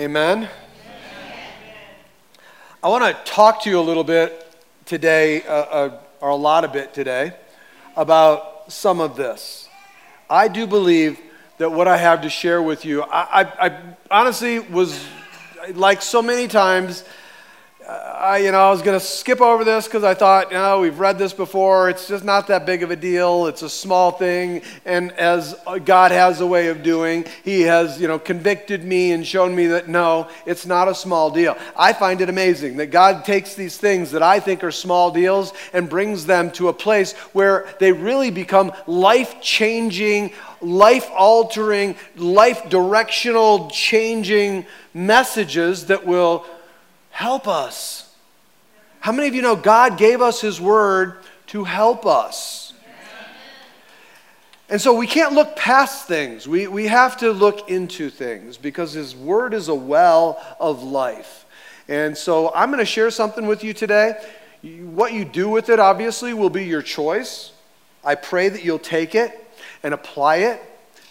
Amen. 0.00 0.48
I 2.82 2.88
want 2.88 3.04
to 3.04 3.30
talk 3.30 3.64
to 3.64 3.68
you 3.68 3.78
a 3.78 3.82
little 3.82 4.02
bit 4.02 4.50
today, 4.86 5.42
uh, 5.42 5.52
uh, 5.52 6.00
or 6.22 6.30
a 6.30 6.36
lot 6.36 6.64
of 6.64 6.74
it 6.74 6.94
today, 6.94 7.34
about 7.96 8.72
some 8.72 8.98
of 8.98 9.14
this. 9.14 9.68
I 10.30 10.48
do 10.48 10.66
believe 10.66 11.20
that 11.58 11.70
what 11.70 11.86
I 11.86 11.98
have 11.98 12.22
to 12.22 12.30
share 12.30 12.62
with 12.62 12.86
you, 12.86 13.02
I, 13.02 13.42
I, 13.42 13.66
I 13.66 13.82
honestly 14.10 14.60
was, 14.60 14.98
like 15.74 16.00
so 16.00 16.22
many 16.22 16.48
times, 16.48 17.04
I, 17.90 18.38
you 18.38 18.52
know, 18.52 18.60
I 18.60 18.70
was 18.70 18.82
going 18.82 18.98
to 18.98 19.04
skip 19.04 19.40
over 19.40 19.64
this 19.64 19.86
because 19.86 20.04
I 20.04 20.14
thought, 20.14 20.52
you 20.52 20.56
know, 20.58 20.80
we've 20.80 21.00
read 21.00 21.18
this 21.18 21.32
before. 21.32 21.90
It's 21.90 22.06
just 22.06 22.22
not 22.22 22.46
that 22.46 22.64
big 22.64 22.84
of 22.84 22.92
a 22.92 22.96
deal. 22.96 23.46
It's 23.46 23.62
a 23.62 23.68
small 23.68 24.12
thing. 24.12 24.62
And 24.84 25.10
as 25.12 25.58
uh, 25.66 25.78
God 25.78 26.12
has 26.12 26.40
a 26.40 26.46
way 26.46 26.68
of 26.68 26.84
doing, 26.84 27.24
He 27.42 27.62
has, 27.62 28.00
you 28.00 28.06
know, 28.06 28.20
convicted 28.20 28.84
me 28.84 29.10
and 29.10 29.26
shown 29.26 29.56
me 29.56 29.66
that 29.68 29.88
no, 29.88 30.28
it's 30.46 30.66
not 30.66 30.86
a 30.86 30.94
small 30.94 31.30
deal. 31.30 31.56
I 31.76 31.92
find 31.92 32.20
it 32.20 32.28
amazing 32.28 32.76
that 32.76 32.92
God 32.92 33.24
takes 33.24 33.56
these 33.56 33.76
things 33.76 34.12
that 34.12 34.22
I 34.22 34.38
think 34.38 34.62
are 34.62 34.70
small 34.70 35.10
deals 35.10 35.52
and 35.72 35.88
brings 35.88 36.26
them 36.26 36.52
to 36.52 36.68
a 36.68 36.72
place 36.72 37.14
where 37.32 37.74
they 37.80 37.90
really 37.90 38.30
become 38.30 38.72
life 38.86 39.40
changing, 39.40 40.32
life 40.60 41.10
altering, 41.12 41.96
life 42.14 42.68
directional 42.68 43.68
changing 43.70 44.66
messages 44.94 45.86
that 45.86 46.06
will 46.06 46.46
help 47.10 47.46
us. 47.46 48.14
How 49.00 49.12
many 49.12 49.28
of 49.28 49.34
you 49.34 49.42
know 49.42 49.56
God 49.56 49.98
gave 49.98 50.20
us 50.20 50.40
His 50.40 50.60
Word 50.60 51.18
to 51.48 51.64
help 51.64 52.06
us? 52.06 52.72
And 54.68 54.80
so 54.80 54.94
we 54.94 55.08
can't 55.08 55.32
look 55.32 55.56
past 55.56 56.06
things. 56.06 56.46
We, 56.46 56.68
we 56.68 56.86
have 56.86 57.16
to 57.18 57.32
look 57.32 57.68
into 57.70 58.08
things 58.08 58.56
because 58.56 58.92
His 58.92 59.16
Word 59.16 59.52
is 59.52 59.68
a 59.68 59.74
well 59.74 60.40
of 60.60 60.82
life. 60.82 61.44
And 61.88 62.16
so 62.16 62.52
I'm 62.54 62.70
going 62.70 62.78
to 62.78 62.84
share 62.84 63.10
something 63.10 63.46
with 63.46 63.64
you 63.64 63.72
today. 63.72 64.14
What 64.62 65.12
you 65.12 65.24
do 65.24 65.48
with 65.48 65.70
it, 65.70 65.80
obviously, 65.80 66.34
will 66.34 66.50
be 66.50 66.66
your 66.66 66.82
choice. 66.82 67.50
I 68.04 68.14
pray 68.14 68.48
that 68.48 68.64
you'll 68.64 68.78
take 68.78 69.14
it 69.14 69.32
and 69.82 69.92
apply 69.92 70.36
it 70.36 70.62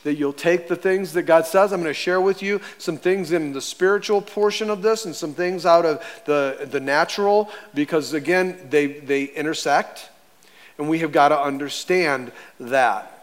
that 0.03 0.16
you'll 0.16 0.33
take 0.33 0.67
the 0.67 0.75
things 0.75 1.14
that 1.14 1.23
God 1.23 1.45
says. 1.45 1.73
I'm 1.73 1.81
going 1.81 1.89
to 1.89 1.94
share 1.94 2.22
with 2.22 2.42
you 2.42 2.61
some 2.78 2.97
things 2.97 3.31
in 3.31 3.53
the 3.53 3.61
spiritual 3.61 4.22
portion 4.22 4.69
of 4.69 4.81
this 4.81 5.06
and 5.06 5.16
some 5.16 5.33
things 5.33 5.66
out 5.66 5.86
of 5.86 6.03
the, 6.25 6.67
the 6.69 6.80
natural 6.80 7.50
because, 7.73 8.14
again, 8.14 8.67
they, 8.69 8.88
they 8.88 9.25
intersect. 9.25 10.09
And 10.78 10.89
we 10.89 11.00
have 11.00 11.11
got 11.11 11.30
to 11.30 11.39
understand 11.39 12.31
that. 12.59 13.19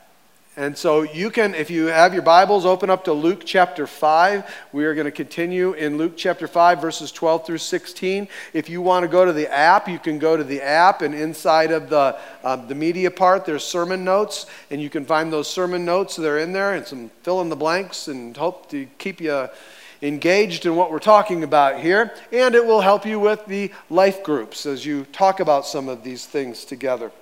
And 0.58 0.76
so 0.76 1.02
you 1.02 1.28
can, 1.28 1.54
if 1.54 1.68
you 1.68 1.88
have 1.88 2.14
your 2.14 2.22
Bibles, 2.22 2.64
open 2.64 2.88
up 2.88 3.04
to 3.04 3.12
Luke 3.12 3.42
chapter 3.44 3.86
5. 3.86 4.56
We 4.72 4.86
are 4.86 4.94
going 4.94 5.04
to 5.04 5.10
continue 5.10 5.74
in 5.74 5.98
Luke 5.98 6.14
chapter 6.16 6.48
5, 6.48 6.80
verses 6.80 7.12
12 7.12 7.44
through 7.44 7.58
16. 7.58 8.26
If 8.54 8.70
you 8.70 8.80
want 8.80 9.02
to 9.02 9.08
go 9.08 9.26
to 9.26 9.34
the 9.34 9.52
app, 9.52 9.86
you 9.86 9.98
can 9.98 10.18
go 10.18 10.34
to 10.34 10.42
the 10.42 10.62
app, 10.62 11.02
and 11.02 11.14
inside 11.14 11.72
of 11.72 11.90
the, 11.90 12.18
uh, 12.42 12.56
the 12.56 12.74
media 12.74 13.10
part, 13.10 13.44
there's 13.44 13.66
sermon 13.66 14.02
notes, 14.02 14.46
and 14.70 14.80
you 14.80 14.88
can 14.88 15.04
find 15.04 15.30
those 15.30 15.46
sermon 15.46 15.84
notes. 15.84 16.16
They're 16.16 16.38
in 16.38 16.54
there, 16.54 16.72
and 16.72 16.86
some 16.86 17.10
fill 17.22 17.42
in 17.42 17.50
the 17.50 17.56
blanks, 17.56 18.08
and 18.08 18.34
hope 18.34 18.70
to 18.70 18.86
keep 18.96 19.20
you 19.20 19.50
engaged 20.00 20.64
in 20.64 20.74
what 20.74 20.90
we're 20.90 21.00
talking 21.00 21.44
about 21.44 21.80
here. 21.80 22.14
And 22.32 22.54
it 22.54 22.64
will 22.64 22.80
help 22.80 23.04
you 23.04 23.20
with 23.20 23.44
the 23.44 23.72
life 23.90 24.22
groups 24.22 24.64
as 24.64 24.86
you 24.86 25.04
talk 25.12 25.38
about 25.38 25.66
some 25.66 25.90
of 25.90 26.02
these 26.02 26.24
things 26.24 26.64
together. 26.64 27.12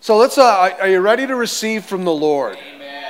So 0.00 0.16
let's, 0.16 0.38
uh, 0.38 0.76
are 0.80 0.88
you 0.88 1.00
ready 1.00 1.26
to 1.26 1.34
receive 1.34 1.84
from 1.84 2.04
the 2.04 2.12
Lord? 2.12 2.56
Amen. 2.74 3.04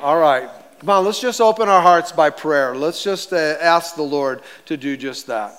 All 0.00 0.18
right. 0.18 0.48
Come 0.78 0.88
on, 0.88 1.04
let's 1.04 1.20
just 1.20 1.40
open 1.40 1.68
our 1.68 1.82
hearts 1.82 2.12
by 2.12 2.30
prayer. 2.30 2.74
Let's 2.74 3.02
just 3.02 3.32
uh, 3.32 3.36
ask 3.60 3.96
the 3.96 4.02
Lord 4.02 4.42
to 4.66 4.76
do 4.76 4.96
just 4.96 5.26
that. 5.26 5.54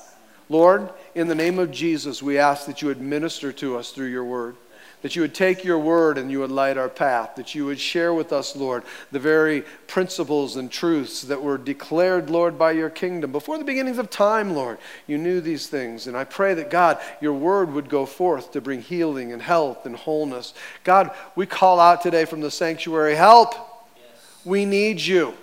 Lord, 0.50 0.90
in 1.16 1.28
the 1.28 1.36
name 1.36 1.60
of 1.60 1.70
Jesus, 1.70 2.24
we 2.24 2.38
ask 2.38 2.66
that 2.66 2.82
you 2.82 2.88
would 2.88 3.02
minister 3.02 3.52
to 3.54 3.78
us 3.78 3.92
through 3.92 4.08
your 4.08 4.26
word 4.26 4.56
that 5.02 5.16
you 5.16 5.22
would 5.22 5.34
take 5.34 5.64
your 5.64 5.80
word 5.80 6.18
and 6.18 6.30
you 6.30 6.40
would 6.40 6.52
light 6.52 6.78
our 6.78 6.90
path, 6.90 7.36
that 7.36 7.56
you 7.56 7.66
would 7.66 7.80
share 7.80 8.14
with 8.14 8.32
us, 8.32 8.56
Lord, 8.56 8.84
the 9.12 9.20
very 9.20 9.62
principles 9.88 10.56
and 10.56 10.72
truths 10.72 11.22
that 11.24 11.42
were 11.42 11.58
declared, 11.58 12.30
Lord, 12.30 12.58
by 12.58 12.72
your 12.72 12.90
kingdom. 12.90 13.32
Before 13.32 13.58
the 13.58 13.64
beginnings 13.64 13.98
of 13.98 14.10
time, 14.10 14.54
Lord, 14.54 14.78
you 15.08 15.18
knew 15.18 15.42
these 15.42 15.68
things. 15.68 16.08
And 16.08 16.16
I 16.16 16.24
pray 16.24 16.54
that, 16.54 16.70
God, 16.70 17.00
your 17.20 17.34
word 17.34 17.74
would 17.74 17.90
go 17.90 18.06
forth 18.06 18.52
to 18.52 18.62
bring 18.62 18.82
healing 18.82 19.32
and 19.34 19.42
health 19.42 19.86
and 19.86 19.96
wholeness. 19.96 20.54
God, 20.84 21.12
we 21.36 21.46
call 21.46 21.80
out 21.80 22.02
today 22.02 22.26
from 22.26 22.42
the 22.42 22.52
sanctuary 22.52 23.16
help. 23.16 23.54
Yes. 23.96 24.46
We 24.46 24.66
need 24.66 25.02
you. 25.02 25.34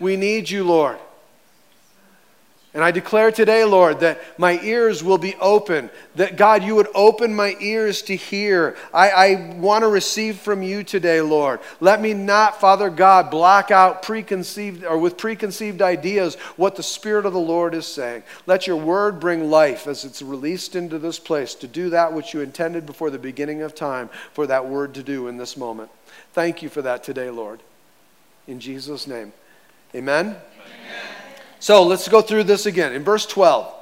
We 0.00 0.16
need 0.16 0.50
you, 0.50 0.64
Lord. 0.64 0.98
And 2.76 2.84
I 2.84 2.90
declare 2.90 3.32
today, 3.32 3.64
Lord, 3.64 4.00
that 4.00 4.20
my 4.38 4.60
ears 4.60 5.02
will 5.02 5.16
be 5.16 5.34
open, 5.36 5.88
that 6.16 6.36
God, 6.36 6.62
you 6.62 6.74
would 6.74 6.88
open 6.94 7.34
my 7.34 7.56
ears 7.58 8.02
to 8.02 8.14
hear. 8.14 8.76
I, 8.92 9.08
I 9.08 9.56
want 9.56 9.80
to 9.80 9.88
receive 9.88 10.36
from 10.36 10.62
you 10.62 10.84
today, 10.84 11.22
Lord. 11.22 11.60
Let 11.80 12.02
me 12.02 12.12
not, 12.12 12.60
Father 12.60 12.90
God, 12.90 13.30
block 13.30 13.70
out 13.70 14.02
preconceived 14.02 14.84
or 14.84 14.98
with 14.98 15.16
preconceived 15.16 15.80
ideas 15.80 16.34
what 16.58 16.76
the 16.76 16.82
Spirit 16.82 17.24
of 17.24 17.32
the 17.32 17.38
Lord 17.38 17.72
is 17.72 17.86
saying. 17.86 18.24
Let 18.44 18.66
your 18.66 18.76
word 18.76 19.20
bring 19.20 19.50
life 19.50 19.86
as 19.86 20.04
it's 20.04 20.20
released 20.20 20.76
into 20.76 20.98
this 20.98 21.18
place 21.18 21.54
to 21.54 21.66
do 21.66 21.88
that 21.88 22.12
which 22.12 22.34
you 22.34 22.42
intended 22.42 22.84
before 22.84 23.08
the 23.08 23.18
beginning 23.18 23.62
of 23.62 23.74
time 23.74 24.10
for 24.34 24.46
that 24.48 24.68
word 24.68 24.92
to 24.96 25.02
do 25.02 25.28
in 25.28 25.38
this 25.38 25.56
moment. 25.56 25.88
Thank 26.34 26.60
you 26.60 26.68
for 26.68 26.82
that 26.82 27.02
today, 27.02 27.30
Lord. 27.30 27.60
In 28.46 28.60
Jesus' 28.60 29.06
name, 29.06 29.32
amen. 29.94 30.26
amen. 30.26 31.15
So 31.60 31.82
let's 31.84 32.08
go 32.08 32.20
through 32.20 32.44
this 32.44 32.66
again. 32.66 32.92
In 32.92 33.02
verse 33.02 33.26
12, 33.26 33.72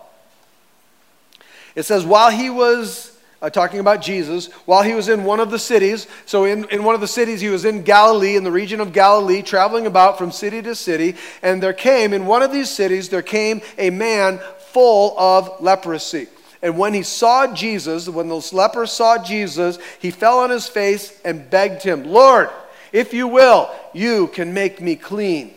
it 1.75 1.83
says, 1.85 2.05
While 2.05 2.31
he 2.31 2.51
was 2.51 3.19
uh, 3.43 3.51
talking 3.51 3.81
about 3.81 4.01
Jesus, 4.01 4.47
while 4.65 4.83
he 4.83 4.95
was 4.95 5.09
in 5.09 5.25
one 5.25 5.41
of 5.41 5.51
the 5.51 5.59
cities, 5.59 6.07
so 6.25 6.45
in, 6.45 6.69
in 6.71 6.85
one 6.85 6.95
of 6.95 7.01
the 7.01 7.09
cities, 7.09 7.41
he 7.41 7.49
was 7.49 7.65
in 7.65 7.83
Galilee, 7.83 8.37
in 8.37 8.45
the 8.45 8.53
region 8.53 8.81
of 8.81 8.93
Galilee, 8.93 9.43
traveling 9.43 9.87
about 9.87 10.17
from 10.17 10.31
city 10.31 10.63
to 10.63 10.75
city, 10.75 11.17
and 11.43 11.63
there 11.63 11.73
came, 11.73 12.13
in 12.13 12.27
one 12.27 12.43
of 12.43 12.53
these 12.53 12.71
cities, 12.71 13.09
there 13.09 13.23
came 13.23 13.61
a 13.77 13.91
man 13.91 14.41
full 14.69 15.19
of 15.19 15.61
leprosy. 15.61 16.29
And 16.63 16.79
when 16.79 16.95
he 16.95 17.03
saw 17.03 17.53
Jesus, 17.53 18.09
when 18.09 18.29
those 18.29 18.53
lepers 18.53 18.91
saw 18.91 19.23
Jesus, 19.23 19.79
he 20.01 20.11
fell 20.11 20.39
on 20.39 20.51
his 20.51 20.67
face 20.67 21.21
and 21.25 21.51
begged 21.51 21.83
him, 21.83 22.05
Lord, 22.05 22.49
if 22.91 23.13
you 23.13 23.29
will, 23.29 23.71
you 23.93 24.29
can 24.29 24.55
make 24.55 24.81
me 24.81 24.97
clean. 24.97 25.54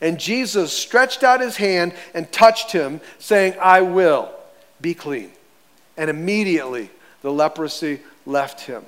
And 0.00 0.18
Jesus 0.18 0.72
stretched 0.72 1.24
out 1.24 1.40
his 1.40 1.56
hand 1.56 1.94
and 2.14 2.30
touched 2.30 2.72
him, 2.72 3.00
saying, 3.18 3.54
I 3.60 3.82
will 3.82 4.30
be 4.80 4.94
clean. 4.94 5.32
And 5.96 6.08
immediately 6.08 6.90
the 7.22 7.32
leprosy 7.32 8.00
left 8.24 8.60
him. 8.60 8.84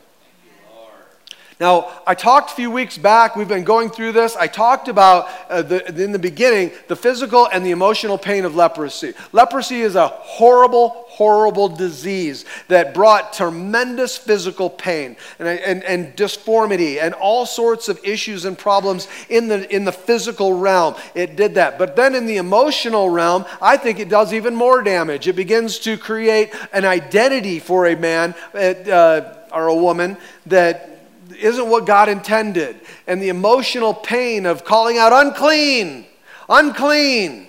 Now, 1.61 1.93
I 2.07 2.15
talked 2.15 2.53
a 2.53 2.55
few 2.55 2.71
weeks 2.71 2.97
back, 2.97 3.37
we've 3.37 3.47
been 3.47 3.65
going 3.65 3.91
through 3.91 4.13
this. 4.13 4.35
I 4.35 4.47
talked 4.47 4.89
about, 4.89 5.29
uh, 5.51 5.61
the, 5.61 6.03
in 6.03 6.11
the 6.11 6.19
beginning, 6.19 6.73
the 6.89 6.97
physical 6.97 7.47
and 7.53 7.65
the 7.67 7.71
emotional 7.71 8.17
pain 8.17 8.47
of 8.47 8.57
leprosy. 8.57 9.13
Leprosy 9.33 9.83
is 9.83 9.95
a 9.95 10.09
horrible, 10.09 11.05
horrible 11.09 11.69
disease 11.69 12.47
that 12.69 12.95
brought 12.95 13.35
tremendous 13.35 14.17
physical 14.17 14.71
pain 14.71 15.19
and, 15.39 15.49
and, 15.49 15.85
and 15.85 16.17
disformity 16.17 16.99
and 16.99 17.13
all 17.13 17.45
sorts 17.45 17.91
of 17.91 18.01
issues 18.03 18.47
and 18.47 18.57
problems 18.57 19.07
in 19.29 19.49
the, 19.49 19.71
in 19.75 19.85
the 19.85 19.93
physical 19.93 20.55
realm. 20.55 20.95
It 21.15 21.37
did 21.37 21.57
that. 21.57 21.79
But 21.79 21.95
then 21.95 22.15
in 22.15 22.25
the 22.25 22.39
emotional 22.39 23.11
realm, 23.11 23.45
I 23.61 23.77
think 23.77 23.99
it 23.99 24.09
does 24.09 24.33
even 24.33 24.55
more 24.55 24.83
damage. 24.83 25.29
It 25.29 25.37
begins 25.37 25.79
to 25.81 25.99
create 25.99 26.55
an 26.73 26.87
identity 26.87 27.59
for 27.59 27.87
a 27.87 27.97
man 27.97 28.35
uh, 28.55 29.35
or 29.53 29.67
a 29.67 29.75
woman 29.75 30.17
that 30.47 31.00
isn't 31.33 31.69
what 31.69 31.87
God 31.87 32.09
intended. 32.09 32.81
And 33.07 33.21
the 33.21 33.29
emotional 33.29 33.95
pain 33.95 34.47
of 34.47 34.65
calling 34.65 34.99
out, 34.99 35.13
unclean, 35.13 36.07
unclean, 36.49 37.49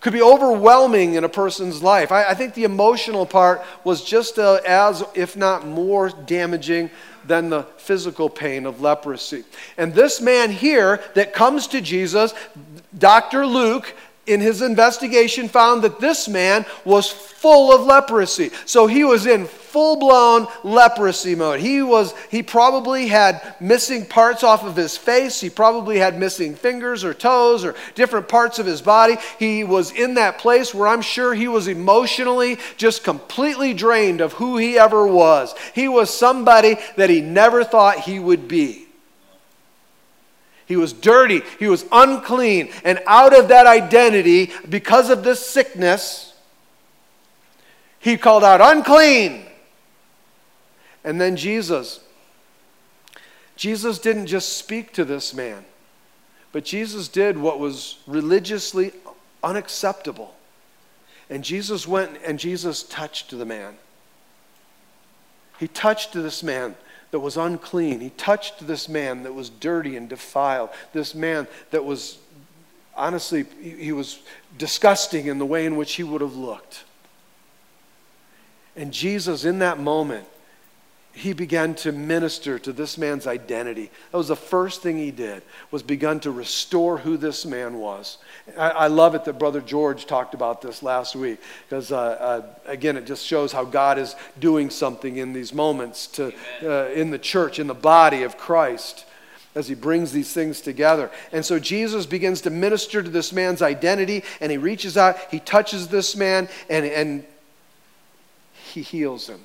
could 0.00 0.12
be 0.12 0.22
overwhelming 0.22 1.14
in 1.14 1.22
a 1.22 1.28
person's 1.28 1.80
life. 1.82 2.10
I, 2.10 2.30
I 2.30 2.34
think 2.34 2.54
the 2.54 2.64
emotional 2.64 3.24
part 3.24 3.62
was 3.84 4.04
just 4.04 4.38
uh, 4.38 4.60
as, 4.66 5.04
if 5.14 5.36
not 5.36 5.64
more, 5.64 6.10
damaging 6.10 6.90
than 7.24 7.50
the 7.50 7.62
physical 7.78 8.28
pain 8.28 8.66
of 8.66 8.80
leprosy. 8.80 9.44
And 9.78 9.94
this 9.94 10.20
man 10.20 10.50
here 10.50 11.00
that 11.14 11.32
comes 11.32 11.68
to 11.68 11.80
Jesus, 11.80 12.34
Dr. 12.98 13.46
Luke, 13.46 13.94
in 14.26 14.40
his 14.40 14.62
investigation, 14.62 15.48
found 15.48 15.82
that 15.82 16.00
this 16.00 16.28
man 16.28 16.64
was 16.84 17.10
full 17.10 17.72
of 17.72 17.82
leprosy. 17.82 18.50
So 18.66 18.86
he 18.86 19.02
was 19.02 19.26
in 19.26 19.46
full 19.46 19.96
blown 19.96 20.46
leprosy 20.62 21.34
mode. 21.34 21.58
He 21.58 21.82
was 21.82 22.14
he 22.30 22.42
probably 22.42 23.06
had 23.08 23.56
missing 23.58 24.04
parts 24.04 24.44
off 24.44 24.64
of 24.64 24.76
his 24.76 24.96
face. 24.96 25.40
He 25.40 25.50
probably 25.50 25.98
had 25.98 26.18
missing 26.18 26.54
fingers 26.54 27.04
or 27.04 27.14
toes 27.14 27.64
or 27.64 27.74
different 27.94 28.28
parts 28.28 28.58
of 28.58 28.66
his 28.66 28.82
body. 28.82 29.16
He 29.38 29.64
was 29.64 29.90
in 29.90 30.14
that 30.14 30.38
place 30.38 30.74
where 30.74 30.88
I'm 30.88 31.02
sure 31.02 31.34
he 31.34 31.48
was 31.48 31.68
emotionally 31.68 32.58
just 32.76 33.02
completely 33.02 33.72
drained 33.72 34.20
of 34.20 34.34
who 34.34 34.58
he 34.58 34.78
ever 34.78 35.06
was. 35.06 35.54
He 35.74 35.88
was 35.88 36.16
somebody 36.16 36.76
that 36.96 37.10
he 37.10 37.22
never 37.22 37.64
thought 37.64 38.00
he 38.00 38.18
would 38.18 38.46
be. 38.46 38.81
He 40.72 40.76
was 40.76 40.94
dirty. 40.94 41.42
He 41.58 41.66
was 41.66 41.84
unclean. 41.92 42.70
And 42.82 42.98
out 43.06 43.38
of 43.38 43.48
that 43.48 43.66
identity, 43.66 44.50
because 44.66 45.10
of 45.10 45.22
this 45.22 45.46
sickness, 45.46 46.32
he 47.98 48.16
called 48.16 48.42
out, 48.42 48.62
unclean. 48.62 49.44
And 51.04 51.20
then 51.20 51.36
Jesus. 51.36 52.00
Jesus 53.54 53.98
didn't 53.98 54.28
just 54.28 54.56
speak 54.56 54.94
to 54.94 55.04
this 55.04 55.34
man, 55.34 55.66
but 56.52 56.64
Jesus 56.64 57.06
did 57.06 57.36
what 57.36 57.58
was 57.58 57.98
religiously 58.06 58.92
unacceptable. 59.44 60.34
And 61.28 61.44
Jesus 61.44 61.86
went 61.86 62.16
and 62.24 62.38
Jesus 62.38 62.82
touched 62.82 63.36
the 63.36 63.44
man. 63.44 63.74
He 65.60 65.68
touched 65.68 66.14
this 66.14 66.42
man 66.42 66.76
that 67.12 67.20
was 67.20 67.36
unclean. 67.36 68.00
He 68.00 68.10
touched 68.10 68.66
this 68.66 68.88
man 68.88 69.22
that 69.22 69.34
was 69.34 69.48
dirty 69.48 69.96
and 69.96 70.08
defiled. 70.08 70.70
This 70.92 71.14
man 71.14 71.46
that 71.70 71.84
was, 71.84 72.18
honestly, 72.96 73.44
he 73.60 73.92
was 73.92 74.18
disgusting 74.58 75.26
in 75.26 75.38
the 75.38 75.46
way 75.46 75.64
in 75.64 75.76
which 75.76 75.94
he 75.94 76.02
would 76.02 76.22
have 76.22 76.34
looked. 76.34 76.84
And 78.74 78.92
Jesus, 78.92 79.44
in 79.44 79.60
that 79.60 79.78
moment, 79.78 80.26
he 81.14 81.34
began 81.34 81.74
to 81.74 81.92
minister 81.92 82.58
to 82.58 82.72
this 82.72 82.96
man's 82.96 83.26
identity. 83.26 83.90
That 84.10 84.18
was 84.18 84.28
the 84.28 84.36
first 84.36 84.82
thing 84.82 84.96
he 84.96 85.10
did, 85.10 85.42
was 85.70 85.82
begun 85.82 86.20
to 86.20 86.30
restore 86.30 86.98
who 86.98 87.16
this 87.16 87.44
man 87.44 87.78
was. 87.78 88.18
I, 88.56 88.70
I 88.70 88.86
love 88.86 89.14
it 89.14 89.24
that 89.24 89.38
Brother 89.38 89.60
George 89.60 90.06
talked 90.06 90.32
about 90.32 90.62
this 90.62 90.82
last 90.82 91.14
week, 91.14 91.38
because 91.68 91.92
uh, 91.92 91.96
uh, 91.98 92.46
again, 92.64 92.96
it 92.96 93.04
just 93.04 93.26
shows 93.26 93.52
how 93.52 93.64
God 93.64 93.98
is 93.98 94.16
doing 94.40 94.70
something 94.70 95.16
in 95.16 95.34
these 95.34 95.52
moments 95.52 96.06
to, 96.08 96.32
uh, 96.62 96.90
in 96.92 97.10
the 97.10 97.18
church, 97.18 97.58
in 97.58 97.66
the 97.66 97.74
body 97.74 98.22
of 98.22 98.38
Christ 98.38 99.04
as 99.54 99.68
he 99.68 99.74
brings 99.74 100.12
these 100.12 100.32
things 100.32 100.62
together. 100.62 101.10
And 101.30 101.44
so 101.44 101.58
Jesus 101.58 102.06
begins 102.06 102.40
to 102.42 102.50
minister 102.50 103.02
to 103.02 103.10
this 103.10 103.34
man's 103.34 103.60
identity, 103.60 104.24
and 104.40 104.50
he 104.50 104.56
reaches 104.56 104.96
out, 104.96 105.18
he 105.30 105.40
touches 105.40 105.88
this 105.88 106.16
man, 106.16 106.48
and, 106.70 106.86
and 106.86 107.26
he 108.54 108.80
heals 108.80 109.26
him. 109.26 109.40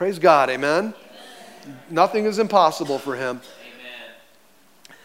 Praise 0.00 0.18
God, 0.18 0.48
amen? 0.48 0.94
amen. 0.94 1.80
Nothing 1.90 2.24
is 2.24 2.38
impossible 2.38 2.98
for 2.98 3.16
him. 3.16 3.42
Amen. 3.60 4.96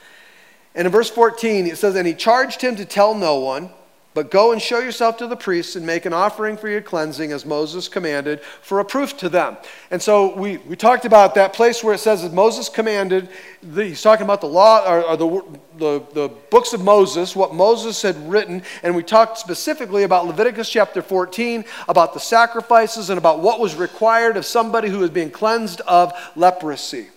And 0.74 0.86
in 0.86 0.92
verse 0.94 1.09
14, 1.09 1.68
it 1.68 1.77
says, 1.77 1.97
And 1.97 2.07
he 2.07 2.13
charged 2.13 2.62
him 2.62 2.77
to 2.77 2.86
tell 2.86 3.13
no 3.13 3.36
one 3.36 3.71
but 4.15 4.31
go 4.31 4.53
and 4.53 4.62
show 4.62 4.79
yourself 4.79 5.17
to 5.17 5.27
the 5.27 5.35
priests 5.35 5.75
and 5.75 5.85
make 5.85 6.06
an 6.06 6.13
offering 6.13 6.56
for 6.56 6.69
your 6.69 6.81
cleansing 6.81 7.33
as 7.33 7.45
Moses 7.45 7.89
commanded 7.89 8.41
for 8.62 8.79
a 8.79 8.85
proof 8.85 9.17
to 9.17 9.27
them. 9.27 9.57
And 9.91 10.01
so 10.01 10.33
we, 10.38 10.56
we 10.57 10.77
talked 10.77 11.03
about 11.03 11.35
that 11.35 11.51
place 11.51 11.83
where 11.83 11.94
it 11.94 11.97
says 11.97 12.23
that 12.23 12.31
Moses 12.31 12.69
commanded, 12.69 13.27
the, 13.62 13.83
he's 13.83 14.01
talking 14.01 14.23
about 14.23 14.39
the 14.39 14.47
law 14.47 14.89
or, 14.89 15.03
or 15.03 15.17
the, 15.17 15.59
the, 15.77 16.06
the 16.13 16.29
books 16.50 16.71
of 16.71 16.81
Moses, 16.81 17.35
what 17.35 17.53
Moses 17.53 18.01
had 18.01 18.15
written. 18.29 18.63
And 18.83 18.95
we 18.95 19.03
talked 19.03 19.38
specifically 19.38 20.03
about 20.03 20.25
Leviticus 20.25 20.69
chapter 20.69 21.01
14, 21.01 21.65
about 21.89 22.13
the 22.13 22.19
sacrifices 22.21 23.09
and 23.09 23.17
about 23.17 23.41
what 23.41 23.59
was 23.59 23.75
required 23.75 24.38
of 24.38 24.45
somebody 24.45 24.88
who 24.88 25.00
was 25.00 25.09
being 25.09 25.29
cleansed 25.29 25.81
of 25.81 26.13
leprosy 26.38 27.09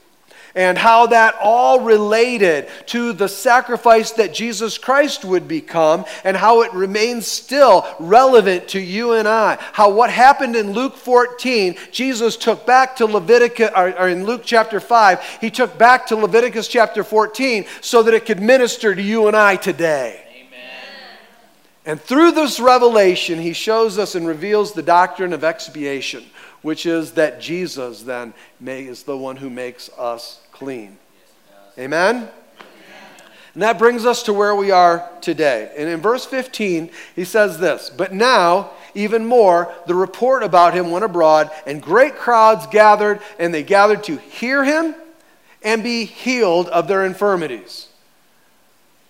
and 0.59 0.77
how 0.77 1.07
that 1.07 1.37
all 1.41 1.83
related 1.83 2.69
to 2.87 3.13
the 3.13 3.29
sacrifice 3.29 4.11
that 4.11 4.35
Jesus 4.35 4.77
Christ 4.77 5.25
would 5.25 5.47
become 5.47 6.05
and 6.25 6.37
how 6.37 6.63
it 6.63 6.73
remains 6.75 7.29
still 7.29 7.87
relevant 8.01 8.67
to 8.71 8.81
you 8.81 9.13
and 9.13 9.29
I. 9.29 9.57
How 9.73 9.89
what 9.89 10.11
happened 10.11 10.57
in 10.57 10.73
Luke 10.73 10.97
14, 10.97 11.77
Jesus 11.93 12.37
took 12.37 12.67
back 12.67 12.97
to 12.97 13.07
Leviticus, 13.07 13.71
or, 13.77 13.97
or 14.01 14.09
in 14.09 14.25
Luke 14.25 14.43
chapter 14.45 14.81
5, 14.81 15.39
he 15.41 15.49
took 15.49 15.79
back 15.79 16.09
to 16.09 16.17
Leviticus 16.17 16.67
chapter 16.67 17.05
14 17.05 17.65
so 17.81 18.03
that 18.03 18.13
it 18.13 18.27
could 18.27 18.41
minister 18.41 18.97
to 18.97 19.01
you 19.01 19.29
and 19.29 19.37
I 19.37 19.55
today. 19.55 20.25
And 21.87 22.01
through 22.01 22.33
this 22.33 22.59
revelation, 22.59 23.39
he 23.39 23.53
shows 23.53 23.97
us 23.97 24.17
and 24.17 24.27
reveals 24.27 24.73
the 24.73 24.83
doctrine 24.83 25.33
of 25.33 25.45
expiation 25.45 26.25
which 26.63 26.87
is 26.87 27.13
that 27.13 27.41
Jesus 27.41 28.03
then 28.03 28.35
may, 28.61 28.85
is 28.85 29.05
the 29.05 29.17
one 29.17 29.37
who 29.37 29.51
makes 29.51 29.89
us 29.97 30.41
clean. 30.59 30.99
Amen? 31.79 32.29
And 33.55 33.63
that 33.63 33.79
brings 33.79 34.05
us 34.05 34.25
to 34.25 34.33
where 34.33 34.55
we 34.55 34.71
are 34.71 35.09
today. 35.21 35.73
And 35.77 35.89
in 35.89 36.01
verse 36.01 36.25
15, 36.25 36.91
he 37.15 37.25
says 37.25 37.59
this 37.59 37.91
But 37.91 38.13
now, 38.13 38.71
even 38.95 39.25
more, 39.25 39.73
the 39.87 39.95
report 39.95 40.43
about 40.43 40.75
him 40.75 40.91
went 40.91 41.05
abroad, 41.05 41.51
and 41.67 41.81
great 41.81 42.17
crowds 42.17 42.67
gathered, 42.67 43.21
and 43.39 43.55
they 43.55 43.63
gathered 43.63 44.05
to 44.05 44.17
hear 44.17 44.65
him 44.65 44.95
and 45.63 45.83
be 45.83 46.05
healed 46.05 46.69
of 46.69 46.89
their 46.89 47.05
infirmities. 47.05 47.89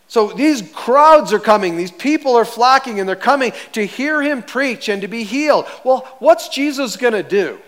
So 0.06 0.28
these 0.28 0.70
crowds 0.72 1.34
are 1.34 1.38
coming, 1.38 1.76
these 1.76 1.92
people 1.92 2.36
are 2.36 2.44
flocking, 2.44 3.00
and 3.00 3.08
they're 3.08 3.16
coming 3.16 3.52
to 3.72 3.84
hear 3.86 4.22
him 4.22 4.42
preach 4.42 4.88
and 4.88 5.02
to 5.02 5.08
be 5.08 5.24
healed. 5.24 5.66
Well, 5.84 6.08
what's 6.18 6.48
Jesus 6.48 6.96
going 6.96 7.12
to 7.12 7.22
do? 7.22 7.58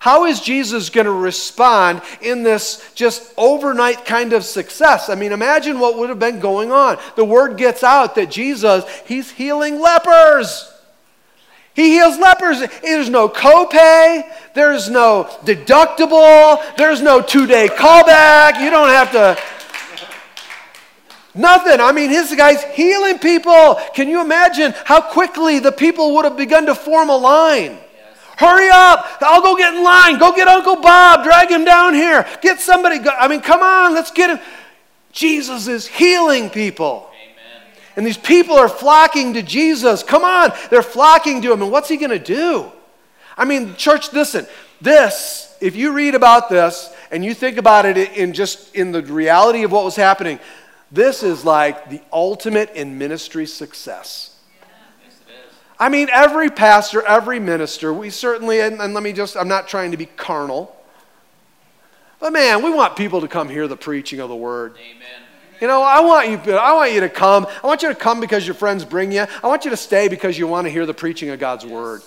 How 0.00 0.26
is 0.26 0.40
Jesus 0.40 0.90
going 0.90 1.06
to 1.06 1.12
respond 1.12 2.02
in 2.22 2.42
this 2.44 2.92
just 2.94 3.32
overnight 3.36 4.04
kind 4.04 4.32
of 4.32 4.44
success? 4.44 5.08
I 5.08 5.16
mean, 5.16 5.32
imagine 5.32 5.80
what 5.80 5.98
would 5.98 6.08
have 6.08 6.20
been 6.20 6.38
going 6.38 6.70
on. 6.70 6.98
The 7.16 7.24
word 7.24 7.56
gets 7.56 7.82
out 7.82 8.14
that 8.14 8.30
Jesus, 8.30 8.84
he's 9.06 9.30
healing 9.30 9.80
lepers. 9.80 10.72
He 11.74 11.90
heals 11.90 12.18
lepers. 12.18 12.62
There's 12.82 13.08
no 13.08 13.28
copay. 13.28 14.24
There's 14.54 14.88
no 14.88 15.24
deductible. 15.44 16.62
There's 16.76 17.00
no 17.00 17.20
two 17.20 17.46
day 17.46 17.68
callback. 17.68 18.60
You 18.60 18.70
don't 18.70 18.88
have 18.88 19.12
to 19.12 19.38
Nothing. 21.38 21.80
I 21.80 21.92
mean, 21.92 22.10
his 22.10 22.34
guy's 22.34 22.64
healing 22.64 23.18
people. 23.20 23.76
Can 23.94 24.08
you 24.08 24.20
imagine 24.20 24.74
how 24.84 25.00
quickly 25.00 25.60
the 25.60 25.70
people 25.70 26.14
would 26.16 26.24
have 26.24 26.36
begun 26.36 26.66
to 26.66 26.74
form 26.74 27.10
a 27.10 27.16
line? 27.16 27.78
Hurry 28.38 28.68
up. 28.70 29.04
I'll 29.20 29.42
go 29.42 29.56
get 29.56 29.74
in 29.74 29.82
line. 29.82 30.16
Go 30.16 30.32
get 30.32 30.46
Uncle 30.46 30.76
Bob. 30.76 31.24
Drag 31.24 31.50
him 31.50 31.64
down 31.64 31.92
here. 31.92 32.24
Get 32.40 32.60
somebody. 32.60 33.00
Go. 33.00 33.10
I 33.10 33.26
mean, 33.26 33.40
come 33.40 33.62
on. 33.62 33.94
Let's 33.94 34.12
get 34.12 34.30
him. 34.30 34.38
Jesus 35.10 35.66
is 35.66 35.88
healing 35.88 36.48
people. 36.48 37.10
Amen. 37.10 37.62
And 37.96 38.06
these 38.06 38.16
people 38.16 38.54
are 38.54 38.68
flocking 38.68 39.34
to 39.34 39.42
Jesus. 39.42 40.04
Come 40.04 40.22
on. 40.22 40.52
They're 40.70 40.82
flocking 40.82 41.42
to 41.42 41.52
him. 41.52 41.62
And 41.62 41.72
what's 41.72 41.88
he 41.88 41.96
going 41.96 42.10
to 42.10 42.20
do? 42.20 42.70
I 43.36 43.44
mean, 43.44 43.74
church, 43.74 44.12
listen. 44.12 44.46
This, 44.80 45.56
if 45.60 45.74
you 45.74 45.92
read 45.92 46.14
about 46.14 46.48
this 46.48 46.94
and 47.10 47.24
you 47.24 47.34
think 47.34 47.58
about 47.58 47.86
it 47.86 47.96
in 48.16 48.32
just 48.34 48.72
in 48.76 48.92
the 48.92 49.02
reality 49.02 49.64
of 49.64 49.72
what 49.72 49.84
was 49.84 49.96
happening, 49.96 50.38
this 50.92 51.24
is 51.24 51.44
like 51.44 51.90
the 51.90 52.00
ultimate 52.12 52.70
in 52.76 52.98
ministry 52.98 53.46
success. 53.46 54.27
I 55.80 55.88
mean, 55.88 56.08
every 56.12 56.50
pastor, 56.50 57.02
every 57.02 57.38
minister, 57.38 57.92
we 57.92 58.10
certainly, 58.10 58.60
and, 58.60 58.80
and, 58.80 58.94
let 58.94 59.02
me 59.02 59.12
just, 59.12 59.36
I'm 59.36 59.46
not 59.46 59.68
trying 59.68 59.92
to 59.92 59.96
be 59.96 60.06
carnal, 60.06 60.74
but 62.18 62.32
man, 62.32 62.64
we 62.64 62.72
want 62.72 62.96
people 62.96 63.20
to 63.20 63.28
come 63.28 63.48
hear 63.48 63.68
the 63.68 63.76
preaching 63.76 64.18
of 64.18 64.28
the 64.28 64.36
word. 64.36 64.76
Amen. 64.76 65.22
You 65.60 65.66
know, 65.66 65.82
I 65.82 66.00
want 66.00 66.28
you, 66.28 66.52
I 66.52 66.72
want 66.72 66.92
you 66.92 67.00
to 67.00 67.08
come. 67.08 67.46
I 67.62 67.66
want 67.66 67.82
you 67.82 67.88
to 67.88 67.94
come 67.94 68.20
because 68.20 68.46
your 68.46 68.54
friends 68.54 68.84
bring 68.84 69.10
you. 69.10 69.26
I 69.42 69.46
want 69.46 69.64
you 69.64 69.70
to 69.70 69.76
stay 69.76 70.06
because 70.08 70.38
you 70.38 70.46
want 70.46 70.66
to 70.66 70.70
hear 70.70 70.86
the 70.86 70.94
preaching 70.94 71.30
of 71.30 71.40
God's 71.40 71.64
yes. 71.64 71.72
word. 71.72 72.02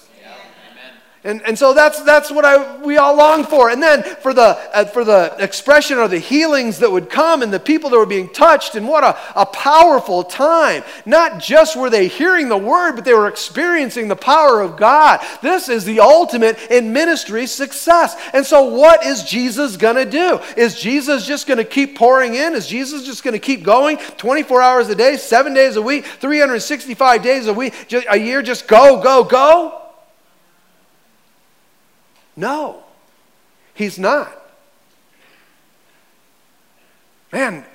And, 1.24 1.44
and 1.44 1.58
so 1.58 1.76
that's, 1.76 2.02
that's 2.02 2.32
what 2.32 2.46
I, 2.46 2.78
we 2.78 2.98
all 2.98 3.16
long 3.16 3.44
for. 3.44 3.70
And 3.70 3.82
then 3.82 4.02
for 4.02 4.34
the, 4.34 4.58
uh, 4.76 4.86
for 4.86 5.04
the 5.04 5.36
expression 5.38 6.00
or 6.00 6.08
the 6.08 6.18
healings 6.18 6.80
that 6.80 6.92
would 6.92 7.12
come 7.12 7.44
and 7.44 7.54
the 7.54 7.60
people 7.60 7.92
that 7.92 7.98
were 7.98 8.08
being 8.08 8.28
touched, 8.30 8.74
and 8.74 8.88
what 8.88 9.04
a, 9.04 9.16
a 9.40 9.46
powerful 9.46 10.24
time. 10.24 10.84
Not 11.06 11.40
just 11.40 11.76
were 11.76 11.92
they 11.92 12.08
hearing 12.08 12.50
the 12.50 12.58
word, 12.58 12.94
but 12.94 13.06
they 13.06 13.14
were 13.14 13.28
experiencing 13.28 14.08
the 14.08 14.16
power 14.16 14.62
of 14.62 14.78
God. 14.78 15.20
This 15.44 15.70
is 15.70 15.86
the 15.86 16.00
ultimate 16.00 16.58
in 16.72 16.92
ministry 16.92 17.46
success. 17.46 18.16
And 18.34 18.44
so, 18.44 18.64
what 18.64 19.06
is 19.06 19.22
Jesus 19.22 19.78
going 19.78 19.98
to 19.98 20.10
do? 20.10 20.40
Is 20.58 20.80
Jesus 20.80 21.28
just 21.28 21.46
going 21.46 21.60
to 21.60 21.64
keep 21.64 21.96
pouring 21.96 22.34
in? 22.34 22.56
Is 22.56 22.66
Jesus 22.66 23.06
just 23.06 23.24
going 23.24 23.34
to 23.34 23.40
keep 23.40 23.62
going 23.62 23.98
24 24.18 24.60
hours 24.60 24.90
a 24.90 24.96
day, 24.96 25.18
seven 25.18 25.54
days 25.54 25.76
a 25.76 25.84
week, 25.84 26.04
365 26.04 27.22
days 27.22 27.46
a 27.46 27.54
week, 27.54 27.76
a 28.10 28.18
year, 28.18 28.42
just 28.42 28.68
go, 28.68 29.04
go, 29.04 29.24
go? 29.24 29.91
No, 32.36 32.84
he's 33.74 34.00
not. 34.00 34.32
Man, 37.32 37.66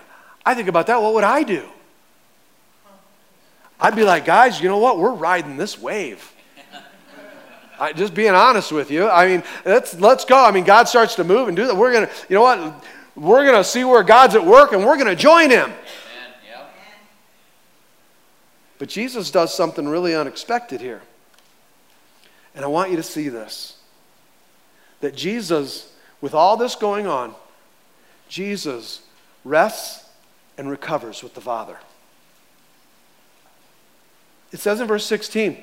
I 0.44 0.54
think 0.54 0.68
about 0.68 0.86
that. 0.88 1.00
What 1.00 1.14
would 1.14 1.24
I 1.24 1.42
do? 1.42 1.66
I'd 3.78 3.96
be 3.96 4.04
like, 4.04 4.24
guys, 4.24 4.60
you 4.60 4.68
know 4.68 4.78
what? 4.78 4.98
We're 4.98 5.12
riding 5.12 5.56
this 5.56 5.78
wave. 5.78 6.32
I, 7.80 7.92
just 7.92 8.14
being 8.14 8.30
honest 8.30 8.72
with 8.72 8.90
you. 8.90 9.08
I 9.08 9.26
mean, 9.26 9.42
let's, 9.64 9.98
let's 10.00 10.24
go. 10.24 10.42
I 10.42 10.50
mean, 10.50 10.64
God 10.64 10.88
starts 10.88 11.14
to 11.16 11.24
move 11.24 11.48
and 11.48 11.56
do 11.56 11.66
that. 11.66 11.76
We're 11.76 11.92
going 11.92 12.06
to, 12.06 12.12
you 12.28 12.34
know 12.34 12.42
what? 12.42 12.84
We're 13.14 13.44
going 13.44 13.56
to 13.56 13.64
see 13.64 13.84
where 13.84 14.02
God's 14.02 14.34
at 14.34 14.44
work 14.44 14.72
and 14.72 14.84
we're 14.84 14.96
going 14.96 15.08
to 15.08 15.16
join 15.16 15.50
Him. 15.50 15.72
But 18.78 18.88
Jesus 18.88 19.30
does 19.30 19.54
something 19.54 19.88
really 19.88 20.14
unexpected 20.14 20.80
here. 20.80 21.00
And 22.54 22.64
I 22.64 22.68
want 22.68 22.90
you 22.90 22.96
to 22.96 23.02
see 23.02 23.28
this 23.28 23.75
that 25.00 25.14
Jesus, 25.14 25.92
with 26.20 26.34
all 26.34 26.56
this 26.56 26.74
going 26.74 27.06
on, 27.06 27.34
Jesus 28.28 29.02
rests 29.44 30.08
and 30.58 30.70
recovers 30.70 31.22
with 31.22 31.34
the 31.34 31.40
Father. 31.40 31.78
It 34.52 34.60
says 34.60 34.80
in 34.80 34.86
verse 34.86 35.04
16, 35.06 35.58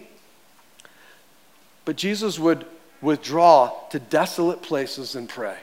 but 1.86 1.96
Jesus 1.96 2.38
would 2.40 2.66
withdraw 3.02 3.72
to 3.90 4.00
desolate 4.00 4.62
places 4.62 5.16
and 5.16 5.28
pray. 5.28 5.58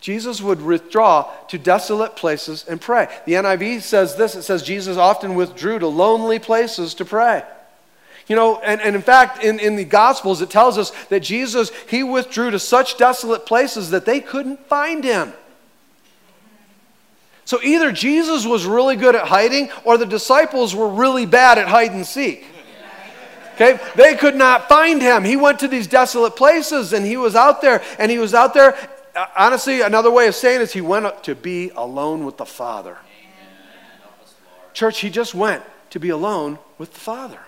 Jesus 0.00 0.40
would 0.40 0.62
withdraw 0.62 1.30
to 1.48 1.58
desolate 1.58 2.16
places 2.16 2.64
and 2.68 2.80
pray. 2.80 3.08
The 3.24 3.32
NIV 3.32 3.82
says 3.82 4.16
this 4.16 4.36
it 4.36 4.42
says, 4.42 4.62
Jesus 4.62 4.96
often 4.96 5.34
withdrew 5.34 5.80
to 5.80 5.88
lonely 5.88 6.38
places 6.38 6.94
to 6.94 7.04
pray. 7.04 7.42
You 8.28 8.34
know, 8.34 8.58
and, 8.58 8.80
and 8.80 8.96
in 8.96 9.02
fact, 9.02 9.42
in, 9.44 9.60
in 9.60 9.76
the 9.76 9.84
Gospels, 9.84 10.42
it 10.42 10.50
tells 10.50 10.78
us 10.78 10.90
that 11.06 11.20
Jesus, 11.20 11.70
he 11.88 12.02
withdrew 12.02 12.50
to 12.50 12.58
such 12.58 12.98
desolate 12.98 13.46
places 13.46 13.90
that 13.90 14.04
they 14.04 14.20
couldn't 14.20 14.66
find 14.66 15.04
him. 15.04 15.32
So 17.44 17.60
either 17.62 17.92
Jesus 17.92 18.44
was 18.44 18.66
really 18.66 18.96
good 18.96 19.14
at 19.14 19.28
hiding 19.28 19.70
or 19.84 19.96
the 19.96 20.06
disciples 20.06 20.74
were 20.74 20.88
really 20.88 21.26
bad 21.26 21.58
at 21.58 21.68
hide 21.68 21.92
and 21.92 22.04
seek. 22.04 22.44
Okay? 23.54 23.78
They 23.94 24.16
could 24.16 24.34
not 24.34 24.68
find 24.68 25.00
him. 25.00 25.22
He 25.22 25.36
went 25.36 25.60
to 25.60 25.68
these 25.68 25.86
desolate 25.86 26.34
places 26.34 26.92
and 26.92 27.06
he 27.06 27.16
was 27.16 27.36
out 27.36 27.62
there 27.62 27.82
and 28.00 28.10
he 28.10 28.18
was 28.18 28.34
out 28.34 28.52
there. 28.52 28.76
Uh, 29.14 29.26
honestly, 29.36 29.80
another 29.80 30.10
way 30.10 30.26
of 30.26 30.34
saying 30.34 30.60
is 30.60 30.72
he 30.72 30.80
went 30.80 31.22
to 31.22 31.36
be 31.36 31.70
alone 31.76 32.26
with 32.26 32.36
the 32.36 32.44
Father. 32.44 32.98
Church, 34.74 34.98
he 34.98 35.08
just 35.08 35.34
went 35.34 35.62
to 35.90 36.00
be 36.00 36.08
alone 36.10 36.58
with 36.76 36.92
the 36.92 37.00
Father. 37.00 37.38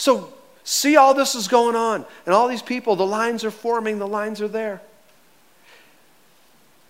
So, 0.00 0.32
see 0.64 0.96
all 0.96 1.12
this 1.12 1.34
is 1.34 1.46
going 1.46 1.76
on 1.76 2.06
and 2.24 2.34
all 2.34 2.48
these 2.48 2.62
people, 2.62 2.96
the 2.96 3.04
lines 3.04 3.44
are 3.44 3.50
forming, 3.50 3.98
the 3.98 4.08
lines 4.08 4.40
are 4.40 4.48
there. 4.48 4.80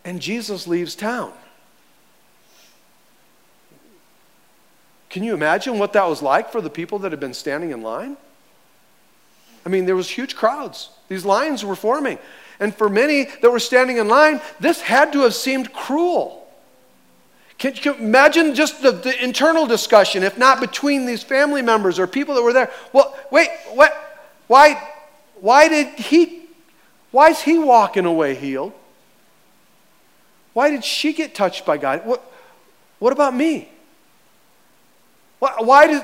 And 0.05 0.21
Jesus 0.21 0.69
leaves 0.69 0.95
town. 0.95 1.33
Can 5.09 5.25
you 5.25 5.35
imagine 5.35 5.81
what 5.81 5.93
that 5.95 6.05
was 6.05 6.23
like 6.23 6.52
for 6.52 6.61
the 6.61 6.71
people 6.71 7.00
that 7.00 7.11
had 7.11 7.19
been 7.19 7.35
standing 7.35 7.73
in 7.73 7.83
line? 7.83 8.17
I 9.67 9.71
mean, 9.71 9.87
there 9.87 9.97
was 9.97 10.09
huge 10.09 10.37
crowds. 10.37 10.90
These 11.09 11.25
lines 11.25 11.64
were 11.64 11.75
forming. 11.75 12.21
And 12.61 12.73
for 12.73 12.88
many 12.88 13.25
that 13.43 13.50
were 13.50 13.59
standing 13.59 13.97
in 13.97 14.07
line, 14.07 14.40
this 14.61 14.83
had 14.83 15.12
to 15.14 15.23
have 15.23 15.35
seemed 15.35 15.73
cruel. 15.73 16.39
Can 17.61 17.75
you 17.83 17.93
imagine 17.93 18.55
just 18.55 18.83
the, 18.83 18.90
the 18.90 19.23
internal 19.23 19.67
discussion, 19.67 20.23
if 20.23 20.38
not 20.38 20.61
between 20.61 21.05
these 21.05 21.23
family 21.23 21.61
members 21.61 21.99
or 21.99 22.07
people 22.07 22.35
that 22.35 22.43
were 22.43 22.55
there? 22.55 22.71
Well, 22.90 23.14
wait, 23.31 23.50
what? 23.75 23.93
Why, 24.47 24.83
why 25.43 25.69
did 25.69 25.88
he, 25.99 26.47
why 27.11 27.29
is 27.29 27.43
he 27.43 27.59
walking 27.59 28.07
away 28.07 28.35
healed? 28.35 28.73
Why 30.55 30.71
did 30.71 30.87
she 30.87 31.12
get 31.12 31.35
touched 31.35 31.67
by 31.67 31.76
God? 31.76 32.07
What, 32.07 32.25
what 32.99 33.12
about 33.12 33.35
me? 33.35 33.69
Why, 35.38 35.55
why 35.59 35.87
did, 35.87 36.02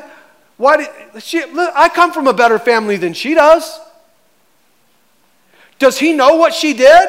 why 0.59 0.77
did 0.77 1.23
she, 1.23 1.43
I 1.75 1.89
come 1.89 2.13
from 2.13 2.27
a 2.27 2.35
better 2.35 2.59
family 2.59 2.99
than 2.99 3.15
she 3.15 3.35
does. 3.35 3.81
Does 5.79 5.99
he 5.99 6.13
know 6.13 6.37
what 6.37 6.53
she 6.53 6.75
did? 6.75 7.09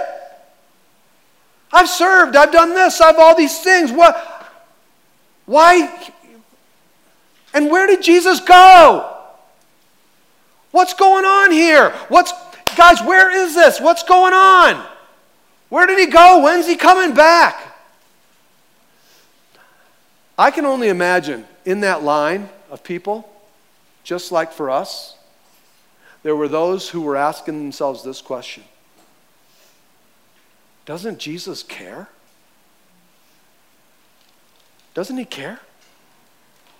I've 1.73 1.89
served, 1.89 2.37
I've 2.37 2.53
done 2.53 2.73
this, 2.73 3.01
I've 3.01 3.19
all 3.19 3.35
these 3.35 3.59
things. 3.59 3.91
What, 3.91 4.36
why? 5.47 6.11
And 7.53 7.71
where 7.71 7.87
did 7.87 8.03
Jesus 8.03 8.39
go? 8.41 9.15
What's 10.71 10.93
going 10.93 11.25
on 11.25 11.51
here? 11.51 11.91
What's, 12.09 12.33
guys, 12.75 13.01
where 13.01 13.31
is 13.31 13.55
this? 13.55 13.81
What's 13.81 14.03
going 14.03 14.33
on? 14.33 14.85
Where 15.69 15.87
did 15.87 15.97
he 15.97 16.07
go? 16.07 16.43
When's 16.43 16.67
he 16.67 16.75
coming 16.75 17.15
back? 17.15 17.75
I 20.37 20.51
can 20.51 20.65
only 20.65 20.89
imagine 20.89 21.47
in 21.65 21.79
that 21.79 22.03
line 22.03 22.49
of 22.69 22.83
people, 22.83 23.27
just 24.03 24.31
like 24.31 24.51
for 24.51 24.69
us, 24.69 25.17
there 26.23 26.35
were 26.35 26.49
those 26.49 26.89
who 26.89 27.01
were 27.01 27.15
asking 27.15 27.57
themselves 27.57 28.03
this 28.03 28.21
question 28.21 28.65
Doesn't 30.85 31.19
Jesus 31.19 31.63
care? 31.63 32.09
Doesn't 34.97 35.17
he 35.17 35.25
care? 35.25 35.59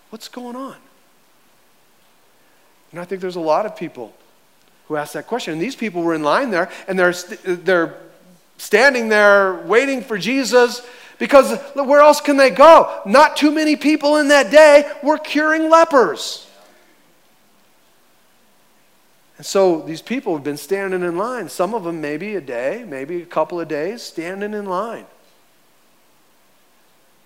What's 0.09 0.27
going 0.27 0.55
on? 0.55 0.75
And 2.89 2.99
I 2.99 3.05
think 3.05 3.21
there's 3.21 3.35
a 3.35 3.39
lot 3.39 3.67
of 3.67 3.75
people 3.75 4.11
who 4.87 4.95
ask 4.95 5.13
that 5.13 5.27
question. 5.27 5.53
And 5.53 5.61
these 5.61 5.75
people 5.75 6.01
were 6.01 6.15
in 6.15 6.23
line 6.23 6.49
there, 6.49 6.71
and 6.87 6.97
they're, 6.97 7.13
they're 7.13 7.93
standing 8.57 9.09
there 9.09 9.61
waiting 9.67 10.01
for 10.01 10.17
Jesus 10.17 10.81
because 11.19 11.59
where 11.75 11.99
else 11.99 12.19
can 12.19 12.37
they 12.37 12.49
go? 12.49 13.01
Not 13.05 13.37
too 13.37 13.51
many 13.51 13.75
people 13.75 14.17
in 14.17 14.29
that 14.29 14.49
day 14.49 14.91
were 15.03 15.19
curing 15.19 15.69
lepers. 15.69 16.47
And 19.37 19.45
so 19.45 19.81
these 19.81 20.01
people 20.01 20.33
have 20.33 20.43
been 20.43 20.57
standing 20.57 21.03
in 21.03 21.17
line, 21.17 21.49
some 21.49 21.75
of 21.75 21.83
them 21.83 22.01
maybe 22.01 22.33
a 22.33 22.41
day, 22.41 22.83
maybe 22.87 23.21
a 23.21 23.27
couple 23.27 23.59
of 23.59 23.67
days, 23.67 24.01
standing 24.01 24.55
in 24.55 24.65
line. 24.65 25.05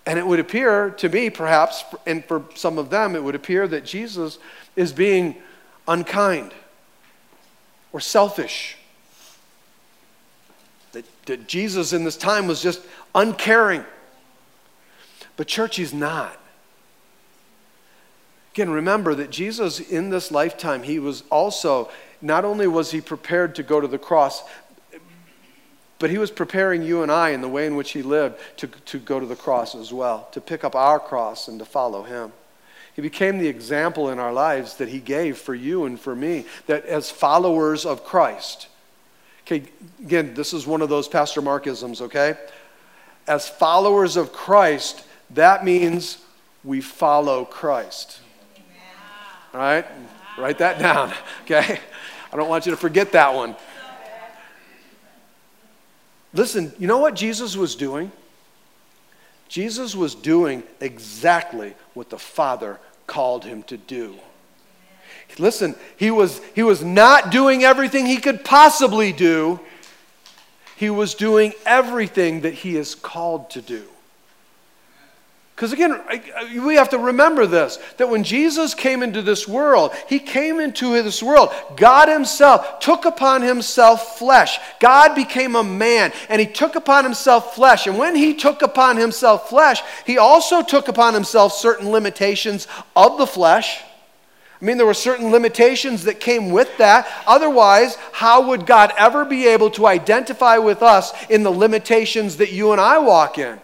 And 0.04 0.18
it 0.18 0.26
would 0.26 0.40
appear 0.40 0.90
to 0.90 1.08
me, 1.08 1.30
perhaps, 1.30 1.84
and 2.06 2.24
for 2.24 2.44
some 2.54 2.78
of 2.78 2.90
them, 2.90 3.14
it 3.14 3.22
would 3.22 3.34
appear 3.34 3.68
that 3.68 3.84
Jesus 3.84 4.38
is 4.74 4.92
being 4.92 5.36
unkind 5.86 6.52
or 7.92 8.00
selfish 8.00 8.76
that, 10.92 11.04
that 11.26 11.48
Jesus 11.48 11.92
in 11.92 12.04
this 12.04 12.16
time 12.16 12.46
was 12.46 12.62
just 12.62 12.82
uncaring. 13.14 13.84
But, 15.36 15.48
church, 15.48 15.76
he's 15.76 15.92
not. 15.92 16.38
Again, 18.54 18.70
remember 18.70 19.14
that 19.14 19.30
Jesus 19.30 19.80
in 19.80 20.10
this 20.10 20.30
lifetime, 20.30 20.82
he 20.82 20.98
was 20.98 21.24
also, 21.30 21.90
not 22.20 22.44
only 22.44 22.66
was 22.66 22.90
he 22.90 23.00
prepared 23.00 23.54
to 23.54 23.62
go 23.62 23.80
to 23.80 23.88
the 23.88 23.98
cross, 23.98 24.42
but 26.02 26.10
he 26.10 26.18
was 26.18 26.32
preparing 26.32 26.82
you 26.82 27.04
and 27.04 27.12
I 27.12 27.30
in 27.30 27.42
the 27.42 27.48
way 27.48 27.64
in 27.64 27.76
which 27.76 27.92
he 27.92 28.02
lived 28.02 28.40
to, 28.56 28.66
to 28.66 28.98
go 28.98 29.20
to 29.20 29.26
the 29.26 29.36
cross 29.36 29.76
as 29.76 29.92
well, 29.92 30.28
to 30.32 30.40
pick 30.40 30.64
up 30.64 30.74
our 30.74 30.98
cross 30.98 31.46
and 31.46 31.60
to 31.60 31.64
follow 31.64 32.02
him. 32.02 32.32
He 32.96 33.02
became 33.02 33.38
the 33.38 33.46
example 33.46 34.10
in 34.10 34.18
our 34.18 34.32
lives 34.32 34.78
that 34.78 34.88
he 34.88 34.98
gave 34.98 35.38
for 35.38 35.54
you 35.54 35.84
and 35.84 36.00
for 36.00 36.16
me, 36.16 36.44
that 36.66 36.84
as 36.86 37.08
followers 37.08 37.86
of 37.86 38.02
Christ, 38.02 38.66
Okay, 39.46 39.62
again, 40.00 40.34
this 40.34 40.52
is 40.52 40.66
one 40.66 40.82
of 40.82 40.88
those 40.88 41.06
Pastor 41.06 41.40
Markisms, 41.40 42.00
okay? 42.00 42.34
As 43.28 43.48
followers 43.48 44.16
of 44.16 44.32
Christ, 44.32 45.04
that 45.30 45.64
means 45.64 46.18
we 46.64 46.80
follow 46.80 47.44
Christ. 47.44 48.20
All 49.54 49.60
right? 49.60 49.86
Write 50.36 50.58
that 50.58 50.80
down, 50.80 51.12
okay? 51.42 51.78
I 52.32 52.36
don't 52.36 52.48
want 52.48 52.66
you 52.66 52.72
to 52.72 52.76
forget 52.76 53.12
that 53.12 53.34
one. 53.34 53.54
Listen, 56.34 56.72
you 56.78 56.86
know 56.86 56.98
what 56.98 57.14
Jesus 57.14 57.56
was 57.56 57.74
doing? 57.74 58.10
Jesus 59.48 59.94
was 59.94 60.14
doing 60.14 60.62
exactly 60.80 61.74
what 61.92 62.08
the 62.08 62.18
Father 62.18 62.80
called 63.06 63.44
him 63.44 63.62
to 63.64 63.76
do. 63.76 64.14
Listen, 65.38 65.74
he 65.96 66.10
was, 66.10 66.40
he 66.54 66.62
was 66.62 66.82
not 66.82 67.30
doing 67.30 67.64
everything 67.64 68.06
he 68.06 68.18
could 68.18 68.44
possibly 68.44 69.12
do. 69.12 69.60
He 70.76 70.90
was 70.90 71.14
doing 71.14 71.52
everything 71.64 72.42
that 72.42 72.54
he 72.54 72.76
is 72.76 72.94
called 72.94 73.50
to 73.50 73.62
do. 73.62 73.84
Because 75.62 75.74
again, 75.74 76.00
we 76.64 76.74
have 76.74 76.88
to 76.88 76.98
remember 76.98 77.46
this 77.46 77.78
that 77.96 78.08
when 78.08 78.24
Jesus 78.24 78.74
came 78.74 79.00
into 79.00 79.22
this 79.22 79.46
world, 79.46 79.94
he 80.08 80.18
came 80.18 80.58
into 80.58 81.00
this 81.04 81.22
world. 81.22 81.54
God 81.76 82.08
himself 82.08 82.80
took 82.80 83.04
upon 83.04 83.42
himself 83.42 84.18
flesh. 84.18 84.58
God 84.80 85.14
became 85.14 85.54
a 85.54 85.62
man 85.62 86.12
and 86.28 86.40
he 86.40 86.48
took 86.48 86.74
upon 86.74 87.04
himself 87.04 87.54
flesh. 87.54 87.86
And 87.86 87.96
when 87.96 88.16
he 88.16 88.34
took 88.34 88.60
upon 88.62 88.96
himself 88.96 89.48
flesh, 89.48 89.80
he 90.04 90.18
also 90.18 90.64
took 90.64 90.88
upon 90.88 91.14
himself 91.14 91.52
certain 91.52 91.90
limitations 91.90 92.66
of 92.96 93.16
the 93.18 93.26
flesh 93.28 93.84
I 94.60 94.64
mean, 94.64 94.76
there 94.76 94.86
were 94.86 94.94
certain 94.94 95.32
limitations 95.32 96.04
that 96.04 96.20
came 96.20 96.50
with 96.50 96.78
that. 96.78 97.08
Otherwise, 97.26 97.96
how 98.12 98.48
would 98.48 98.64
God 98.64 98.92
ever 98.96 99.24
be 99.24 99.48
able 99.48 99.70
to 99.70 99.88
identify 99.88 100.58
with 100.58 100.84
us 100.84 101.12
in 101.28 101.42
the 101.42 101.50
limitations 101.50 102.36
that 102.36 102.52
you 102.52 102.70
and 102.70 102.80
I 102.80 102.98
walk 102.98 103.38
in? 103.38 103.60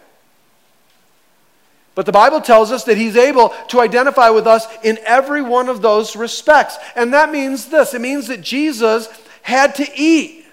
But 1.99 2.05
the 2.05 2.13
Bible 2.13 2.39
tells 2.39 2.71
us 2.71 2.85
that 2.85 2.95
He's 2.95 3.17
able 3.17 3.49
to 3.67 3.81
identify 3.81 4.29
with 4.29 4.47
us 4.47 4.65
in 4.85 4.99
every 5.03 5.41
one 5.41 5.67
of 5.67 5.81
those 5.81 6.15
respects. 6.15 6.77
And 6.95 7.13
that 7.13 7.29
means 7.29 7.65
this 7.65 7.93
it 7.93 7.99
means 7.99 8.27
that 8.27 8.39
Jesus 8.39 9.09
had 9.41 9.75
to 9.75 9.87
eat, 9.93 10.45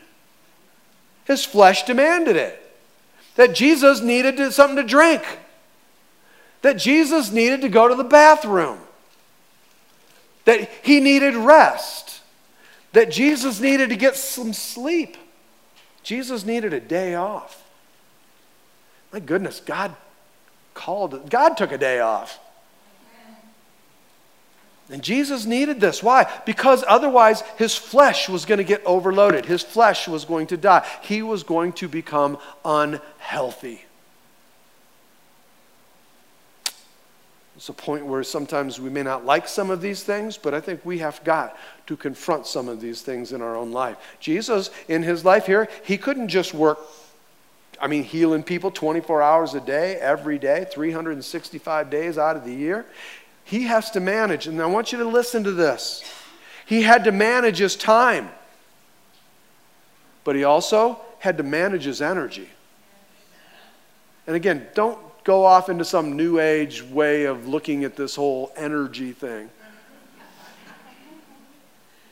His 1.24 1.44
flesh 1.44 1.84
demanded 1.84 2.34
it. 2.34 2.60
That 3.36 3.54
Jesus 3.54 4.00
needed 4.00 4.52
something 4.52 4.74
to 4.74 4.82
drink, 4.82 5.22
that 6.62 6.78
Jesus 6.78 7.30
needed 7.30 7.60
to 7.60 7.68
go 7.68 7.86
to 7.86 7.94
the 7.94 8.02
bathroom 8.02 8.80
that 10.46 10.68
he 10.82 10.98
needed 10.98 11.36
rest, 11.36 12.22
that 12.92 13.08
Jesus 13.08 13.60
needed 13.60 13.90
to 13.90 13.96
get 13.96 14.16
some 14.16 14.52
sleep. 14.52 15.16
Jesus 16.02 16.44
needed 16.44 16.72
a 16.72 16.80
day 16.80 17.14
off. 17.14 17.62
My 19.12 19.20
goodness, 19.20 19.60
God 19.60 19.94
called, 20.76 21.28
God 21.28 21.56
took 21.56 21.72
a 21.72 21.78
day 21.78 21.98
off. 21.98 22.38
And 24.88 25.02
Jesus 25.02 25.46
needed 25.46 25.80
this. 25.80 26.00
Why? 26.00 26.30
Because 26.46 26.84
otherwise 26.86 27.40
his 27.58 27.74
flesh 27.74 28.28
was 28.28 28.44
going 28.44 28.58
to 28.58 28.64
get 28.64 28.84
overloaded. 28.86 29.44
His 29.44 29.64
flesh 29.64 30.06
was 30.06 30.24
going 30.24 30.46
to 30.48 30.56
die. 30.56 30.86
He 31.02 31.22
was 31.22 31.42
going 31.42 31.72
to 31.74 31.88
become 31.88 32.38
unhealthy. 32.64 33.84
It's 37.56 37.70
a 37.70 37.72
point 37.72 38.06
where 38.06 38.22
sometimes 38.22 38.78
we 38.78 38.90
may 38.90 39.02
not 39.02 39.24
like 39.24 39.48
some 39.48 39.70
of 39.70 39.80
these 39.80 40.02
things, 40.02 40.36
but 40.36 40.52
I 40.52 40.60
think 40.60 40.84
we 40.84 40.98
have 40.98 41.24
got 41.24 41.56
to 41.86 41.96
confront 41.96 42.46
some 42.46 42.68
of 42.68 42.80
these 42.80 43.00
things 43.00 43.32
in 43.32 43.40
our 43.40 43.56
own 43.56 43.72
life. 43.72 43.96
Jesus, 44.20 44.70
in 44.88 45.02
his 45.02 45.24
life 45.24 45.46
here, 45.46 45.66
he 45.82 45.96
couldn't 45.96 46.28
just 46.28 46.52
work, 46.52 46.78
I 47.80 47.86
mean, 47.88 48.04
healing 48.04 48.42
people 48.42 48.70
24 48.70 49.22
hours 49.22 49.54
a 49.54 49.60
day, 49.60 49.96
every 49.96 50.38
day, 50.38 50.66
365 50.70 51.90
days 51.90 52.18
out 52.18 52.36
of 52.36 52.44
the 52.44 52.54
year. 52.54 52.86
He 53.44 53.64
has 53.64 53.90
to 53.92 54.00
manage, 54.00 54.46
and 54.46 54.60
I 54.60 54.66
want 54.66 54.92
you 54.92 54.98
to 54.98 55.04
listen 55.04 55.44
to 55.44 55.52
this. 55.52 56.02
He 56.66 56.82
had 56.82 57.04
to 57.04 57.12
manage 57.12 57.58
his 57.58 57.76
time, 57.76 58.28
but 60.24 60.34
he 60.34 60.44
also 60.44 61.00
had 61.20 61.36
to 61.36 61.42
manage 61.42 61.84
his 61.84 62.02
energy. 62.02 62.48
And 64.26 64.34
again, 64.34 64.66
don't 64.74 64.98
go 65.22 65.44
off 65.44 65.68
into 65.68 65.84
some 65.84 66.16
new 66.16 66.40
age 66.40 66.82
way 66.82 67.24
of 67.24 67.46
looking 67.46 67.84
at 67.84 67.96
this 67.96 68.16
whole 68.16 68.52
energy 68.56 69.12
thing. 69.12 69.50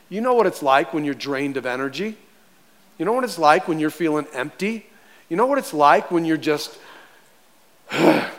You 0.09 0.21
know 0.21 0.33
what 0.33 0.45
it's 0.45 0.61
like 0.63 0.93
when 0.93 1.03
you're 1.03 1.13
drained 1.15 1.57
of 1.57 1.65
energy? 1.65 2.15
You 2.97 3.05
know 3.05 3.13
what 3.13 3.23
it's 3.23 3.39
like 3.39 3.67
when 3.67 3.79
you're 3.79 3.89
feeling 3.89 4.27
empty? 4.33 4.85
You 5.29 5.37
know 5.37 5.45
what 5.45 5.57
it's 5.57 5.73
like 5.73 6.11
when 6.11 6.25
you're 6.25 6.37
just. 6.37 6.77
and, 7.91 8.29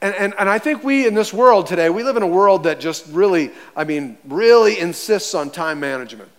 and, 0.00 0.34
and 0.38 0.48
I 0.48 0.58
think 0.58 0.82
we 0.82 1.06
in 1.06 1.14
this 1.14 1.32
world 1.32 1.66
today, 1.66 1.90
we 1.90 2.02
live 2.02 2.16
in 2.16 2.22
a 2.22 2.28
world 2.28 2.64
that 2.64 2.80
just 2.80 3.06
really, 3.08 3.50
I 3.76 3.84
mean, 3.84 4.18
really 4.24 4.78
insists 4.78 5.34
on 5.34 5.50
time 5.50 5.80
management. 5.80 6.30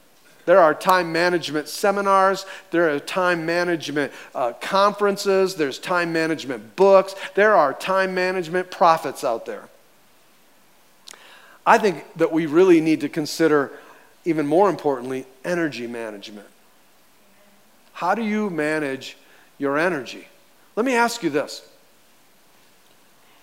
There 0.45 0.59
are 0.59 0.73
time 0.73 1.11
management 1.11 1.67
seminars, 1.67 2.45
there 2.71 2.93
are 2.93 2.99
time 2.99 3.45
management 3.45 4.11
uh, 4.33 4.53
conferences, 4.53 5.55
there's 5.55 5.77
time 5.77 6.11
management 6.11 6.75
books, 6.75 7.15
there 7.35 7.55
are 7.55 7.73
time 7.73 8.15
management 8.15 8.71
prophets 8.71 9.23
out 9.23 9.45
there. 9.45 9.69
I 11.65 11.77
think 11.77 12.03
that 12.15 12.31
we 12.31 12.47
really 12.47 12.81
need 12.81 13.01
to 13.01 13.09
consider, 13.09 13.71
even 14.25 14.47
more 14.47 14.69
importantly, 14.69 15.27
energy 15.45 15.85
management. 15.85 16.47
How 18.01 18.15
do 18.15 18.23
you 18.23 18.49
manage 18.49 19.15
your 19.59 19.77
energy? 19.77 20.27
Let 20.75 20.87
me 20.87 20.95
ask 20.95 21.21
you 21.21 21.29
this 21.29 21.61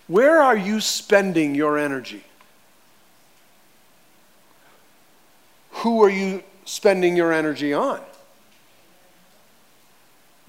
Where 0.09 0.43
are 0.43 0.57
you 0.57 0.81
spending 0.81 1.55
your 1.55 1.79
energy? 1.79 2.25
Who 5.71 6.03
are 6.03 6.11
you 6.11 6.43
spending 6.65 7.17
your 7.17 7.33
energy 7.33 7.73
on? 7.73 8.01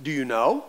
Do 0.01 0.09
you 0.09 0.25
know? 0.25 0.65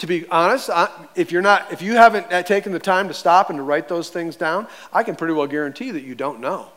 To 0.00 0.06
be 0.06 0.28
honest, 0.28 0.68
if 1.14 1.32
you're 1.32 1.40
not, 1.40 1.72
if 1.72 1.80
you 1.80 1.94
haven't 1.94 2.30
uh, 2.30 2.42
taken 2.42 2.72
the 2.72 2.78
time 2.78 3.08
to 3.08 3.14
stop 3.14 3.48
and 3.48 3.58
to 3.58 3.62
write 3.62 3.88
those 3.88 4.10
things 4.10 4.36
down, 4.36 4.66
I 4.92 5.04
can 5.04 5.16
pretty 5.16 5.32
well 5.32 5.46
guarantee 5.46 5.90
that 5.92 6.02
you 6.02 6.14
don't 6.14 6.38
know. 6.38 6.68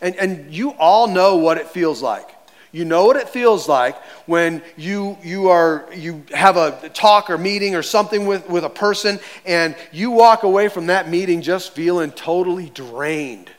And, 0.00 0.16
and 0.16 0.50
you 0.50 0.70
all 0.70 1.06
know 1.06 1.36
what 1.36 1.58
it 1.58 1.68
feels 1.68 2.00
like. 2.00 2.39
You 2.72 2.84
know 2.84 3.06
what 3.06 3.16
it 3.16 3.28
feels 3.28 3.68
like 3.68 3.96
when 4.26 4.62
you, 4.76 5.18
you, 5.24 5.48
are, 5.48 5.88
you 5.92 6.22
have 6.32 6.56
a 6.56 6.88
talk 6.90 7.28
or 7.28 7.36
meeting 7.36 7.74
or 7.74 7.82
something 7.82 8.26
with, 8.26 8.48
with 8.48 8.64
a 8.64 8.70
person 8.70 9.18
and 9.44 9.74
you 9.90 10.12
walk 10.12 10.44
away 10.44 10.68
from 10.68 10.86
that 10.86 11.08
meeting 11.08 11.42
just 11.42 11.72
feeling 11.72 12.12
totally 12.12 12.70
drained. 12.70 13.50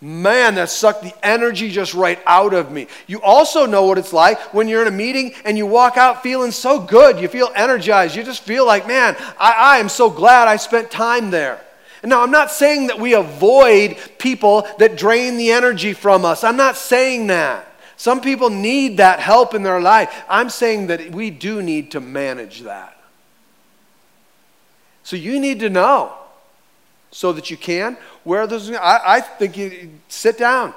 Man, 0.00 0.54
that 0.56 0.70
sucked 0.70 1.02
the 1.02 1.26
energy 1.26 1.68
just 1.70 1.94
right 1.94 2.20
out 2.26 2.54
of 2.54 2.70
me. 2.70 2.86
You 3.08 3.20
also 3.22 3.66
know 3.66 3.84
what 3.86 3.98
it's 3.98 4.12
like 4.12 4.38
when 4.54 4.68
you're 4.68 4.82
in 4.82 4.88
a 4.88 4.96
meeting 4.96 5.32
and 5.44 5.58
you 5.58 5.66
walk 5.66 5.96
out 5.96 6.22
feeling 6.22 6.52
so 6.52 6.78
good. 6.78 7.18
You 7.18 7.26
feel 7.26 7.50
energized. 7.56 8.14
You 8.14 8.22
just 8.22 8.42
feel 8.42 8.64
like, 8.66 8.86
man, 8.86 9.16
I, 9.40 9.52
I 9.52 9.78
am 9.78 9.88
so 9.88 10.10
glad 10.10 10.46
I 10.46 10.56
spent 10.56 10.92
time 10.92 11.30
there. 11.30 11.60
Now, 12.04 12.22
I'm 12.22 12.30
not 12.30 12.52
saying 12.52 12.86
that 12.86 13.00
we 13.00 13.14
avoid 13.14 13.96
people 14.18 14.68
that 14.78 14.96
drain 14.96 15.38
the 15.38 15.50
energy 15.50 15.92
from 15.92 16.24
us. 16.24 16.44
I'm 16.44 16.56
not 16.56 16.76
saying 16.76 17.26
that. 17.28 17.65
Some 17.96 18.20
people 18.20 18.50
need 18.50 18.98
that 18.98 19.20
help 19.20 19.54
in 19.54 19.62
their 19.62 19.80
life. 19.80 20.24
I'm 20.28 20.50
saying 20.50 20.88
that 20.88 21.10
we 21.12 21.30
do 21.30 21.62
need 21.62 21.90
to 21.92 22.00
manage 22.00 22.62
that. 22.62 22.96
So 25.02 25.16
you 25.16 25.40
need 25.40 25.60
to 25.60 25.70
know 25.70 26.12
so 27.10 27.32
that 27.32 27.50
you 27.50 27.56
can. 27.56 27.96
Where 28.24 28.46
those, 28.46 28.70
I, 28.70 29.00
I 29.04 29.20
think 29.20 29.56
you 29.56 29.90
sit 30.08 30.36
down 30.36 30.74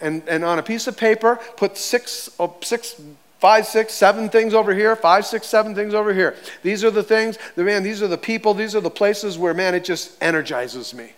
and, 0.00 0.22
and 0.28 0.44
on 0.44 0.58
a 0.58 0.62
piece 0.62 0.86
of 0.86 0.96
paper, 0.96 1.40
put 1.56 1.76
six, 1.76 2.30
oh, 2.38 2.54
six, 2.62 3.00
five, 3.40 3.66
six, 3.66 3.92
seven 3.92 4.28
things 4.28 4.54
over 4.54 4.72
here, 4.74 4.94
five, 4.94 5.26
six, 5.26 5.46
seven 5.46 5.74
things 5.74 5.92
over 5.92 6.14
here. 6.14 6.36
These 6.62 6.84
are 6.84 6.90
the 6.90 7.02
things, 7.02 7.38
the 7.56 7.64
man, 7.64 7.82
these 7.82 8.02
are 8.02 8.08
the 8.08 8.18
people, 8.18 8.54
these 8.54 8.76
are 8.76 8.80
the 8.80 8.90
places 8.90 9.36
where, 9.38 9.54
man, 9.54 9.74
it 9.74 9.84
just 9.84 10.12
energizes 10.22 10.94
me. 10.94 11.12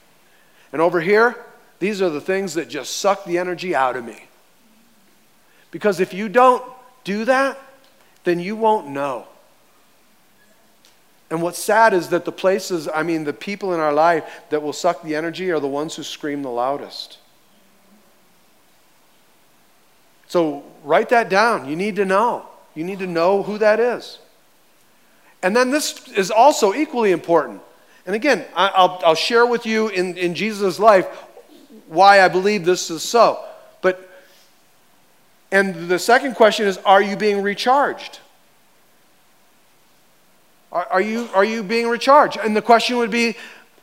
And 0.73 0.81
over 0.81 1.01
here, 1.01 1.37
these 1.79 2.01
are 2.01 2.11
the 2.11 2.21
things 2.21 2.55
that 2.55 2.69
just 2.69 2.97
suck 2.97 3.25
the 3.25 3.39
energy 3.39 3.75
out 3.75 3.97
of 3.97 4.05
me. 4.05 4.25
Because 5.71 6.01
if 6.01 6.15
you 6.15 6.29
don't 6.29 6.63
do 7.05 7.25
that, 7.25 7.59
then 8.25 8.41
you 8.41 8.57
won't 8.57 8.89
know. 8.89 9.27
And 11.31 11.43
what's 11.43 11.59
sad 11.59 11.93
is 11.93 12.09
that 12.11 12.25
the 12.25 12.33
places, 12.33 12.89
I 12.93 13.03
mean, 13.03 13.25
the 13.25 13.33
people 13.33 13.75
in 13.75 13.81
our 13.81 13.93
life 13.93 14.25
that 14.51 14.63
will 14.63 14.73
suck 14.73 15.03
the 15.03 15.17
energy 15.17 15.51
are 15.51 15.59
the 15.59 15.67
ones 15.67 15.97
who 15.97 16.03
scream 16.03 16.43
the 16.43 16.51
loudest. 16.51 17.19
So 20.29 20.65
write 20.85 21.09
that 21.09 21.29
down. 21.29 21.69
You 21.69 21.77
need 21.77 21.97
to 21.97 22.05
know. 22.05 22.47
You 22.75 22.85
need 22.85 23.01
to 23.01 23.07
know 23.07 23.43
who 23.43 23.59
that 23.59 23.81
is. 23.81 24.19
And 25.43 25.55
then 25.55 25.71
this 25.71 26.09
is 26.09 26.31
also 26.31 26.75
equally 26.75 27.13
important. 27.13 27.61
And 28.07 28.15
again, 28.15 28.45
I'll, 28.55 29.01
I'll 29.05 29.15
share 29.15 29.47
with 29.47 29.67
you 29.67 29.89
in, 29.89 30.17
in 30.17 30.35
Jesus' 30.35 30.79
life 30.79 31.07
why 31.89 32.21
I 32.21 32.29
believe 32.29 32.65
this 32.65 32.91
is 32.91 33.03
so. 33.03 33.45
And 35.51 35.89
the 35.89 35.99
second 35.99 36.35
question 36.35 36.67
is 36.67 36.79
are 36.79 37.03
you 37.03 37.17
being 37.17 37.43
recharged? 37.43 38.21
Are, 40.73 40.87
are, 40.91 41.01
you, 41.01 41.29
are 41.35 41.45
you 41.45 41.63
being 41.63 41.89
recharged? 41.89 42.37
And 42.37 42.57
the 42.57 42.63
question 42.63 42.99
would 42.99 43.11
be, 43.11 43.37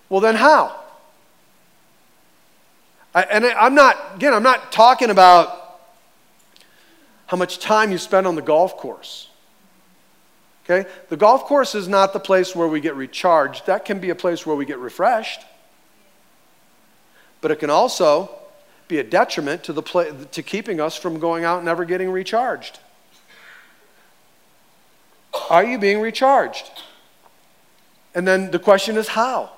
well, 0.10 0.22
then 0.22 0.36
how? 0.36 0.80
I, 3.16 3.24
and 3.24 3.46
I, 3.46 3.54
I'm 3.54 3.76
not, 3.76 3.98
again, 4.16 4.34
I'm 4.34 4.44
not 4.44 4.72
talking 4.72 5.10
about 5.10 5.80
how 7.28 7.38
much 7.38 7.60
time 7.60 7.92
you 7.92 7.98
spend 7.98 8.28
on 8.28 8.36
the 8.36 8.42
golf 8.42 8.78
course. 8.78 9.30
Okay? 10.66 10.88
The 11.10 11.18
golf 11.18 11.46
course 11.46 11.76
is 11.76 11.88
not 11.88 12.14
the 12.14 12.20
place 12.20 12.56
where 12.56 12.68
we 12.68 12.80
get 12.80 12.96
recharged. 12.96 13.66
That 13.66 13.86
can 13.86 14.00
be 14.00 14.10
a 14.10 14.16
place 14.16 14.46
where 14.46 14.56
we 14.56 14.66
get 14.66 14.78
refreshed. 14.78 15.42
But 17.42 17.52
it 17.52 17.58
can 17.58 17.70
also 17.70 18.30
be 18.88 19.00
a 19.00 19.04
detriment 19.04 19.64
to, 19.64 19.74
the 19.74 19.82
play, 19.82 20.12
to 20.32 20.44
keeping 20.44 20.80
us 20.80 20.96
from 20.96 21.20
going 21.20 21.44
out 21.44 21.58
and 21.58 21.66
never 21.66 21.86
getting 21.86 22.10
recharged. 22.12 22.80
Are 25.50 25.64
you 25.64 25.78
being 25.78 26.00
recharged? 26.00 26.70
And 28.16 28.28
then 28.28 28.52
the 28.52 28.60
question 28.60 28.98
is 28.98 29.10
how? 29.10 29.52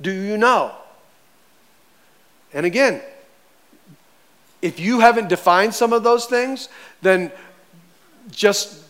Do 0.00 0.10
you 0.10 0.36
know? 0.36 0.74
And 2.52 2.66
again, 2.66 3.00
if 4.60 4.78
you 4.80 5.00
haven't 5.00 5.28
defined 5.28 5.74
some 5.74 5.92
of 5.92 6.02
those 6.02 6.26
things, 6.26 6.68
then 7.00 7.32
just 8.30 8.82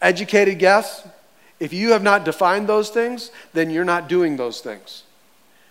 educated 0.00 0.58
guess. 0.58 1.06
If 1.60 1.72
you 1.72 1.92
have 1.92 2.02
not 2.02 2.24
defined 2.24 2.68
those 2.68 2.90
things, 2.90 3.30
then 3.52 3.70
you're 3.70 3.84
not 3.84 4.08
doing 4.08 4.36
those 4.36 4.60
things. 4.60 5.03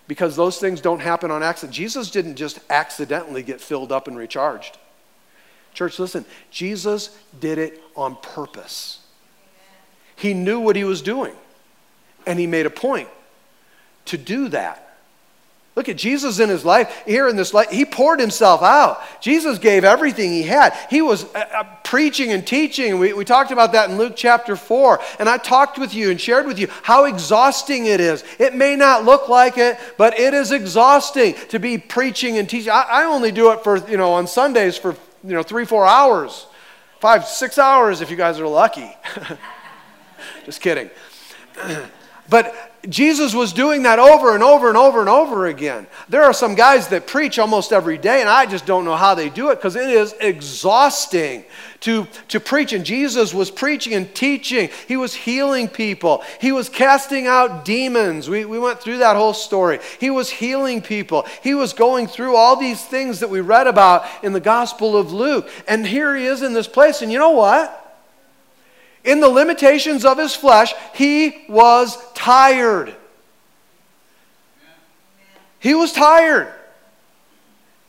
Because 0.07 0.35
those 0.35 0.57
things 0.57 0.81
don't 0.81 0.99
happen 0.99 1.31
on 1.31 1.43
accident. 1.43 1.73
Jesus 1.73 2.11
didn't 2.11 2.35
just 2.35 2.59
accidentally 2.69 3.41
get 3.41 3.61
filled 3.61 3.91
up 3.91 4.07
and 4.07 4.17
recharged. 4.17 4.77
Church, 5.73 5.97
listen, 5.97 6.25
Jesus 6.51 7.17
did 7.39 7.57
it 7.57 7.81
on 7.95 8.15
purpose. 8.17 8.99
He 10.15 10.33
knew 10.33 10.59
what 10.59 10.75
he 10.75 10.83
was 10.83 11.01
doing, 11.01 11.33
and 12.27 12.37
he 12.37 12.47
made 12.47 12.65
a 12.65 12.69
point 12.69 13.09
to 14.05 14.17
do 14.17 14.49
that. 14.49 14.82
Look 15.75 15.89
at 15.89 15.97
Jesus 15.97 16.39
in 16.39 16.49
his 16.49 16.63
life. 16.63 17.03
Here 17.07 17.27
in 17.27 17.36
this 17.36 17.51
life, 17.51 17.71
he 17.71 17.83
poured 17.83 18.19
himself 18.19 18.62
out. 18.62 19.01
Jesus 19.21 19.57
gave 19.57 19.83
everything 19.83 20.31
he 20.31 20.43
had. 20.43 20.77
He 20.91 21.01
was 21.01 21.23
uh, 21.33 21.45
uh, 21.51 21.63
preaching 21.83 22.31
and 22.31 22.45
teaching. 22.45 22.99
We, 22.99 23.13
we 23.13 23.25
talked 23.25 23.49
about 23.49 23.71
that 23.71 23.89
in 23.89 23.97
Luke 23.97 24.13
chapter 24.15 24.55
4. 24.55 25.01
And 25.17 25.27
I 25.27 25.38
talked 25.38 25.79
with 25.79 25.95
you 25.95 26.12
and 26.12 26.21
shared 26.21 26.45
with 26.45 26.59
you 26.59 26.67
how 26.83 27.05
exhausting 27.05 27.88
it 27.88 27.99
is. 27.99 28.23
It 28.38 28.53
may 28.53 28.75
not 28.75 29.03
look 29.03 29.29
like 29.29 29.57
it, 29.57 29.79
but 29.97 30.19
it 30.19 30.36
is 30.36 30.51
exhausting 30.51 31.33
to 31.49 31.57
be 31.57 31.79
preaching 31.79 32.38
and 32.38 32.47
teaching. 32.47 32.69
I, 32.69 32.83
I 32.83 33.03
only 33.05 33.31
do 33.31 33.51
it 33.51 33.63
for, 33.63 33.77
you 33.89 33.97
know, 33.97 34.13
on 34.13 34.27
Sundays 34.27 34.77
for 34.77 34.95
you 35.23 35.33
know, 35.33 35.43
three, 35.43 35.65
four 35.65 35.88
hours. 35.88 36.45
five, 36.99 37.25
six 37.25 37.57
hours 37.57 38.01
if 38.01 38.12
you 38.12 38.15
guys 38.15 38.39
are 38.39 38.47
lucky. 38.47 38.95
Just 40.45 40.62
kidding. 40.62 40.89
but 42.29 42.72
Jesus 42.89 43.33
was 43.33 43.53
doing 43.53 43.83
that 43.83 43.97
over 43.97 44.33
and 44.33 44.43
over 44.43 44.67
and 44.67 44.77
over 44.77 44.99
and 44.99 45.07
over 45.07 45.47
again. 45.47 45.87
There 46.09 46.23
are 46.23 46.33
some 46.33 46.53
guys 46.53 46.89
that 46.89 47.07
preach 47.07 47.39
almost 47.39 47.71
every 47.71 47.97
day, 47.97 48.19
and 48.19 48.29
I 48.29 48.45
just 48.45 48.65
don't 48.65 48.83
know 48.83 48.97
how 48.97 49.15
they 49.15 49.29
do 49.29 49.51
it 49.51 49.55
because 49.55 49.77
it 49.77 49.89
is 49.89 50.13
exhausting 50.19 51.45
to, 51.81 52.07
to 52.27 52.41
preach. 52.41 52.73
And 52.73 52.85
Jesus 52.85 53.33
was 53.33 53.49
preaching 53.49 53.93
and 53.93 54.13
teaching, 54.13 54.69
He 54.85 54.97
was 54.97 55.15
healing 55.15 55.69
people, 55.69 56.23
He 56.41 56.51
was 56.51 56.67
casting 56.67 57.25
out 57.25 57.63
demons. 57.63 58.29
We, 58.29 58.43
we 58.43 58.59
went 58.59 58.81
through 58.81 58.97
that 58.97 59.15
whole 59.15 59.33
story. 59.33 59.79
He 60.01 60.09
was 60.09 60.29
healing 60.29 60.81
people, 60.81 61.25
He 61.41 61.53
was 61.53 61.71
going 61.71 62.07
through 62.07 62.35
all 62.35 62.57
these 62.57 62.83
things 62.83 63.21
that 63.21 63.29
we 63.29 63.39
read 63.39 63.67
about 63.67 64.05
in 64.23 64.33
the 64.33 64.41
Gospel 64.41 64.97
of 64.97 65.13
Luke. 65.13 65.49
And 65.69 65.87
here 65.87 66.17
He 66.17 66.25
is 66.25 66.41
in 66.41 66.51
this 66.51 66.67
place, 66.67 67.01
and 67.01 67.13
you 67.13 67.17
know 67.17 67.31
what? 67.31 67.79
In 69.03 69.19
the 69.19 69.29
limitations 69.29 70.05
of 70.05 70.17
his 70.17 70.33
flesh, 70.33 70.73
he 70.93 71.43
was 71.49 71.97
tired. 72.23 72.95
He 75.59 75.75
was 75.75 75.91
tired. 75.91 76.53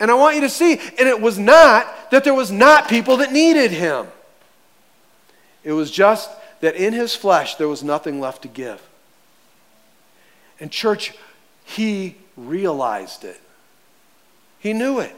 And 0.00 0.10
I 0.10 0.14
want 0.14 0.34
you 0.34 0.40
to 0.42 0.48
see, 0.48 0.72
and 0.72 1.08
it 1.08 1.20
was 1.20 1.38
not 1.38 2.10
that 2.10 2.24
there 2.24 2.34
was 2.34 2.50
not 2.50 2.88
people 2.88 3.18
that 3.18 3.32
needed 3.32 3.70
him. 3.70 4.06
It 5.62 5.72
was 5.72 5.90
just 5.90 6.30
that 6.60 6.74
in 6.74 6.92
his 6.92 7.14
flesh 7.14 7.54
there 7.54 7.68
was 7.68 7.84
nothing 7.84 8.20
left 8.20 8.42
to 8.42 8.48
give. 8.48 8.82
And 10.58 10.70
church, 10.70 11.12
he 11.64 12.16
realized 12.36 13.22
it. 13.22 13.40
He 14.58 14.72
knew 14.72 14.98
it. 14.98 15.14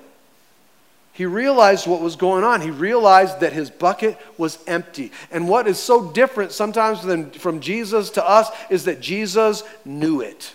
He 1.17 1.25
realized 1.25 1.87
what 1.87 2.03
was 2.03 2.15
going 2.15 2.45
on. 2.45 2.61
He 2.61 2.71
realized 2.71 3.41
that 3.41 3.55
his 3.55 3.71
bucket 3.71 4.19
was 4.37 4.59
empty. 4.67 5.13
And 5.31 5.49
what 5.49 5.67
is 5.67 5.79
so 5.79 6.13
different 6.13 6.53
sometimes 6.53 7.03
than 7.03 7.31
from 7.31 7.61
Jesus 7.61 8.11
to 8.11 8.29
us 8.29 8.51
is 8.69 8.85
that 8.85 9.01
Jesus 9.01 9.63
knew 9.83 10.21
it. 10.21 10.55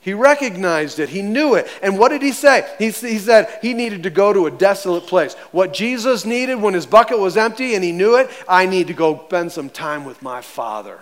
He 0.00 0.14
recognized 0.14 1.00
it. 1.00 1.08
He 1.08 1.22
knew 1.22 1.56
it. 1.56 1.66
And 1.82 1.98
what 1.98 2.10
did 2.10 2.22
he 2.22 2.30
say? 2.30 2.72
He, 2.78 2.90
he 2.90 3.18
said 3.18 3.58
he 3.60 3.74
needed 3.74 4.04
to 4.04 4.10
go 4.10 4.32
to 4.32 4.46
a 4.46 4.50
desolate 4.52 5.08
place. 5.08 5.34
What 5.50 5.74
Jesus 5.74 6.24
needed 6.24 6.62
when 6.62 6.74
his 6.74 6.86
bucket 6.86 7.18
was 7.18 7.36
empty 7.36 7.74
and 7.74 7.82
he 7.82 7.90
knew 7.90 8.14
it, 8.14 8.30
I 8.48 8.66
need 8.66 8.86
to 8.86 8.94
go 8.94 9.24
spend 9.26 9.50
some 9.50 9.70
time 9.70 10.04
with 10.04 10.22
my 10.22 10.40
Father. 10.40 11.00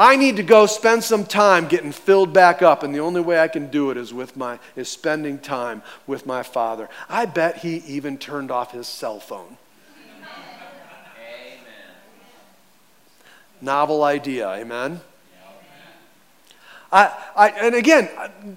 I 0.00 0.16
need 0.16 0.36
to 0.36 0.42
go 0.42 0.64
spend 0.64 1.04
some 1.04 1.26
time 1.26 1.68
getting 1.68 1.92
filled 1.92 2.32
back 2.32 2.62
up, 2.62 2.82
and 2.82 2.94
the 2.94 3.00
only 3.00 3.20
way 3.20 3.38
I 3.38 3.48
can 3.48 3.66
do 3.66 3.90
it 3.90 3.98
is 3.98 4.14
with 4.14 4.34
my 4.34 4.58
is 4.74 4.88
spending 4.88 5.38
time 5.38 5.82
with 6.06 6.24
my 6.24 6.42
father. 6.42 6.88
I 7.06 7.26
bet 7.26 7.58
he 7.58 7.82
even 7.86 8.16
turned 8.16 8.50
off 8.50 8.72
his 8.72 8.86
cell 8.86 9.20
phone. 9.20 9.58
Amen. 10.16 10.38
Novel 13.60 14.02
idea, 14.02 14.48
amen. 14.48 15.02
I, 16.90 17.14
I, 17.36 17.48
and 17.50 17.74
again, 17.74 18.08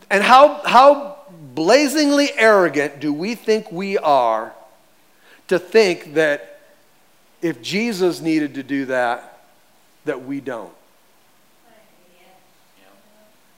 and 0.09 0.23
how, 0.23 0.61
how 0.63 1.17
blazingly 1.53 2.29
arrogant 2.37 3.01
do 3.01 3.11
we 3.11 3.35
think 3.35 3.69
we 3.69 3.97
are 3.97 4.53
to 5.49 5.59
think 5.59 6.13
that 6.13 6.61
if 7.41 7.61
Jesus 7.61 8.21
needed 8.21 8.53
to 8.53 8.63
do 8.63 8.85
that, 8.85 9.41
that 10.05 10.23
we 10.23 10.39
don't? 10.39 10.73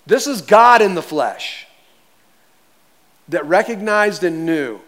This 0.06 0.28
is 0.28 0.42
God 0.42 0.82
in 0.82 0.96
the 0.96 1.02
flesh 1.02 1.66
that 3.28 3.46
recognized 3.46 4.24
and 4.24 4.46
knew 4.46 4.80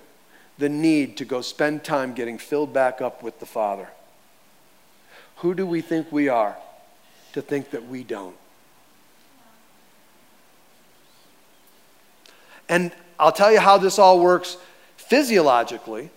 the 0.58 0.70
need 0.70 1.18
to 1.18 1.26
go 1.26 1.42
spend 1.42 1.84
time 1.84 2.14
getting 2.14 2.38
filled 2.38 2.74
back 2.74 3.02
up 3.02 3.24
with 3.24 3.40
the 3.40 3.46
Father. 3.46 3.90
Who 5.38 5.54
do 5.54 5.66
we 5.66 5.82
think 5.82 6.12
we 6.12 6.30
are 6.30 6.58
to 7.34 7.42
think 7.42 7.72
that 7.72 7.88
we 7.88 8.04
don't? 8.04 8.36
And 12.70 12.92
I'll 13.20 13.32
tell 13.32 13.52
you 13.52 13.60
how 13.60 13.78
this 13.78 13.98
all 13.98 14.20
works 14.20 14.58
physiologically. 14.98 16.10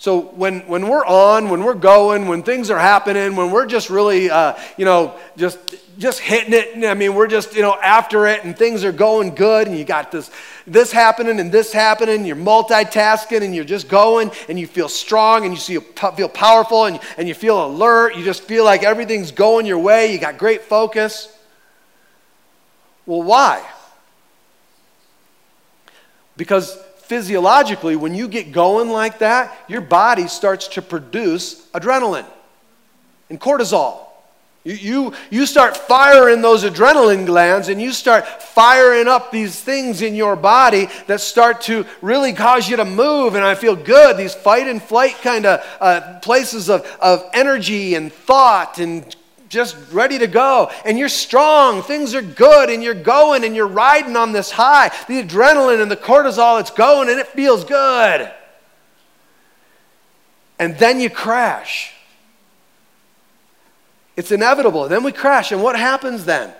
So 0.00 0.20
when, 0.20 0.60
when 0.68 0.88
we're 0.88 1.04
on, 1.04 1.50
when 1.50 1.64
we're 1.64 1.74
going, 1.74 2.28
when 2.28 2.44
things 2.44 2.70
are 2.70 2.78
happening, 2.78 3.34
when 3.34 3.50
we're 3.50 3.66
just 3.66 3.90
really, 3.90 4.30
uh, 4.30 4.54
you 4.76 4.84
know, 4.84 5.18
just 5.36 5.58
just 5.98 6.20
hitting 6.20 6.54
it. 6.54 6.88
I 6.88 6.94
mean, 6.94 7.16
we're 7.16 7.26
just, 7.26 7.56
you 7.56 7.62
know, 7.62 7.74
after 7.82 8.28
it 8.28 8.44
and 8.44 8.56
things 8.56 8.84
are 8.84 8.92
going 8.92 9.34
good 9.34 9.66
and 9.66 9.76
you 9.76 9.84
got 9.84 10.12
this 10.12 10.30
this 10.64 10.92
happening 10.92 11.40
and 11.40 11.50
this 11.50 11.72
happening. 11.72 12.24
You're 12.24 12.36
multitasking 12.36 13.42
and 13.42 13.52
you're 13.52 13.64
just 13.64 13.88
going 13.88 14.30
and 14.48 14.60
you 14.60 14.68
feel 14.68 14.88
strong 14.88 15.44
and 15.44 15.52
you 15.52 15.80
feel, 15.80 16.12
feel 16.12 16.28
powerful 16.28 16.84
and, 16.84 17.00
and 17.16 17.26
you 17.26 17.34
feel 17.34 17.66
alert. 17.66 18.14
You 18.14 18.24
just 18.24 18.44
feel 18.44 18.64
like 18.64 18.84
everything's 18.84 19.32
going 19.32 19.66
your 19.66 19.80
way. 19.80 20.12
You 20.12 20.20
got 20.20 20.38
great 20.38 20.62
focus. 20.62 21.36
Well, 23.04 23.22
why? 23.22 23.66
Because 26.36 26.78
physiologically, 27.08 27.96
when 27.96 28.14
you 28.14 28.28
get 28.28 28.52
going 28.52 28.90
like 28.90 29.18
that, 29.20 29.56
your 29.66 29.80
body 29.80 30.28
starts 30.28 30.68
to 30.68 30.82
produce 30.82 31.66
adrenaline 31.70 32.26
and 33.30 33.40
cortisol. 33.40 34.00
You, 34.64 34.74
you, 34.74 35.12
you 35.30 35.46
start 35.46 35.76
firing 35.76 36.42
those 36.42 36.64
adrenaline 36.64 37.24
glands 37.24 37.68
and 37.68 37.80
you 37.80 37.92
start 37.92 38.26
firing 38.26 39.08
up 39.08 39.30
these 39.30 39.58
things 39.58 40.02
in 40.02 40.14
your 40.14 40.36
body 40.36 40.88
that 41.06 41.22
start 41.22 41.62
to 41.62 41.86
really 42.02 42.34
cause 42.34 42.68
you 42.68 42.76
to 42.76 42.84
move. 42.84 43.34
And 43.34 43.44
I 43.44 43.54
feel 43.54 43.76
good. 43.76 44.18
These 44.18 44.34
fight 44.34 44.68
and 44.68 44.82
flight 44.82 45.16
kind 45.22 45.46
of 45.46 45.64
uh, 45.80 46.18
places 46.20 46.68
of, 46.68 46.84
of 47.00 47.24
energy 47.32 47.94
and 47.94 48.12
thought 48.12 48.78
and 48.78 49.16
just 49.48 49.76
ready 49.92 50.18
to 50.18 50.26
go. 50.26 50.70
And 50.84 50.98
you're 50.98 51.08
strong. 51.08 51.82
Things 51.82 52.14
are 52.14 52.22
good. 52.22 52.70
And 52.70 52.82
you're 52.82 52.94
going 52.94 53.44
and 53.44 53.54
you're 53.56 53.66
riding 53.66 54.16
on 54.16 54.32
this 54.32 54.50
high. 54.50 54.88
The 55.08 55.22
adrenaline 55.22 55.80
and 55.80 55.90
the 55.90 55.96
cortisol, 55.96 56.60
it's 56.60 56.70
going 56.70 57.08
and 57.08 57.18
it 57.18 57.28
feels 57.28 57.64
good. 57.64 58.32
And 60.58 60.76
then 60.78 61.00
you 61.00 61.08
crash. 61.08 61.94
It's 64.16 64.32
inevitable. 64.32 64.88
Then 64.88 65.04
we 65.04 65.12
crash. 65.12 65.52
And 65.52 65.62
what 65.62 65.78
happens 65.78 66.24
then? 66.24 66.52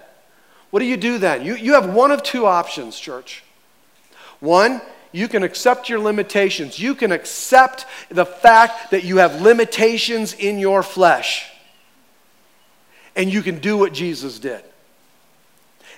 What 0.71 0.81
do 0.81 0.87
you 0.87 0.97
do 0.97 1.19
then? 1.19 1.45
You, 1.45 1.57
you 1.57 1.75
have 1.75 1.93
one 1.93 2.11
of 2.11 2.23
two 2.23 2.47
options, 2.47 2.99
church. 2.99 3.43
One, 4.39 4.81
you 5.11 5.27
can 5.27 5.43
accept 5.43 5.89
your 5.89 5.99
limitations. 5.99 6.79
You 6.79 6.95
can 6.95 7.11
accept 7.11 7.87
the 8.11 8.27
fact 8.27 8.93
that 8.93 9.03
you 9.03 9.17
have 9.17 9.41
limitations 9.41 10.35
in 10.35 10.59
your 10.59 10.83
flesh 10.83 11.51
and 13.19 13.31
you 13.31 13.43
can 13.43 13.59
do 13.59 13.77
what 13.77 13.93
Jesus 13.93 14.39
did. 14.39 14.63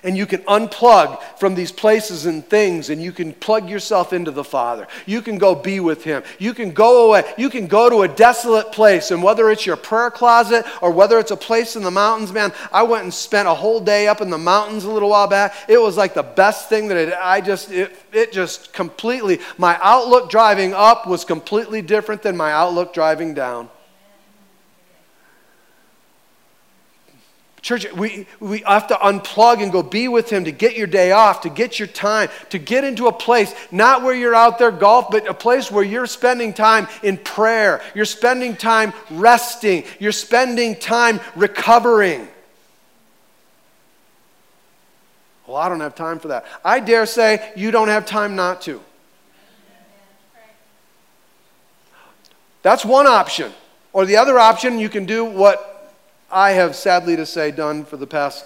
And 0.03 0.17
you 0.17 0.25
can 0.25 0.41
unplug 0.45 1.21
from 1.37 1.53
these 1.53 1.71
places 1.71 2.25
and 2.25 2.43
things, 2.43 2.89
and 2.89 2.99
you 2.99 3.11
can 3.11 3.33
plug 3.33 3.69
yourself 3.69 4.13
into 4.13 4.31
the 4.31 4.43
Father. 4.43 4.87
You 5.05 5.21
can 5.21 5.37
go 5.37 5.53
be 5.53 5.79
with 5.79 6.03
Him. 6.03 6.23
You 6.39 6.55
can 6.55 6.71
go 6.71 7.07
away. 7.07 7.31
You 7.37 7.51
can 7.51 7.67
go 7.67 7.87
to 7.87 8.01
a 8.01 8.07
desolate 8.07 8.71
place, 8.71 9.11
and 9.11 9.21
whether 9.21 9.51
it's 9.51 9.63
your 9.63 9.75
prayer 9.75 10.09
closet 10.09 10.65
or 10.81 10.89
whether 10.89 11.19
it's 11.19 11.29
a 11.29 11.37
place 11.37 11.75
in 11.75 11.83
the 11.83 11.91
mountains, 11.91 12.33
man, 12.33 12.51
I 12.71 12.81
went 12.81 13.03
and 13.03 13.13
spent 13.13 13.47
a 13.47 13.53
whole 13.53 13.79
day 13.79 14.07
up 14.07 14.21
in 14.21 14.31
the 14.31 14.39
mountains 14.39 14.85
a 14.85 14.91
little 14.91 15.09
while 15.09 15.27
back. 15.27 15.53
It 15.67 15.79
was 15.79 15.97
like 15.97 16.15
the 16.15 16.23
best 16.23 16.67
thing 16.67 16.87
that 16.87 16.97
it, 16.97 17.13
I 17.13 17.39
just, 17.39 17.69
it, 17.71 17.95
it 18.11 18.31
just 18.31 18.73
completely, 18.73 19.39
my 19.59 19.77
outlook 19.83 20.31
driving 20.31 20.73
up 20.73 21.05
was 21.05 21.23
completely 21.23 21.83
different 21.83 22.23
than 22.23 22.35
my 22.35 22.51
outlook 22.51 22.91
driving 22.91 23.35
down. 23.35 23.69
Church, 27.61 27.91
we, 27.93 28.25
we 28.39 28.59
have 28.61 28.87
to 28.87 28.95
unplug 28.95 29.61
and 29.61 29.71
go 29.71 29.83
be 29.83 30.07
with 30.07 30.31
Him 30.31 30.45
to 30.45 30.51
get 30.51 30.75
your 30.75 30.87
day 30.87 31.11
off, 31.11 31.41
to 31.41 31.49
get 31.49 31.77
your 31.77 31.87
time, 31.87 32.29
to 32.49 32.57
get 32.57 32.83
into 32.83 33.05
a 33.05 33.11
place, 33.11 33.53
not 33.71 34.01
where 34.01 34.15
you're 34.15 34.33
out 34.33 34.57
there 34.57 34.71
golf, 34.71 35.11
but 35.11 35.27
a 35.27 35.33
place 35.33 35.69
where 35.69 35.83
you're 35.83 36.07
spending 36.07 36.53
time 36.53 36.87
in 37.03 37.17
prayer. 37.17 37.81
You're 37.93 38.05
spending 38.05 38.55
time 38.55 38.93
resting. 39.11 39.83
You're 39.99 40.11
spending 40.11 40.75
time 40.75 41.19
recovering. 41.35 42.27
Well, 45.45 45.57
I 45.57 45.69
don't 45.69 45.81
have 45.81 45.95
time 45.95 46.17
for 46.17 46.29
that. 46.29 46.45
I 46.65 46.79
dare 46.79 47.05
say 47.05 47.51
you 47.55 47.69
don't 47.69 47.89
have 47.89 48.07
time 48.07 48.35
not 48.35 48.61
to. 48.63 48.81
That's 52.63 52.83
one 52.83 53.05
option. 53.05 53.51
Or 53.93 54.05
the 54.05 54.17
other 54.17 54.39
option, 54.39 54.79
you 54.79 54.89
can 54.89 55.05
do 55.05 55.25
what 55.25 55.80
I 56.31 56.51
have 56.51 56.75
sadly 56.75 57.15
to 57.17 57.25
say 57.25 57.51
done 57.51 57.83
for 57.83 57.97
the 57.97 58.07
past 58.07 58.45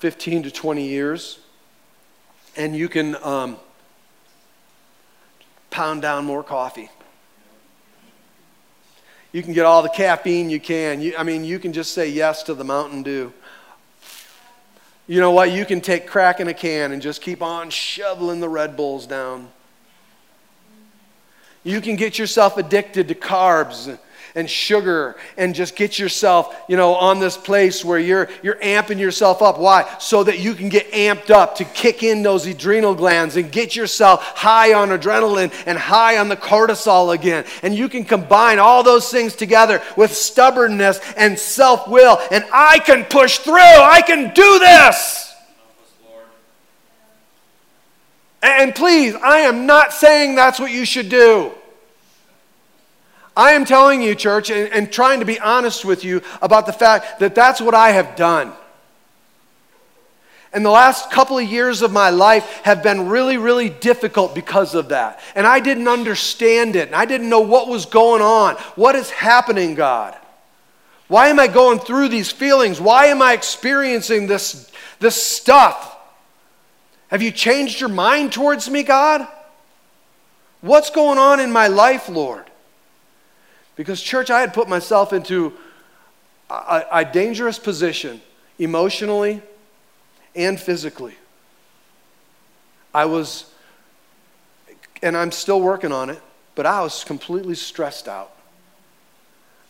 15 0.00 0.44
to 0.44 0.50
20 0.50 0.86
years. 0.86 1.38
And 2.56 2.74
you 2.74 2.88
can 2.88 3.16
um, 3.22 3.56
pound 5.70 6.02
down 6.02 6.24
more 6.24 6.42
coffee. 6.42 6.90
You 9.32 9.42
can 9.42 9.52
get 9.52 9.64
all 9.64 9.82
the 9.82 9.88
caffeine 9.88 10.50
you 10.50 10.58
can. 10.58 11.00
You, 11.00 11.14
I 11.16 11.22
mean, 11.22 11.44
you 11.44 11.60
can 11.60 11.72
just 11.72 11.92
say 11.92 12.08
yes 12.08 12.42
to 12.44 12.54
the 12.54 12.64
Mountain 12.64 13.04
Dew. 13.04 13.32
You 15.06 15.20
know 15.20 15.30
what? 15.30 15.52
You 15.52 15.64
can 15.64 15.80
take 15.80 16.08
crack 16.08 16.40
in 16.40 16.48
a 16.48 16.54
can 16.54 16.90
and 16.90 17.00
just 17.00 17.22
keep 17.22 17.40
on 17.40 17.70
shoveling 17.70 18.40
the 18.40 18.48
Red 18.48 18.76
Bulls 18.76 19.06
down. 19.06 19.48
You 21.62 21.80
can 21.80 21.94
get 21.94 22.18
yourself 22.18 22.56
addicted 22.56 23.06
to 23.08 23.14
carbs 23.14 23.96
and 24.34 24.48
sugar 24.48 25.16
and 25.36 25.54
just 25.54 25.76
get 25.76 25.98
yourself, 25.98 26.56
you 26.68 26.76
know, 26.76 26.94
on 26.94 27.20
this 27.20 27.36
place 27.36 27.84
where 27.84 27.98
you're 27.98 28.28
you're 28.42 28.56
amping 28.56 28.98
yourself 28.98 29.42
up. 29.42 29.58
Why? 29.58 29.88
So 29.98 30.24
that 30.24 30.38
you 30.38 30.54
can 30.54 30.68
get 30.68 30.90
amped 30.92 31.30
up 31.30 31.56
to 31.56 31.64
kick 31.64 32.02
in 32.02 32.22
those 32.22 32.46
adrenal 32.46 32.94
glands 32.94 33.36
and 33.36 33.50
get 33.50 33.76
yourself 33.76 34.22
high 34.36 34.72
on 34.72 34.90
adrenaline 34.90 35.52
and 35.66 35.78
high 35.78 36.18
on 36.18 36.28
the 36.28 36.36
cortisol 36.36 37.14
again. 37.14 37.44
And 37.62 37.74
you 37.74 37.88
can 37.88 38.04
combine 38.04 38.58
all 38.58 38.82
those 38.82 39.10
things 39.10 39.34
together 39.34 39.82
with 39.96 40.14
stubbornness 40.14 41.00
and 41.16 41.38
self-will 41.38 42.18
and 42.30 42.44
I 42.52 42.78
can 42.80 43.04
push 43.04 43.38
through. 43.38 43.54
I 43.54 44.02
can 44.06 44.32
do 44.34 44.58
this. 44.58 45.34
And 48.42 48.74
please, 48.74 49.14
I 49.14 49.40
am 49.40 49.66
not 49.66 49.92
saying 49.92 50.34
that's 50.34 50.58
what 50.58 50.70
you 50.70 50.84
should 50.84 51.08
do. 51.08 51.52
I 53.36 53.52
am 53.52 53.64
telling 53.64 54.02
you, 54.02 54.14
church, 54.14 54.50
and, 54.50 54.72
and, 54.72 54.92
trying 54.92 55.20
to 55.20 55.26
be 55.26 55.38
honest 55.38 55.84
with 55.84 56.04
you 56.04 56.20
about 56.42 56.66
the 56.66 56.72
fact 56.72 57.20
that 57.20 57.34
that's 57.34 57.60
what 57.60 57.74
I 57.74 57.90
have 57.90 58.16
done. 58.16 58.52
And 60.52 60.64
the 60.64 60.70
last 60.70 61.12
couple 61.12 61.38
of 61.38 61.44
years 61.44 61.80
of 61.80 61.92
my 61.92 62.10
life 62.10 62.44
have 62.64 62.82
been 62.82 63.08
really, 63.08 63.36
really 63.36 63.68
difficult 63.68 64.34
because 64.34 64.74
of 64.74 64.88
that. 64.88 65.20
And 65.36 65.46
I 65.46 65.60
didn't 65.60 65.86
understand 65.86 66.74
it. 66.74 66.88
And 66.88 66.96
I 66.96 67.04
didn't 67.04 67.28
know 67.28 67.40
what 67.40 67.68
was 67.68 67.86
going 67.86 68.20
on. 68.20 68.56
What 68.74 68.96
is 68.96 69.10
happening, 69.10 69.76
God? 69.76 70.16
Why 71.06 71.28
am 71.28 71.38
I 71.38 71.46
going 71.46 71.78
through 71.78 72.08
these 72.08 72.32
feelings? 72.32 72.80
Why 72.80 73.06
am 73.06 73.22
I 73.22 73.32
experiencing 73.32 74.26
this, 74.26 74.70
this 74.98 75.20
stuff? 75.20 75.96
Have 77.08 77.22
you 77.22 77.30
changed 77.30 77.80
your 77.80 77.88
mind 77.88 78.32
towards 78.32 78.68
me, 78.68 78.82
God? 78.82 79.26
What's 80.60 80.90
going 80.90 81.18
on 81.18 81.38
in 81.38 81.52
my 81.52 81.68
life, 81.68 82.08
Lord? 82.08 82.49
Because, 83.76 84.02
church, 84.02 84.30
I 84.30 84.40
had 84.40 84.52
put 84.52 84.68
myself 84.68 85.12
into 85.12 85.52
a, 86.50 86.84
a 86.92 87.04
dangerous 87.04 87.58
position 87.58 88.20
emotionally 88.58 89.40
and 90.34 90.58
physically. 90.60 91.14
I 92.92 93.04
was, 93.04 93.52
and 95.02 95.16
I'm 95.16 95.32
still 95.32 95.60
working 95.60 95.92
on 95.92 96.10
it, 96.10 96.20
but 96.54 96.66
I 96.66 96.82
was 96.82 97.04
completely 97.04 97.54
stressed 97.54 98.08
out. 98.08 98.32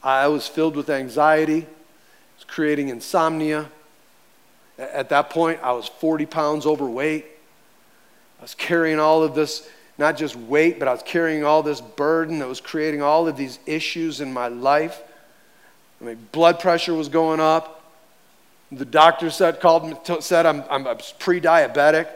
I 0.02 0.28
was 0.28 0.48
filled 0.48 0.76
with 0.76 0.88
anxiety, 0.88 1.66
was 2.36 2.44
creating 2.46 2.88
insomnia. 2.88 3.68
At 4.78 5.10
that 5.10 5.28
point, 5.28 5.60
I 5.62 5.72
was 5.72 5.88
40 5.88 6.24
pounds 6.24 6.64
overweight. 6.64 7.26
I 8.38 8.42
was 8.42 8.54
carrying 8.54 8.98
all 8.98 9.22
of 9.22 9.34
this 9.34 9.68
not 10.00 10.16
just 10.16 10.34
weight, 10.34 10.78
but 10.78 10.88
I 10.88 10.92
was 10.92 11.02
carrying 11.02 11.44
all 11.44 11.62
this 11.62 11.82
burden 11.82 12.38
that 12.38 12.48
was 12.48 12.60
creating 12.60 13.02
all 13.02 13.28
of 13.28 13.36
these 13.36 13.58
issues 13.66 14.22
in 14.22 14.32
my 14.32 14.48
life. 14.48 15.02
I 16.00 16.04
mean, 16.04 16.28
blood 16.32 16.58
pressure 16.58 16.94
was 16.94 17.10
going 17.10 17.38
up. 17.38 17.84
The 18.72 18.86
doctor 18.86 19.30
said, 19.30 19.60
called 19.60 19.86
me, 19.86 20.20
said 20.20 20.46
I'm, 20.46 20.64
I'm 20.70 20.84
pre 21.18 21.38
diabetic. 21.38 22.08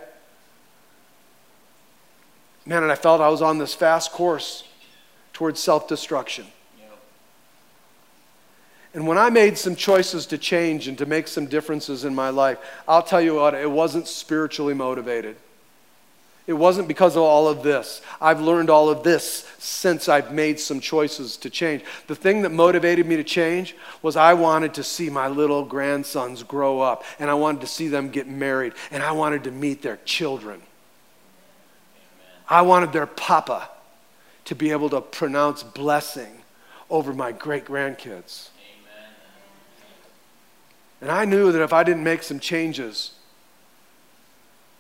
Man, 2.65 2.83
and 2.83 2.91
I 2.91 2.95
felt 2.95 3.21
I 3.21 3.29
was 3.29 3.43
on 3.43 3.59
this 3.59 3.75
fast 3.75 4.13
course 4.13 4.65
towards 5.35 5.61
self 5.61 5.87
destruction. 5.87 6.47
And 8.95 9.07
when 9.07 9.19
I 9.19 9.29
made 9.29 9.59
some 9.59 9.77
choices 9.77 10.25
to 10.27 10.39
change 10.39 10.89
and 10.89 10.97
to 10.97 11.05
make 11.05 11.29
some 11.29 11.47
differences 11.47 12.07
in 12.07 12.15
my 12.15 12.31
life, 12.31 12.59
I'll 12.89 13.03
tell 13.03 13.21
you 13.21 13.35
what, 13.35 13.53
it 13.53 13.71
wasn't 13.71 14.09
spiritually 14.09 14.73
motivated. 14.73 15.37
It 16.47 16.53
wasn't 16.53 16.89
because 16.89 17.17
of 17.17 17.23
all 17.23 17.49
of 17.49 17.63
this. 17.63 18.03
I've 18.21 18.41
learned 18.41 18.69
all 18.69 18.91
of 18.91 19.03
this 19.03 19.47
since 19.59 20.11
I've 20.11 20.33
made 20.33 20.61
some 20.61 20.79
choices 20.79 21.39
to 21.39 21.49
change. 21.49 21.83
The 22.07 22.15
thing 22.15 22.43
that 22.43 22.51
motivated 22.51 23.07
me 23.07 23.17
to 23.17 23.25
change 23.25 23.75
was 24.03 24.15
I 24.15 24.35
wanted 24.35 24.75
to 24.75 24.85
see 24.85 25.09
my 25.09 25.29
little 25.29 25.65
grandsons 25.65 26.43
grow 26.43 26.81
up, 26.81 27.03
and 27.19 27.31
I 27.31 27.35
wanted 27.35 27.63
to 27.63 27.67
see 27.67 27.89
them 27.89 28.11
get 28.11 28.29
married, 28.29 28.75
and 28.91 29.03
I 29.03 29.13
wanted 29.13 29.45
to 29.45 29.51
meet 29.51 29.81
their 29.81 29.99
children. 30.05 30.61
I 32.47 32.61
wanted 32.61 32.93
their 32.93 33.07
papa 33.07 33.71
to 34.45 34.55
be 34.55 34.71
able 34.71 34.91
to 34.91 35.01
pronounce 35.01 35.63
blessing 35.63 36.43
over 36.91 37.15
my 37.15 37.33
great 37.33 37.65
grandkids. 37.65 38.49
And 41.01 41.11
I 41.11 41.25
knew 41.25 41.53
that 41.53 41.63
if 41.63 41.73
I 41.73 41.85
didn't 41.85 42.05
make 42.05 42.23
some 42.23 42.39
changes, 42.39 43.13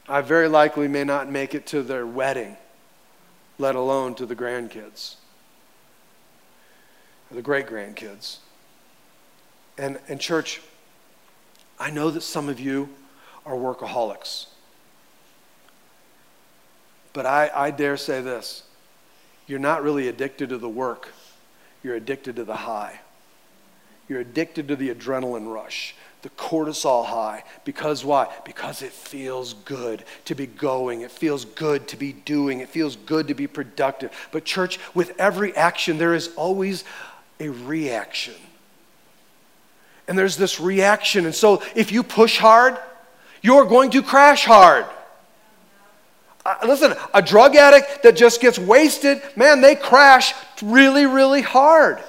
I 0.08 0.20
very 0.20 0.48
likely 0.48 0.86
may 0.86 1.04
not 1.04 1.30
make 1.30 1.54
it 1.54 1.66
to 1.68 1.82
their 1.82 2.06
wedding, 2.06 2.56
let 3.58 3.74
alone 3.74 4.14
to 4.16 4.26
the 4.26 4.36
grandkids 4.36 5.16
or 7.30 7.36
the 7.36 7.42
great 7.42 7.66
grandkids. 7.66 8.38
And, 9.78 9.98
and, 10.08 10.20
church, 10.20 10.60
I 11.80 11.90
know 11.90 12.10
that 12.10 12.20
some 12.20 12.48
of 12.48 12.60
you 12.60 12.90
are 13.46 13.54
workaholics. 13.54 14.46
But 17.12 17.26
I, 17.26 17.50
I 17.54 17.70
dare 17.70 17.96
say 17.96 18.20
this 18.20 18.64
you're 19.46 19.58
not 19.58 19.82
really 19.82 20.08
addicted 20.08 20.50
to 20.50 20.58
the 20.58 20.68
work, 20.68 21.12
you're 21.82 21.96
addicted 21.96 22.36
to 22.36 22.44
the 22.44 22.56
high. 22.56 23.00
You're 24.06 24.20
addicted 24.20 24.68
to 24.68 24.76
the 24.76 24.94
adrenaline 24.94 25.50
rush 25.50 25.94
the 26.24 26.30
cortisol 26.30 27.04
high. 27.04 27.44
Because 27.64 28.02
why? 28.02 28.32
Because 28.46 28.80
it 28.80 28.92
feels 28.92 29.52
good 29.52 30.02
to 30.24 30.34
be 30.34 30.46
going. 30.46 31.02
It 31.02 31.10
feels 31.10 31.44
good 31.44 31.86
to 31.88 31.98
be 31.98 32.14
doing. 32.14 32.60
It 32.60 32.70
feels 32.70 32.96
good 32.96 33.28
to 33.28 33.34
be 33.34 33.46
productive. 33.46 34.10
But, 34.32 34.46
church, 34.46 34.80
with 34.94 35.12
every 35.20 35.54
action, 35.54 35.98
there 35.98 36.14
is 36.14 36.34
always 36.34 36.84
a 37.38 37.50
reaction. 37.50 38.34
And 40.08 40.18
there's 40.18 40.38
this 40.38 40.58
reaction. 40.58 41.26
And 41.26 41.34
so, 41.34 41.62
if 41.76 41.92
you 41.92 42.02
push 42.02 42.38
hard, 42.38 42.78
you're 43.42 43.66
going 43.66 43.90
to 43.90 44.02
crash 44.02 44.46
hard. 44.46 44.86
Uh, 46.46 46.56
listen, 46.66 46.94
a 47.12 47.20
drug 47.20 47.54
addict 47.54 48.02
that 48.02 48.16
just 48.16 48.40
gets 48.40 48.58
wasted, 48.58 49.20
man, 49.36 49.60
they 49.60 49.74
crash 49.74 50.32
really, 50.62 51.04
really 51.04 51.42
hard. 51.42 52.02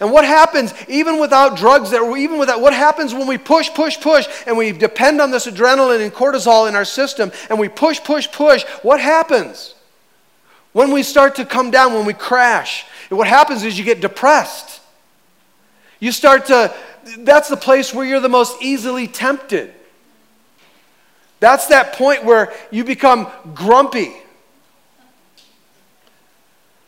And 0.00 0.10
what 0.10 0.24
happens 0.24 0.72
even 0.88 1.20
without 1.20 1.58
drugs 1.58 1.90
that 1.90 2.02
even 2.16 2.38
without 2.38 2.62
what 2.62 2.72
happens 2.72 3.12
when 3.12 3.26
we 3.26 3.36
push 3.36 3.68
push 3.74 4.00
push 4.00 4.26
and 4.46 4.56
we 4.56 4.72
depend 4.72 5.20
on 5.20 5.30
this 5.30 5.46
adrenaline 5.46 6.02
and 6.02 6.12
cortisol 6.12 6.66
in 6.68 6.74
our 6.74 6.86
system 6.86 7.30
and 7.50 7.58
we 7.58 7.68
push 7.68 8.02
push 8.02 8.26
push, 8.32 8.64
what 8.82 8.98
happens? 8.98 9.74
When 10.72 10.90
we 10.90 11.02
start 11.02 11.34
to 11.36 11.44
come 11.44 11.70
down, 11.70 11.92
when 11.92 12.06
we 12.06 12.14
crash, 12.14 12.86
what 13.10 13.26
happens 13.26 13.62
is 13.62 13.78
you 13.78 13.84
get 13.84 14.00
depressed. 14.00 14.80
You 15.98 16.12
start 16.12 16.46
to 16.46 16.74
that's 17.18 17.48
the 17.48 17.56
place 17.56 17.92
where 17.92 18.06
you're 18.06 18.20
the 18.20 18.28
most 18.30 18.62
easily 18.62 19.06
tempted. 19.06 19.74
That's 21.40 21.66
that 21.66 21.94
point 21.94 22.24
where 22.24 22.52
you 22.70 22.84
become 22.84 23.28
grumpy. 23.54 24.12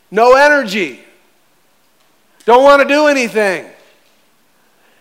No 0.09 0.33
energy. 0.35 0.99
Don't 2.45 2.63
want 2.63 2.81
to 2.81 2.87
do 2.87 3.07
anything. 3.07 3.69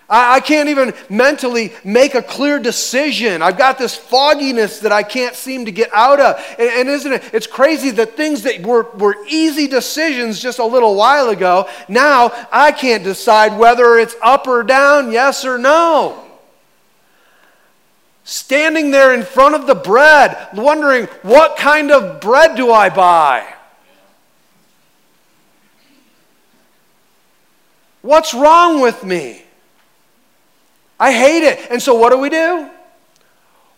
I, 0.08 0.36
I 0.36 0.40
can't 0.40 0.68
even 0.68 0.94
mentally 1.08 1.72
make 1.84 2.14
a 2.14 2.22
clear 2.22 2.58
decision. 2.58 3.42
I've 3.42 3.58
got 3.58 3.78
this 3.78 3.96
fogginess 3.96 4.80
that 4.80 4.92
I 4.92 5.02
can't 5.02 5.34
seem 5.34 5.64
to 5.64 5.72
get 5.72 5.90
out 5.92 6.20
of. 6.20 6.36
And, 6.58 6.68
and 6.68 6.88
isn't 6.88 7.12
it? 7.12 7.22
It's 7.32 7.46
crazy 7.46 7.90
that 7.90 8.16
things 8.16 8.42
that 8.42 8.64
were, 8.64 8.90
were 8.92 9.16
easy 9.28 9.66
decisions 9.66 10.40
just 10.40 10.58
a 10.58 10.64
little 10.64 10.94
while 10.94 11.30
ago, 11.30 11.68
now 11.88 12.30
I 12.52 12.72
can't 12.72 13.02
decide 13.02 13.58
whether 13.58 13.98
it's 13.98 14.14
up 14.22 14.46
or 14.46 14.62
down, 14.62 15.12
yes 15.12 15.44
or 15.44 15.58
no 15.58 16.28
standing 18.24 18.90
there 18.90 19.14
in 19.14 19.22
front 19.22 19.54
of 19.54 19.66
the 19.66 19.74
bread, 19.74 20.48
wondering, 20.54 21.06
what 21.22 21.56
kind 21.56 21.90
of 21.90 22.20
bread 22.20 22.56
do 22.56 22.70
I 22.70 22.88
buy? 22.88 23.54
What's 28.02 28.34
wrong 28.34 28.80
with 28.80 29.04
me? 29.04 29.42
I 31.00 31.12
hate 31.12 31.44
it. 31.44 31.70
And 31.70 31.80
so 31.80 31.94
what 31.94 32.10
do 32.10 32.18
we 32.18 32.28
do? 32.28 32.68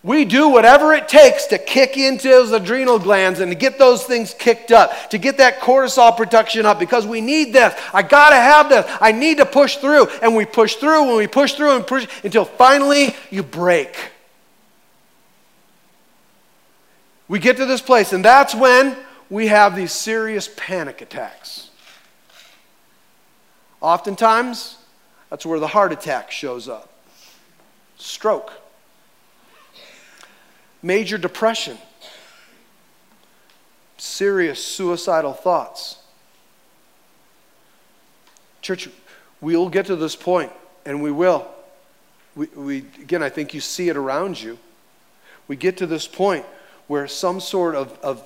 We 0.02 0.26
do 0.26 0.50
whatever 0.50 0.92
it 0.92 1.08
takes 1.08 1.46
to 1.46 1.56
kick 1.56 1.96
into 1.96 2.28
those 2.28 2.52
adrenal 2.52 2.98
glands 2.98 3.40
and 3.40 3.50
to 3.50 3.54
get 3.54 3.78
those 3.78 4.04
things 4.04 4.34
kicked 4.34 4.70
up, 4.70 5.08
to 5.10 5.16
get 5.16 5.38
that 5.38 5.60
cortisol 5.60 6.14
production 6.14 6.66
up 6.66 6.78
because 6.78 7.06
we 7.06 7.22
need 7.22 7.54
this. 7.54 7.74
I 7.94 8.02
got 8.02 8.30
to 8.30 8.36
have 8.36 8.68
this. 8.68 8.84
I 9.00 9.12
need 9.12 9.38
to 9.38 9.46
push 9.46 9.76
through. 9.76 10.08
And 10.20 10.36
we 10.36 10.44
push 10.44 10.74
through 10.74 11.08
and 11.08 11.16
we 11.16 11.26
push 11.26 11.54
through 11.54 11.76
and 11.76 11.86
push 11.86 12.06
until 12.22 12.44
finally 12.44 13.14
you 13.30 13.42
break. 13.42 13.96
We 17.26 17.38
get 17.38 17.56
to 17.56 17.64
this 17.64 17.80
place, 17.80 18.12
and 18.12 18.22
that's 18.22 18.54
when 18.54 18.96
we 19.30 19.46
have 19.46 19.74
these 19.74 19.92
serious 19.92 20.48
panic 20.54 21.00
attacks. 21.00 21.70
Oftentimes, 23.84 24.78
that's 25.28 25.44
where 25.44 25.60
the 25.60 25.66
heart 25.66 25.92
attack 25.92 26.30
shows 26.30 26.70
up. 26.70 26.88
Stroke. 27.98 28.50
Major 30.82 31.18
depression. 31.18 31.76
serious 33.98 34.64
suicidal 34.64 35.34
thoughts. 35.34 35.98
Church, 38.62 38.88
we'll 39.42 39.68
get 39.68 39.84
to 39.84 39.96
this 39.96 40.16
point, 40.16 40.50
and 40.86 41.02
we 41.02 41.10
will. 41.10 41.46
We, 42.34 42.46
we, 42.56 42.78
again, 43.02 43.22
I 43.22 43.28
think 43.28 43.52
you 43.52 43.60
see 43.60 43.90
it 43.90 43.98
around 43.98 44.40
you. 44.40 44.58
We 45.46 45.56
get 45.56 45.76
to 45.76 45.86
this 45.86 46.08
point 46.08 46.46
where 46.86 47.06
some 47.06 47.38
sort 47.38 47.74
of, 47.74 47.98
of 48.02 48.24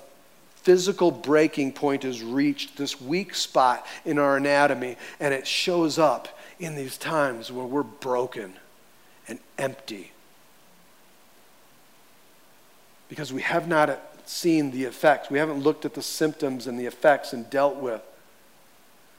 physical 0.68 1.10
breaking 1.10 1.72
point 1.72 2.04
is 2.04 2.22
reached, 2.22 2.76
this 2.76 3.00
weak 3.00 3.34
spot 3.34 3.86
in 4.04 4.18
our 4.18 4.36
anatomy, 4.36 4.98
and 5.18 5.32
it 5.32 5.46
shows 5.46 5.98
up 5.98 6.28
in 6.58 6.74
these 6.74 6.98
times 6.98 7.50
where 7.50 7.64
we're 7.64 7.82
broken 7.82 8.52
and 9.28 9.38
empty. 9.56 10.12
Because 13.08 13.32
we 13.32 13.40
have 13.40 13.66
not 13.66 13.98
seen 14.26 14.70
the 14.70 14.84
effects, 14.84 15.30
we 15.30 15.38
haven't 15.38 15.62
looked 15.62 15.86
at 15.86 15.94
the 15.94 16.02
symptoms 16.02 16.66
and 16.66 16.78
the 16.78 16.84
effects 16.84 17.32
and 17.32 17.48
dealt 17.48 17.76
with 17.76 18.02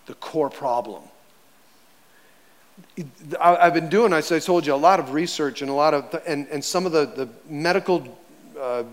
the 0.06 0.14
core 0.14 0.52
problem. 0.52 1.02
I've 3.42 3.74
been 3.74 3.90
doing, 3.90 4.14
I 4.14 4.22
told 4.22 4.68
you, 4.68 4.76
a 4.76 4.76
lot 4.76 5.00
of 5.00 5.14
research 5.14 5.64
and 5.64 5.72
a 5.72 5.74
lot 5.74 5.96
of, 5.96 6.22
and, 6.28 6.48
and 6.50 6.64
some 6.64 6.86
of 6.86 6.92
the, 6.92 7.08
the 7.08 7.28
medical 7.52 8.20
uh, 8.56 8.84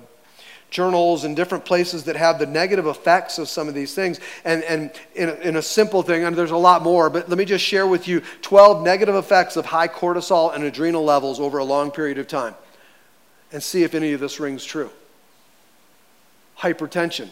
journals 0.76 1.24
and 1.24 1.34
different 1.34 1.64
places 1.64 2.04
that 2.04 2.16
have 2.16 2.38
the 2.38 2.44
negative 2.44 2.86
effects 2.86 3.38
of 3.38 3.48
some 3.48 3.66
of 3.66 3.72
these 3.72 3.94
things. 3.94 4.20
And, 4.44 4.62
and 4.64 4.90
in, 5.14 5.30
a, 5.30 5.34
in 5.36 5.56
a 5.56 5.62
simple 5.62 6.02
thing, 6.02 6.22
and 6.22 6.36
there's 6.36 6.50
a 6.50 6.56
lot 6.56 6.82
more, 6.82 7.08
but 7.08 7.30
let 7.30 7.38
me 7.38 7.46
just 7.46 7.64
share 7.64 7.86
with 7.86 8.06
you 8.06 8.20
12 8.42 8.84
negative 8.84 9.14
effects 9.14 9.56
of 9.56 9.64
high 9.64 9.88
cortisol 9.88 10.54
and 10.54 10.62
adrenal 10.64 11.02
levels 11.02 11.40
over 11.40 11.56
a 11.56 11.64
long 11.64 11.90
period 11.90 12.18
of 12.18 12.28
time 12.28 12.54
and 13.52 13.62
see 13.62 13.84
if 13.84 13.94
any 13.94 14.12
of 14.12 14.20
this 14.20 14.38
rings 14.38 14.66
true. 14.66 14.90
Hypertension. 16.58 17.30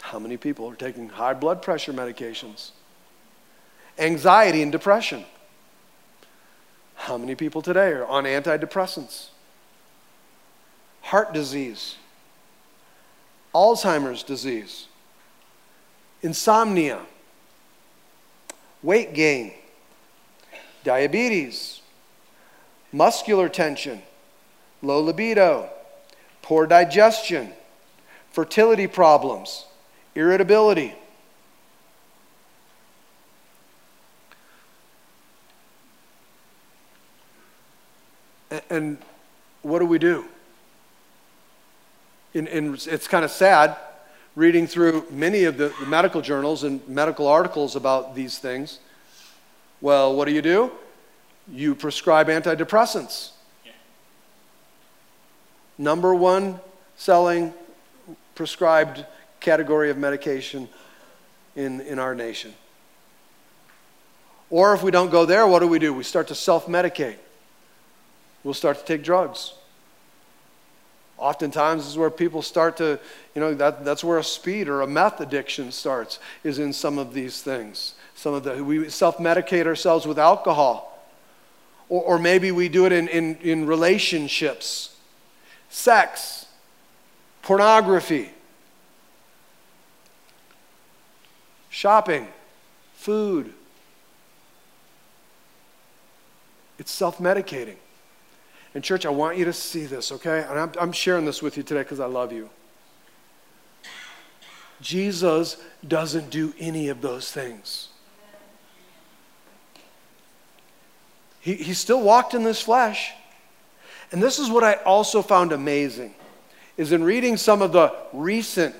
How 0.00 0.20
many 0.20 0.36
people 0.36 0.70
are 0.70 0.76
taking 0.76 1.08
high 1.08 1.34
blood 1.34 1.60
pressure 1.60 1.92
medications? 1.92 2.70
Anxiety 3.98 4.62
and 4.62 4.70
depression. 4.70 5.24
How 6.94 7.18
many 7.18 7.34
people 7.34 7.62
today 7.62 7.88
are 7.88 8.06
on 8.06 8.24
antidepressants? 8.24 9.30
Heart 11.10 11.34
disease, 11.34 11.96
Alzheimer's 13.52 14.22
disease, 14.22 14.86
insomnia, 16.22 17.00
weight 18.80 19.12
gain, 19.12 19.52
diabetes, 20.84 21.80
muscular 22.92 23.48
tension, 23.48 24.02
low 24.82 25.00
libido, 25.00 25.68
poor 26.42 26.64
digestion, 26.64 27.54
fertility 28.30 28.86
problems, 28.86 29.66
irritability. 30.14 30.94
And 38.70 38.96
what 39.62 39.80
do 39.80 39.86
we 39.86 39.98
do? 39.98 40.26
And, 42.34 42.48
it's 42.86 43.08
kind 43.08 43.24
of 43.24 43.30
sad 43.30 43.76
reading 44.36 44.66
through 44.66 45.06
many 45.10 45.44
of 45.44 45.56
the, 45.56 45.72
the 45.80 45.86
medical 45.86 46.20
journals 46.20 46.62
and 46.64 46.86
medical 46.88 47.26
articles 47.26 47.74
about 47.74 48.14
these 48.14 48.38
things. 48.38 48.78
Well, 49.80 50.14
what 50.14 50.26
do 50.26 50.32
you 50.32 50.42
do? 50.42 50.70
You 51.52 51.74
prescribe 51.74 52.28
antidepressants. 52.28 53.30
Yeah. 53.64 53.72
Number 55.78 56.14
one 56.14 56.60
selling 56.96 57.52
prescribed 58.34 59.04
category 59.40 59.90
of 59.90 59.98
medication 59.98 60.68
in, 61.56 61.80
in 61.80 61.98
our 61.98 62.14
nation. 62.14 62.54
Or 64.50 64.74
if 64.74 64.82
we 64.82 64.90
don't 64.90 65.10
go 65.10 65.24
there, 65.24 65.46
what 65.46 65.60
do 65.60 65.68
we 65.68 65.78
do? 65.78 65.92
We 65.92 66.04
start 66.04 66.28
to 66.28 66.34
self 66.34 66.66
medicate. 66.66 67.16
We'll 68.42 68.54
start 68.54 68.78
to 68.78 68.84
take 68.84 69.02
drugs. 69.02 69.54
Oftentimes 71.20 71.86
is 71.86 71.98
where 71.98 72.10
people 72.10 72.40
start 72.40 72.78
to, 72.78 72.98
you 73.34 73.40
know, 73.40 73.52
that, 73.52 73.84
that's 73.84 74.02
where 74.02 74.16
a 74.16 74.24
speed 74.24 74.68
or 74.68 74.80
a 74.80 74.86
meth 74.86 75.20
addiction 75.20 75.70
starts, 75.70 76.18
is 76.42 76.58
in 76.58 76.72
some 76.72 76.98
of 76.98 77.12
these 77.12 77.42
things. 77.42 77.94
Some 78.14 78.32
of 78.32 78.42
the, 78.42 78.64
we 78.64 78.88
self 78.88 79.18
medicate 79.18 79.66
ourselves 79.66 80.06
with 80.06 80.18
alcohol. 80.18 80.98
Or, 81.90 82.02
or 82.02 82.18
maybe 82.18 82.52
we 82.52 82.70
do 82.70 82.86
it 82.86 82.92
in, 82.92 83.06
in, 83.08 83.36
in 83.36 83.66
relationships, 83.66 84.96
sex, 85.68 86.46
pornography, 87.42 88.30
shopping, 91.68 92.28
food. 92.94 93.52
It's 96.78 96.90
self 96.90 97.18
medicating. 97.18 97.76
And, 98.74 98.84
church, 98.84 99.04
I 99.04 99.10
want 99.10 99.36
you 99.36 99.44
to 99.46 99.52
see 99.52 99.84
this, 99.84 100.12
okay? 100.12 100.44
And 100.48 100.58
I'm, 100.58 100.72
I'm 100.80 100.92
sharing 100.92 101.24
this 101.24 101.42
with 101.42 101.56
you 101.56 101.62
today 101.62 101.82
because 101.82 102.00
I 102.00 102.06
love 102.06 102.32
you. 102.32 102.50
Jesus 104.80 105.56
doesn't 105.86 106.30
do 106.30 106.54
any 106.58 106.88
of 106.88 107.00
those 107.00 107.30
things. 107.30 107.88
He, 111.40 111.54
he 111.54 111.74
still 111.74 112.00
walked 112.00 112.34
in 112.34 112.44
this 112.44 112.60
flesh. 112.60 113.12
And 114.12 114.22
this 114.22 114.38
is 114.38 114.50
what 114.50 114.64
I 114.64 114.74
also 114.74 115.22
found 115.22 115.52
amazing 115.52 116.14
is 116.76 116.92
in 116.92 117.04
reading 117.04 117.36
some 117.36 117.60
of 117.60 117.72
the 117.72 117.94
recent 118.12 118.74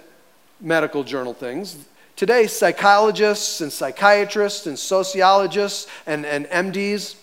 medical 0.61 1.05
journal 1.05 1.35
things. 1.35 1.77
Today, 2.17 2.47
psychologists 2.47 3.61
and 3.61 3.73
psychiatrists 3.73 4.67
and 4.67 4.79
sociologists 4.79 5.87
and, 6.07 6.25
and 6.25 6.47
MDs, 6.47 7.17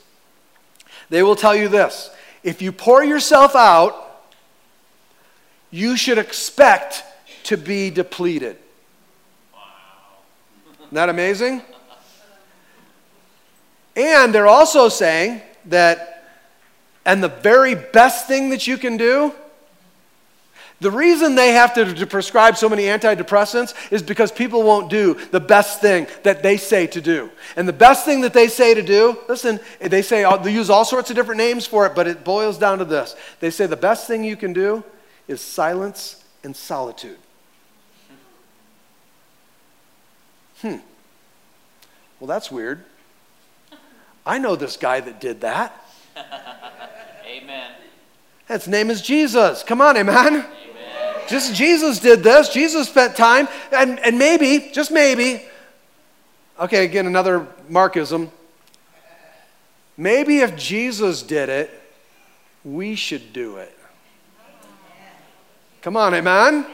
they 1.10 1.24
will 1.24 1.36
tell 1.36 1.56
you 1.56 1.68
this 1.68 2.12
if 2.44 2.62
you 2.62 2.72
pour 2.72 3.04
yourself 3.04 3.56
out, 3.56 4.26
you 5.72 5.98
should 5.98 6.18
expect 6.18 7.04
to 7.44 7.58
be 7.58 7.90
depleted. 7.90 8.58
Isn't 10.80 10.94
that 10.94 11.10
amazing? 11.10 11.62
And 13.96 14.34
they're 14.34 14.48
also 14.48 14.90
saying 14.90 15.42
that, 15.66 16.30
and 17.06 17.22
the 17.24 17.30
very 17.30 17.76
best 17.76 18.28
thing 18.28 18.50
that 18.52 18.68
you 18.68 18.78
can 18.78 18.96
do 18.96 19.34
the 20.80 20.92
reason 20.92 21.34
they 21.34 21.54
have 21.54 21.74
to, 21.74 21.92
to, 21.92 22.06
prescribe 22.06 22.56
so 22.56 22.70
many 22.70 22.84
antidepressants 22.84 23.74
is 23.92 24.04
because 24.04 24.32
people 24.32 24.62
won't 24.62 24.92
do 24.92 25.16
the 25.32 25.40
best 25.40 25.82
thing 25.82 26.06
that 26.22 26.44
they 26.44 26.56
say 26.58 26.86
to 26.88 27.02
do. 27.02 27.32
And 27.56 27.68
the 27.68 27.74
best 27.74 28.06
thing 28.06 28.22
that 28.22 28.34
they 28.34 28.48
say 28.48 28.76
to 28.76 28.84
do, 28.84 29.18
listen, 29.28 29.60
they 29.82 30.04
say 30.04 30.24
they 30.44 30.54
use 30.54 30.70
all 30.70 30.86
sorts 30.86 31.10
of 31.10 31.16
different 31.16 31.40
names 31.40 31.66
for 31.66 31.88
it, 31.88 31.96
but 31.96 32.08
it 32.08 32.24
boils 32.24 32.60
down 32.60 32.78
to 32.78 32.86
this. 32.86 33.16
They 33.40 33.50
say 33.50 33.66
the 33.66 33.76
best 33.76 34.06
thing 34.06 34.24
you 34.24 34.36
can 34.36 34.54
do 34.54 34.84
is 35.28 35.42
silence 35.42 36.24
and 36.44 36.56
solitude. 36.56 37.18
Hmm. 40.62 40.78
Well, 42.20 42.28
that's 42.28 42.52
weird. 42.52 42.84
I 44.28 44.38
know 44.38 44.56
this 44.56 44.78
guy 44.78 45.00
that 45.00 45.20
did 45.20 45.42
that. 45.42 45.74
Amen. 47.28 47.72
His 48.48 48.68
name 48.68 48.92
is 48.92 49.02
Jesus. 49.02 49.64
Come 49.64 49.82
on, 49.82 49.98
amen. 49.98 50.46
Just 51.28 51.54
Jesus 51.54 52.00
did 52.00 52.24
this. 52.24 52.50
Jesus 52.50 52.88
spent 52.88 53.16
time, 53.16 53.48
and, 53.72 54.00
and 54.00 54.18
maybe, 54.18 54.70
just 54.74 54.92
maybe, 54.92 55.44
okay, 56.60 56.86
again, 56.86 57.06
another 57.06 57.46
Markism. 57.70 58.30
Maybe 59.98 60.40
if 60.40 60.56
Jesus 60.56 61.24
did 61.24 61.50
it, 61.50 61.72
we 62.64 62.96
should 62.96 63.34
do 63.34 63.58
it. 63.58 63.78
Come 65.82 65.98
on, 65.98 66.14
amen? 66.14 66.66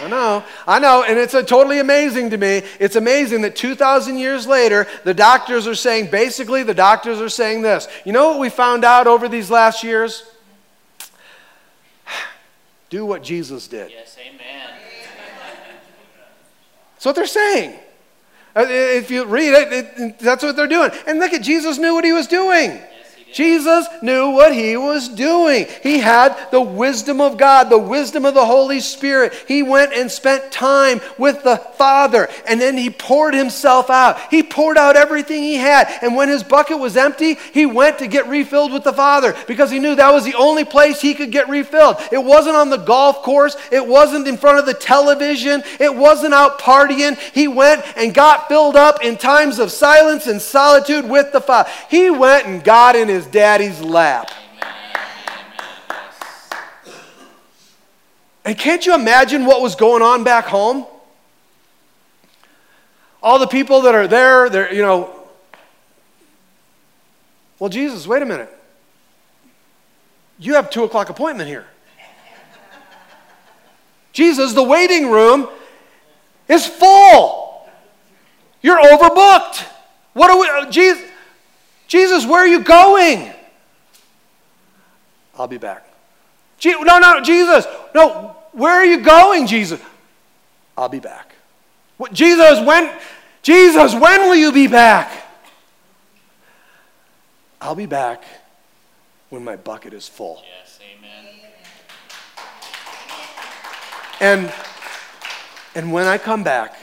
I 0.00 0.08
know, 0.08 0.44
I 0.66 0.78
know, 0.78 1.02
and 1.02 1.18
it's 1.18 1.32
totally 1.32 1.80
amazing 1.80 2.30
to 2.30 2.36
me. 2.36 2.62
It's 2.78 2.94
amazing 2.94 3.42
that 3.42 3.56
2,000 3.56 4.16
years 4.16 4.46
later, 4.46 4.86
the 5.04 5.14
doctors 5.14 5.66
are 5.66 5.74
saying, 5.74 6.10
basically, 6.10 6.62
the 6.62 6.74
doctors 6.74 7.20
are 7.20 7.28
saying 7.28 7.62
this. 7.62 7.88
You 8.04 8.12
know 8.12 8.30
what 8.30 8.38
we 8.38 8.48
found 8.48 8.84
out 8.84 9.08
over 9.08 9.28
these 9.28 9.50
last 9.50 9.82
years? 9.82 10.24
Do 12.90 13.04
what 13.04 13.22
Jesus 13.22 13.68
did. 13.68 13.90
Yes, 13.90 14.16
amen. 14.18 14.70
That's 16.94 17.04
what 17.04 17.14
they're 17.14 17.26
saying. 17.26 17.78
Uh, 18.56 18.66
if 18.68 19.10
you 19.10 19.24
read 19.24 19.52
it, 19.52 19.72
it, 19.72 20.18
that's 20.18 20.42
what 20.42 20.56
they're 20.56 20.66
doing. 20.66 20.90
And 21.06 21.18
look 21.20 21.32
at 21.32 21.42
Jesus 21.42 21.78
knew 21.78 21.94
what 21.94 22.04
he 22.04 22.12
was 22.12 22.26
doing. 22.26 22.80
Jesus 23.32 23.86
knew 24.02 24.30
what 24.30 24.54
he 24.54 24.76
was 24.76 25.08
doing. 25.08 25.66
He 25.82 25.98
had 25.98 26.50
the 26.50 26.60
wisdom 26.60 27.20
of 27.20 27.36
God, 27.36 27.68
the 27.68 27.78
wisdom 27.78 28.24
of 28.24 28.34
the 28.34 28.46
Holy 28.46 28.80
Spirit. 28.80 29.34
He 29.46 29.62
went 29.62 29.92
and 29.92 30.10
spent 30.10 30.50
time 30.50 31.00
with 31.18 31.42
the 31.42 31.56
Father, 31.56 32.28
and 32.46 32.60
then 32.60 32.76
he 32.76 32.88
poured 32.88 33.34
himself 33.34 33.90
out. 33.90 34.18
He 34.30 34.42
poured 34.42 34.78
out 34.78 34.96
everything 34.96 35.42
he 35.42 35.56
had. 35.56 35.88
And 36.02 36.16
when 36.16 36.28
his 36.28 36.42
bucket 36.42 36.78
was 36.78 36.96
empty, 36.96 37.34
he 37.52 37.66
went 37.66 37.98
to 37.98 38.06
get 38.06 38.26
refilled 38.28 38.72
with 38.72 38.84
the 38.84 38.92
Father 38.92 39.36
because 39.46 39.70
he 39.70 39.78
knew 39.78 39.94
that 39.94 40.12
was 40.12 40.24
the 40.24 40.34
only 40.34 40.64
place 40.64 41.00
he 41.00 41.14
could 41.14 41.30
get 41.30 41.48
refilled. 41.48 41.96
It 42.10 42.24
wasn't 42.24 42.56
on 42.56 42.70
the 42.70 42.76
golf 42.78 43.22
course, 43.22 43.56
it 43.70 43.86
wasn't 43.86 44.26
in 44.26 44.38
front 44.38 44.58
of 44.58 44.66
the 44.66 44.74
television, 44.74 45.62
it 45.78 45.94
wasn't 45.94 46.34
out 46.34 46.58
partying. 46.58 47.18
He 47.32 47.46
went 47.46 47.84
and 47.96 48.14
got 48.14 48.48
filled 48.48 48.76
up 48.76 49.04
in 49.04 49.16
times 49.16 49.58
of 49.58 49.70
silence 49.70 50.26
and 50.26 50.40
solitude 50.40 51.08
with 51.08 51.32
the 51.32 51.40
Father. 51.40 51.70
He 51.90 52.10
went 52.10 52.46
and 52.46 52.64
got 52.64 52.96
in 52.96 53.08
his 53.08 53.17
daddy's 53.26 53.80
lap. 53.80 54.30
And 58.44 58.56
can't 58.56 58.86
you 58.86 58.94
imagine 58.94 59.44
what 59.44 59.60
was 59.60 59.74
going 59.74 60.02
on 60.02 60.24
back 60.24 60.46
home? 60.46 60.86
All 63.22 63.38
the 63.38 63.46
people 63.46 63.82
that 63.82 63.94
are 63.94 64.08
there, 64.08 64.48
they're, 64.48 64.72
you 64.72 64.82
know, 64.82 65.14
well, 67.58 67.68
Jesus, 67.68 68.06
wait 68.06 68.22
a 68.22 68.26
minute. 68.26 68.54
You 70.38 70.54
have 70.54 70.70
two 70.70 70.84
o'clock 70.84 71.10
appointment 71.10 71.48
here. 71.48 71.66
Jesus, 74.12 74.52
the 74.52 74.62
waiting 74.62 75.10
room 75.10 75.48
is 76.48 76.66
full. 76.66 77.68
You're 78.62 78.80
overbooked. 78.80 79.64
What 80.14 80.30
are 80.30 80.64
we, 80.64 80.70
Jesus, 80.70 81.07
Jesus, 81.88 82.26
where 82.26 82.40
are 82.40 82.46
you 82.46 82.60
going? 82.60 83.32
I'll 85.36 85.48
be 85.48 85.58
back. 85.58 85.84
no, 86.64 86.98
no, 86.98 87.20
Jesus. 87.22 87.66
No, 87.94 88.36
where 88.52 88.74
are 88.74 88.84
you 88.84 89.00
going, 89.00 89.46
Jesus? 89.46 89.80
I'll 90.76 90.88
be 90.88 91.00
back. 91.00 91.34
What, 91.96 92.12
Jesus, 92.12 92.64
when, 92.64 92.92
Jesus, 93.42 93.94
when 93.94 94.20
will 94.22 94.36
you 94.36 94.52
be 94.52 94.66
back? 94.66 95.10
I'll 97.60 97.74
be 97.74 97.86
back 97.86 98.22
when 99.30 99.42
my 99.42 99.56
bucket 99.56 99.92
is 99.92 100.06
full. 100.06 100.44
Yes, 100.60 100.78
amen. 100.98 101.24
And, 104.20 104.52
and 105.74 105.92
when 105.92 106.06
I 106.06 106.18
come 106.18 106.44
back, 106.44 106.76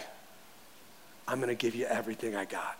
I'm 1.28 1.38
going 1.38 1.50
to 1.50 1.56
give 1.56 1.76
you 1.76 1.86
everything 1.86 2.36
I 2.36 2.46
got. 2.46 2.78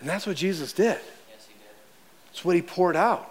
And 0.00 0.08
that's 0.08 0.26
what 0.26 0.36
Jesus 0.36 0.72
did. 0.72 0.98
Yes, 1.30 1.46
he 1.46 1.54
did. 1.54 1.74
It's 2.30 2.44
what 2.44 2.54
he 2.54 2.62
poured 2.62 2.96
out. 2.96 3.30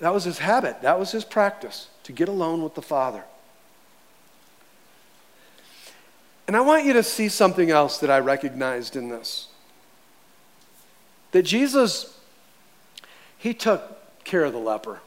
That 0.00 0.14
was 0.14 0.24
his 0.24 0.38
habit, 0.38 0.82
that 0.82 0.98
was 0.98 1.12
his 1.12 1.24
practice 1.24 1.88
to 2.04 2.12
get 2.12 2.28
alone 2.28 2.62
with 2.62 2.74
the 2.74 2.82
Father. 2.82 3.22
And 6.48 6.56
I 6.56 6.62
want 6.62 6.84
you 6.84 6.94
to 6.94 7.02
see 7.02 7.28
something 7.28 7.70
else 7.70 7.98
that 7.98 8.10
I 8.10 8.18
recognized 8.18 8.96
in 8.96 9.08
this. 9.08 9.48
That 11.30 11.42
Jesus, 11.42 12.18
he 13.38 13.54
took 13.54 14.24
care 14.24 14.42
of 14.42 14.52
the 14.52 14.58
leper. 14.58 15.00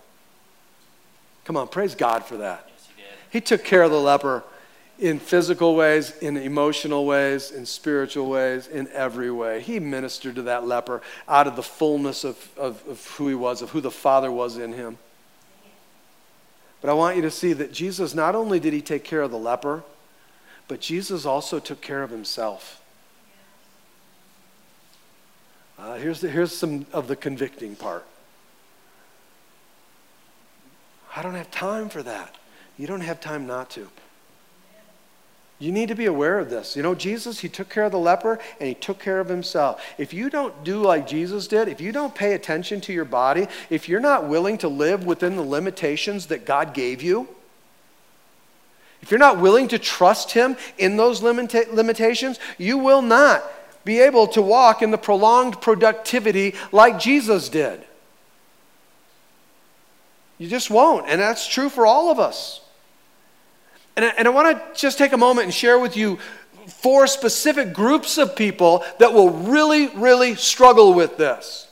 Come 1.43 1.57
on, 1.57 1.67
praise 1.67 1.95
God 1.95 2.23
for 2.23 2.37
that. 2.37 2.69
Yes, 2.69 2.87
he 2.95 3.01
did. 3.01 3.11
He 3.29 3.41
took 3.41 3.65
care 3.65 3.81
of 3.81 3.91
the 3.91 3.99
leper 3.99 4.43
in 5.03 5.19
physical 5.19 5.75
ways, 5.75 6.15
in 6.19 6.37
emotional 6.37 7.05
ways, 7.05 7.51
in 7.51 7.65
spiritual 7.65 8.29
ways, 8.29 8.67
in 8.67 8.87
every 8.93 9.29
way. 9.29 9.59
He 9.59 9.77
ministered 9.77 10.35
to 10.35 10.43
that 10.43 10.65
leper 10.65 11.01
out 11.27 11.45
of 11.45 11.57
the 11.57 11.61
fullness 11.61 12.23
of, 12.23 12.49
of, 12.57 12.81
of, 12.87 13.05
who 13.17 13.27
he 13.27 13.35
was, 13.35 13.61
of 13.61 13.71
who 13.71 13.81
the 13.81 13.91
Father 13.91 14.31
was 14.31 14.55
in 14.55 14.71
him. 14.71 14.97
But 16.79 16.89
I 16.89 16.93
want 16.93 17.17
you 17.17 17.21
to 17.23 17.31
see 17.31 17.51
that 17.51 17.73
Jesus, 17.73 18.15
not 18.15 18.33
only 18.33 18.61
did 18.61 18.71
he 18.71 18.81
take 18.81 19.03
care 19.03 19.21
of 19.21 19.29
the 19.29 19.37
leper, 19.37 19.83
but 20.69 20.79
Jesus 20.79 21.25
also 21.25 21.59
took 21.59 21.81
care 21.81 22.01
of 22.01 22.09
himself. 22.09 22.81
Uh, 25.77 25.95
here's, 25.95 26.21
the, 26.21 26.29
here's 26.29 26.55
some 26.55 26.85
of 26.93 27.09
the 27.09 27.17
convicting 27.17 27.75
part. 27.75 28.05
I 31.13 31.21
don't 31.21 31.35
have 31.35 31.51
time 31.51 31.89
for 31.89 32.01
that. 32.03 32.35
You 32.77 32.87
don't 32.87 33.01
have 33.01 33.19
time 33.19 33.45
not 33.45 33.69
to. 33.71 33.89
You 35.59 35.71
need 35.71 35.89
to 35.89 35.95
be 35.95 36.05
aware 36.05 36.39
of 36.39 36.49
this. 36.49 36.75
You 36.75 36.83
know, 36.83 36.95
Jesus, 36.95 37.39
he 37.39 37.47
took 37.47 37.69
care 37.69 37.85
of 37.85 37.91
the 37.91 37.99
leper 37.99 38.39
and 38.59 38.67
he 38.67 38.75
took 38.75 38.99
care 38.99 39.19
of 39.19 39.29
himself. 39.29 39.81
If 39.97 40.13
you 40.13 40.29
don't 40.29 40.63
do 40.63 40.81
like 40.81 41.07
Jesus 41.07 41.47
did, 41.47 41.67
if 41.67 41.79
you 41.79 41.91
don't 41.91 42.13
pay 42.13 42.33
attention 42.33 42.81
to 42.81 42.93
your 42.93 43.05
body, 43.05 43.47
if 43.69 43.87
you're 43.87 43.99
not 43.99 44.27
willing 44.27 44.57
to 44.59 44.67
live 44.67 45.05
within 45.05 45.35
the 45.35 45.43
limitations 45.43 46.25
that 46.27 46.45
God 46.45 46.73
gave 46.73 47.01
you, 47.01 47.27
if 49.01 49.11
you're 49.11 49.19
not 49.19 49.39
willing 49.39 49.67
to 49.69 49.79
trust 49.79 50.31
him 50.31 50.55
in 50.77 50.97
those 50.97 51.21
limita- 51.21 51.71
limitations, 51.71 52.39
you 52.57 52.77
will 52.77 53.01
not 53.01 53.43
be 53.85 53.99
able 53.99 54.27
to 54.27 54.41
walk 54.41 54.81
in 54.81 54.91
the 54.91 54.97
prolonged 54.97 55.61
productivity 55.61 56.55
like 56.71 56.99
Jesus 56.99 57.49
did. 57.49 57.83
You 60.37 60.47
just 60.47 60.69
won't. 60.69 61.07
And 61.07 61.21
that's 61.21 61.47
true 61.47 61.69
for 61.69 61.85
all 61.85 62.09
of 62.09 62.19
us. 62.19 62.61
And 63.95 64.05
I, 64.05 64.09
and 64.17 64.27
I 64.27 64.31
want 64.31 64.57
to 64.57 64.79
just 64.79 64.97
take 64.97 65.13
a 65.13 65.17
moment 65.17 65.45
and 65.45 65.53
share 65.53 65.79
with 65.79 65.95
you 65.95 66.17
four 66.67 67.07
specific 67.07 67.73
groups 67.73 68.17
of 68.17 68.35
people 68.35 68.83
that 68.99 69.13
will 69.13 69.29
really, 69.29 69.87
really 69.89 70.35
struggle 70.35 70.93
with 70.93 71.17
this. 71.17 71.67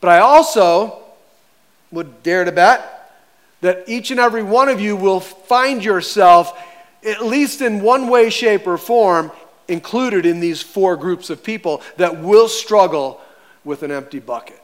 But 0.00 0.10
I 0.10 0.18
also 0.18 1.02
would 1.90 2.22
dare 2.22 2.44
to 2.44 2.52
bet 2.52 2.90
that 3.60 3.84
each 3.86 4.10
and 4.10 4.20
every 4.20 4.42
one 4.42 4.68
of 4.68 4.80
you 4.80 4.96
will 4.96 5.20
find 5.20 5.82
yourself, 5.84 6.58
at 7.04 7.24
least 7.24 7.62
in 7.62 7.80
one 7.80 8.08
way, 8.08 8.28
shape, 8.28 8.66
or 8.66 8.76
form, 8.76 9.32
included 9.68 10.26
in 10.26 10.40
these 10.40 10.62
four 10.62 10.96
groups 10.96 11.30
of 11.30 11.42
people 11.42 11.80
that 11.96 12.20
will 12.20 12.48
struggle 12.48 13.20
with 13.64 13.82
an 13.82 13.90
empty 13.90 14.18
bucket. 14.18 14.60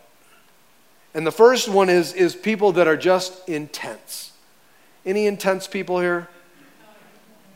And 1.14 1.26
the 1.26 1.32
first 1.32 1.68
one 1.68 1.88
is, 1.88 2.12
is 2.12 2.36
people 2.36 2.72
that 2.72 2.86
are 2.86 2.96
just 2.96 3.48
intense. 3.48 4.32
Any 5.06 5.26
intense 5.26 5.66
people 5.66 6.00
here? 6.00 6.28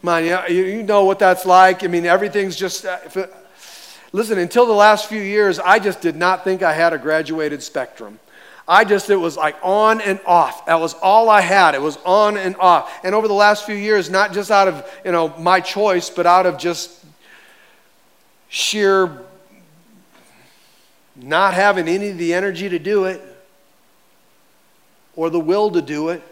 On, 0.06 0.24
you, 0.24 0.64
you 0.64 0.82
know 0.82 1.04
what 1.04 1.18
that's 1.18 1.46
like. 1.46 1.82
I 1.82 1.86
mean, 1.86 2.06
everything's 2.06 2.56
just. 2.56 2.84
Uh, 2.84 2.98
it, 3.14 3.34
listen, 4.12 4.38
until 4.38 4.66
the 4.66 4.72
last 4.72 5.08
few 5.08 5.20
years, 5.20 5.58
I 5.58 5.78
just 5.78 6.00
did 6.00 6.16
not 6.16 6.44
think 6.44 6.62
I 6.62 6.72
had 6.72 6.92
a 6.92 6.98
graduated 6.98 7.62
spectrum. 7.62 8.18
I 8.66 8.84
just, 8.84 9.10
it 9.10 9.16
was 9.16 9.36
like 9.36 9.56
on 9.62 10.00
and 10.00 10.20
off. 10.26 10.66
That 10.66 10.80
was 10.80 10.94
all 10.94 11.28
I 11.28 11.42
had. 11.42 11.74
It 11.74 11.82
was 11.82 11.98
on 12.04 12.36
and 12.36 12.56
off. 12.56 13.04
And 13.04 13.14
over 13.14 13.28
the 13.28 13.34
last 13.34 13.66
few 13.66 13.74
years, 13.74 14.08
not 14.08 14.32
just 14.32 14.50
out 14.50 14.68
of, 14.68 14.90
you 15.04 15.12
know, 15.12 15.28
my 15.38 15.60
choice, 15.60 16.08
but 16.08 16.24
out 16.24 16.46
of 16.46 16.56
just 16.56 17.04
sheer 18.48 19.20
not 21.16 21.54
having 21.54 21.88
any 21.88 22.08
of 22.08 22.18
the 22.18 22.32
energy 22.32 22.68
to 22.70 22.78
do 22.78 23.04
it 23.04 23.20
or 25.14 25.30
the 25.30 25.40
will 25.40 25.70
to 25.70 25.82
do 25.82 26.08
it. 26.08 26.22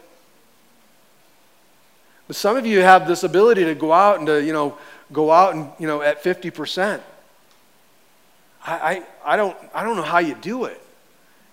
But 2.27 2.37
some 2.37 2.57
of 2.57 2.65
you 2.67 2.81
have 2.81 3.07
this 3.07 3.25
ability 3.25 3.65
to 3.65 3.75
go 3.75 3.93
out 3.93 4.19
and 4.19 4.27
to, 4.27 4.43
you 4.43 4.53
know, 4.53 4.79
go 5.13 5.31
out 5.31 5.55
and, 5.55 5.71
you 5.79 5.87
know, 5.87 6.03
at 6.03 6.23
50%. 6.23 7.01
I, 8.65 8.73
I, 8.73 9.03
I, 9.25 9.37
don't, 9.37 9.57
I 9.75 9.83
don't 9.83 9.97
know 9.97 10.03
how 10.03 10.19
you 10.19 10.35
do 10.35 10.65
it. 10.65 10.81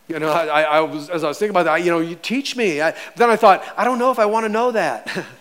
You 0.08 0.20
know, 0.20 0.30
I, 0.32 0.62
I 0.62 0.80
was, 0.82 1.10
as 1.10 1.24
I 1.24 1.28
was 1.28 1.38
thinking 1.38 1.52
about 1.52 1.66
that, 1.66 1.84
you 1.84 1.92
know, 1.92 2.00
you 2.00 2.16
teach 2.16 2.56
me. 2.56 2.82
I, 2.82 2.96
then 3.16 3.30
I 3.30 3.36
thought, 3.36 3.64
I 3.78 3.84
don't 3.84 4.00
know 4.00 4.12
if 4.12 4.20
I 4.20 4.26
want 4.26 4.46
to 4.46 4.50
know 4.50 4.72
that. 4.72 5.26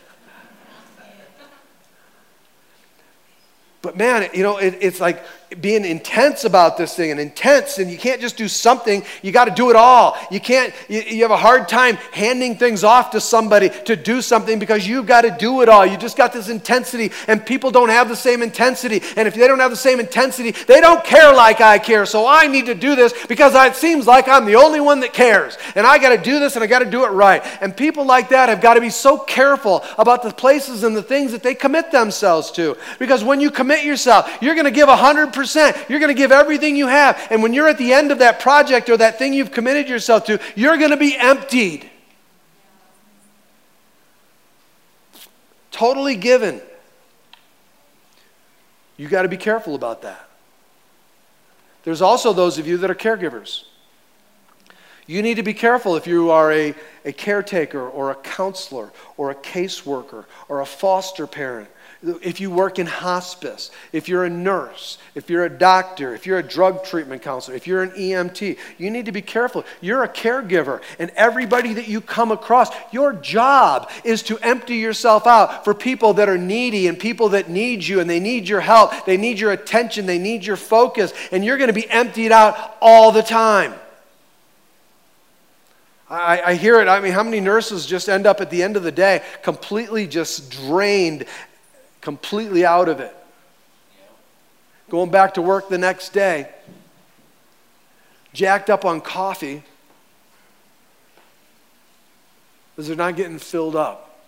But 3.81 3.97
man, 3.97 4.29
you 4.35 4.43
know, 4.43 4.59
it, 4.59 4.77
it's 4.81 5.01
like 5.01 5.23
being 5.61 5.85
intense 5.85 6.45
about 6.45 6.77
this 6.77 6.95
thing 6.95 7.11
and 7.11 7.19
intense, 7.19 7.79
and 7.79 7.91
you 7.91 7.97
can't 7.97 8.21
just 8.21 8.37
do 8.37 8.49
something, 8.49 9.03
you 9.23 9.33
got 9.33 9.47
to 9.47 9.51
do 9.51 9.71
it 9.71 9.77
all. 9.77 10.17
You 10.31 10.41
can't, 10.41 10.75
you, 10.89 11.01
you, 11.01 11.23
have 11.23 11.31
a 11.31 11.37
hard 11.37 11.69
time 11.69 11.97
handing 12.13 12.57
things 12.57 12.85
off 12.85 13.13
to 13.13 13.21
somebody 13.21 13.71
to 13.87 13.97
do 13.97 14.21
something 14.21 14.59
because 14.59 14.87
you've 14.87 15.07
got 15.07 15.23
to 15.23 15.31
do 15.31 15.63
it 15.63 15.69
all. 15.69 15.87
You 15.87 15.97
just 15.97 16.17
got 16.17 16.35
this 16.35 16.51
intensity, 16.51 17.13
and 17.27 17.45
people 17.45 17.71
don't 17.71 17.89
have 17.89 18.09
the 18.09 18.17
same 18.17 18.43
intensity. 18.43 19.01
And 19.17 19.27
if 19.27 19.35
they 19.35 19.49
don't 19.49 19.61
have 19.61 19.71
the 19.71 19.77
same 19.77 20.01
intensity, 20.01 20.51
they 20.51 20.81
don't 20.83 21.03
care 21.03 21.33
like 21.33 21.63
I 21.63 21.79
care. 21.79 22.05
So 22.05 22.27
I 22.27 22.47
need 22.47 22.67
to 22.67 22.75
do 22.75 22.95
this 22.95 23.15
because 23.27 23.55
it 23.55 23.75
seems 23.75 24.07
like 24.07 24.29
I'm 24.29 24.45
the 24.45 24.57
only 24.57 24.81
one 24.81 25.01
that 25.01 25.15
cares. 25.15 25.57
And 25.75 25.87
I 25.87 25.99
got 25.99 26.11
to 26.11 26.23
do 26.23 26.41
this 26.41 26.57
and 26.57 26.63
I 26.63 26.67
got 26.67 26.81
to 26.81 26.91
do 26.91 27.05
it 27.05 27.09
right. 27.09 27.43
And 27.63 27.75
people 27.75 28.05
like 28.05 28.29
that 28.31 28.51
have 28.51 28.61
got 28.61 28.75
to 28.75 28.81
be 28.81 28.91
so 28.91 29.19
careful 29.19 29.83
about 29.97 30.23
the 30.23 30.33
places 30.33 30.83
and 30.85 30.95
the 30.95 31.03
things 31.03 31.33
that 31.33 31.43
they 31.43 31.55
commit 31.55 31.91
themselves 31.91 32.51
to. 32.53 32.77
Because 32.99 33.25
when 33.25 33.41
you 33.41 33.51
commit 33.51 33.85
yourself, 33.85 34.31
you're 34.43 34.55
going 34.55 34.67
to 34.67 34.71
give 34.71 34.89
100%. 34.89 35.38
You're 35.89 36.01
going 36.01 36.09
to 36.09 36.15
give 36.15 36.33
everything 36.33 36.77
you 36.77 36.87
have. 36.87 37.21
And 37.31 37.43
when 37.43 37.53
you're 37.53 37.69
at 37.69 37.79
the 37.79 37.93
end 37.93 38.11
of 38.11 38.19
that 38.19 38.41
project 38.41 38.89
or 38.89 38.97
that 38.97 39.19
thing 39.19 39.33
you've 39.33 39.53
committed 39.53 39.89
yourself 39.89 40.25
to, 40.27 40.41
you're 40.55 40.79
going 40.79 40.91
to 40.91 40.97
be 40.97 41.17
emptied. 41.17 41.89
Totally 45.71 46.17
given. 46.17 46.61
You 48.97 49.09
got 49.09 49.23
to 49.23 49.29
be 49.29 49.37
careful 49.37 49.75
about 49.75 50.03
that. 50.03 50.29
There's 51.85 52.03
also 52.03 52.33
those 52.33 52.59
of 52.59 52.67
you 52.67 52.77
that 52.79 52.91
are 52.91 52.95
caregivers. 52.95 53.65
You 55.07 55.23
need 55.23 55.37
to 55.37 55.43
be 55.43 55.55
careful 55.55 55.97
if 55.97 56.07
you 56.07 56.31
are 56.31 56.53
a, 56.53 56.75
a 57.05 57.13
caretaker 57.13 57.89
or 57.89 58.11
a 58.11 58.15
counselor 58.15 58.93
or 59.17 59.31
a 59.31 59.35
caseworker 59.35 60.27
or 60.51 60.61
a 60.61 60.67
foster 60.67 61.27
parent 61.27 61.71
if 62.01 62.41
you 62.41 62.51
work 62.51 62.79
in 62.79 62.87
hospice, 62.87 63.73
if 63.93 64.09
you're 64.09 64.25
a 64.25 64.31
nurse, 64.31 64.99
if 65.17 65.29
you're 65.29 65.45
a 65.45 65.51
doctor, 65.51 66.15
if 66.15 66.27
you're 66.27 66.39
a 66.39 66.43
drug 66.43 66.85
treatment 66.85 67.23
counselor, 67.23 67.57
if 67.57 67.67
you're 67.67 67.83
an 67.83 67.91
EMT, 67.91 68.57
you 68.79 68.91
need 68.91 69.07
to 69.07 69.13
be 69.13 69.23
careful. 69.23 69.65
You're 69.81 70.05
a 70.05 70.09
caregiver, 70.09 70.81
and 71.01 71.11
everybody 71.17 71.75
that 71.75 71.89
you 71.89 72.01
come 72.01 72.31
across, 72.31 72.71
your 72.93 73.13
job 73.13 73.91
is 74.05 74.23
to 74.25 74.39
empty 74.39 74.77
yourself 74.77 75.27
out 75.27 75.65
for 75.65 75.75
people 75.75 76.15
that 76.15 76.29
are 76.29 76.39
needy 76.39 76.87
and 76.87 76.97
people 76.97 77.31
that 77.31 77.51
need 77.51 77.85
you 77.85 77.99
and 77.99 78.09
they 78.09 78.21
need 78.21 78.49
your 78.49 78.61
help, 78.61 78.93
they 79.05 79.17
need 79.17 79.41
your 79.41 79.51
attention, 79.51 80.07
they 80.07 80.19
need 80.19 80.45
your 80.45 80.57
focus, 80.57 81.13
and 81.33 81.45
you're 81.45 81.59
going 81.59 81.69
to 81.69 81.75
be 81.75 81.91
emptied 81.91 82.31
out 82.31 82.77
all 82.81 83.11
the 83.11 83.23
time. 83.23 83.75
I, 86.11 86.41
I, 86.41 86.55
hear 86.55 86.81
it. 86.81 86.89
I 86.89 87.01
mean, 87.01 87.13
how 87.13 87.23
many 87.23 87.39
nurses 87.39 87.85
just 87.85 88.09
end 88.09 88.27
up 88.27 88.41
at 88.41 88.49
the 88.49 88.63
end 88.63 88.79
of 88.79 88.83
the 88.83 88.93
day 88.93 89.23
completely 89.43 90.07
just 90.07 90.51
drained 90.51 91.27
completely 92.01 92.65
out 92.65 92.89
of 92.89 93.01
it. 93.01 93.15
Going 94.89 95.11
back 95.11 95.35
to 95.35 95.43
work 95.43 95.69
the 95.69 95.79
next 95.79 96.11
day, 96.11 96.49
jacked 98.33 98.71
up 98.71 98.85
on 98.85 99.01
coffee 99.01 99.63
because 102.75 102.87
they're 102.87 102.97
not 102.97 103.17
getting 103.17 103.39
filled 103.39 103.77
up, 103.77 104.19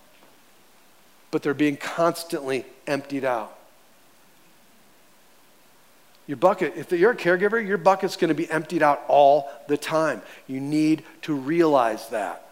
but 1.31 1.43
they're 1.43 1.55
being 1.55 1.77
constantly 1.77 2.67
emptied 2.87 3.25
out. 3.25 3.57
Your 6.27 6.37
bucket, 6.37 6.75
if 6.77 6.93
you're 6.93 7.13
a 7.13 7.17
caregiver, 7.17 7.67
your 7.67 7.79
bucket's 7.79 8.17
going 8.17 8.29
to 8.29 8.35
be 8.35 8.51
emptied 8.51 8.83
out 8.83 9.03
all 9.09 9.51
the 9.67 9.77
time. 9.77 10.23
You 10.47 10.61
need 10.61 11.05
to 11.23 11.35
realize 11.35 12.09
that. 12.11 12.50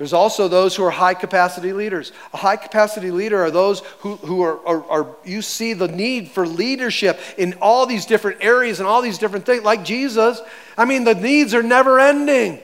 There's 0.00 0.14
also 0.14 0.48
those 0.48 0.74
who 0.74 0.82
are 0.84 0.90
high 0.90 1.12
capacity 1.12 1.74
leaders. 1.74 2.12
A 2.32 2.38
high 2.38 2.56
capacity 2.56 3.10
leader 3.10 3.44
are 3.44 3.50
those 3.50 3.80
who, 3.98 4.16
who 4.16 4.40
are, 4.40 4.66
are, 4.66 4.82
are, 4.84 5.16
you 5.26 5.42
see 5.42 5.74
the 5.74 5.88
need 5.88 6.30
for 6.30 6.46
leadership 6.46 7.20
in 7.36 7.52
all 7.60 7.84
these 7.84 8.06
different 8.06 8.38
areas 8.40 8.80
and 8.80 8.88
all 8.88 9.02
these 9.02 9.18
different 9.18 9.44
things, 9.44 9.62
like 9.62 9.84
Jesus. 9.84 10.40
I 10.78 10.86
mean, 10.86 11.04
the 11.04 11.14
needs 11.14 11.52
are 11.52 11.62
never 11.62 12.00
ending. 12.00 12.62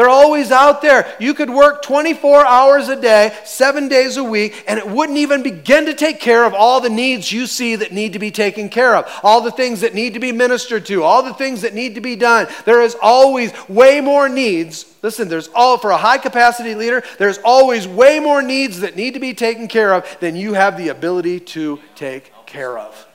They're 0.00 0.08
always 0.08 0.50
out 0.50 0.80
there. 0.80 1.14
You 1.20 1.34
could 1.34 1.50
work 1.50 1.82
24 1.82 2.46
hours 2.46 2.88
a 2.88 2.98
day, 2.98 3.36
seven 3.44 3.86
days 3.86 4.16
a 4.16 4.24
week, 4.24 4.64
and 4.66 4.78
it 4.78 4.88
wouldn't 4.88 5.18
even 5.18 5.42
begin 5.42 5.84
to 5.84 5.92
take 5.92 6.20
care 6.20 6.46
of 6.46 6.54
all 6.54 6.80
the 6.80 6.88
needs 6.88 7.30
you 7.30 7.46
see 7.46 7.76
that 7.76 7.92
need 7.92 8.14
to 8.14 8.18
be 8.18 8.30
taken 8.30 8.70
care 8.70 8.96
of, 8.96 9.06
all 9.22 9.42
the 9.42 9.50
things 9.50 9.82
that 9.82 9.92
need 9.92 10.14
to 10.14 10.18
be 10.18 10.32
ministered 10.32 10.86
to, 10.86 11.02
all 11.02 11.22
the 11.22 11.34
things 11.34 11.60
that 11.60 11.74
need 11.74 11.96
to 11.96 12.00
be 12.00 12.16
done. 12.16 12.48
There 12.64 12.80
is 12.80 12.96
always 13.02 13.52
way 13.68 14.00
more 14.00 14.26
needs. 14.30 14.90
Listen, 15.02 15.28
there's 15.28 15.50
all, 15.54 15.76
for 15.76 15.90
a 15.90 15.98
high 15.98 16.16
capacity 16.16 16.74
leader, 16.74 17.02
there's 17.18 17.36
always 17.44 17.86
way 17.86 18.20
more 18.20 18.40
needs 18.40 18.80
that 18.80 18.96
need 18.96 19.12
to 19.12 19.20
be 19.20 19.34
taken 19.34 19.68
care 19.68 19.92
of 19.92 20.18
than 20.18 20.34
you 20.34 20.54
have 20.54 20.78
the 20.78 20.88
ability 20.88 21.40
to 21.40 21.78
take 21.94 22.32
care 22.46 22.78
of. 22.78 23.06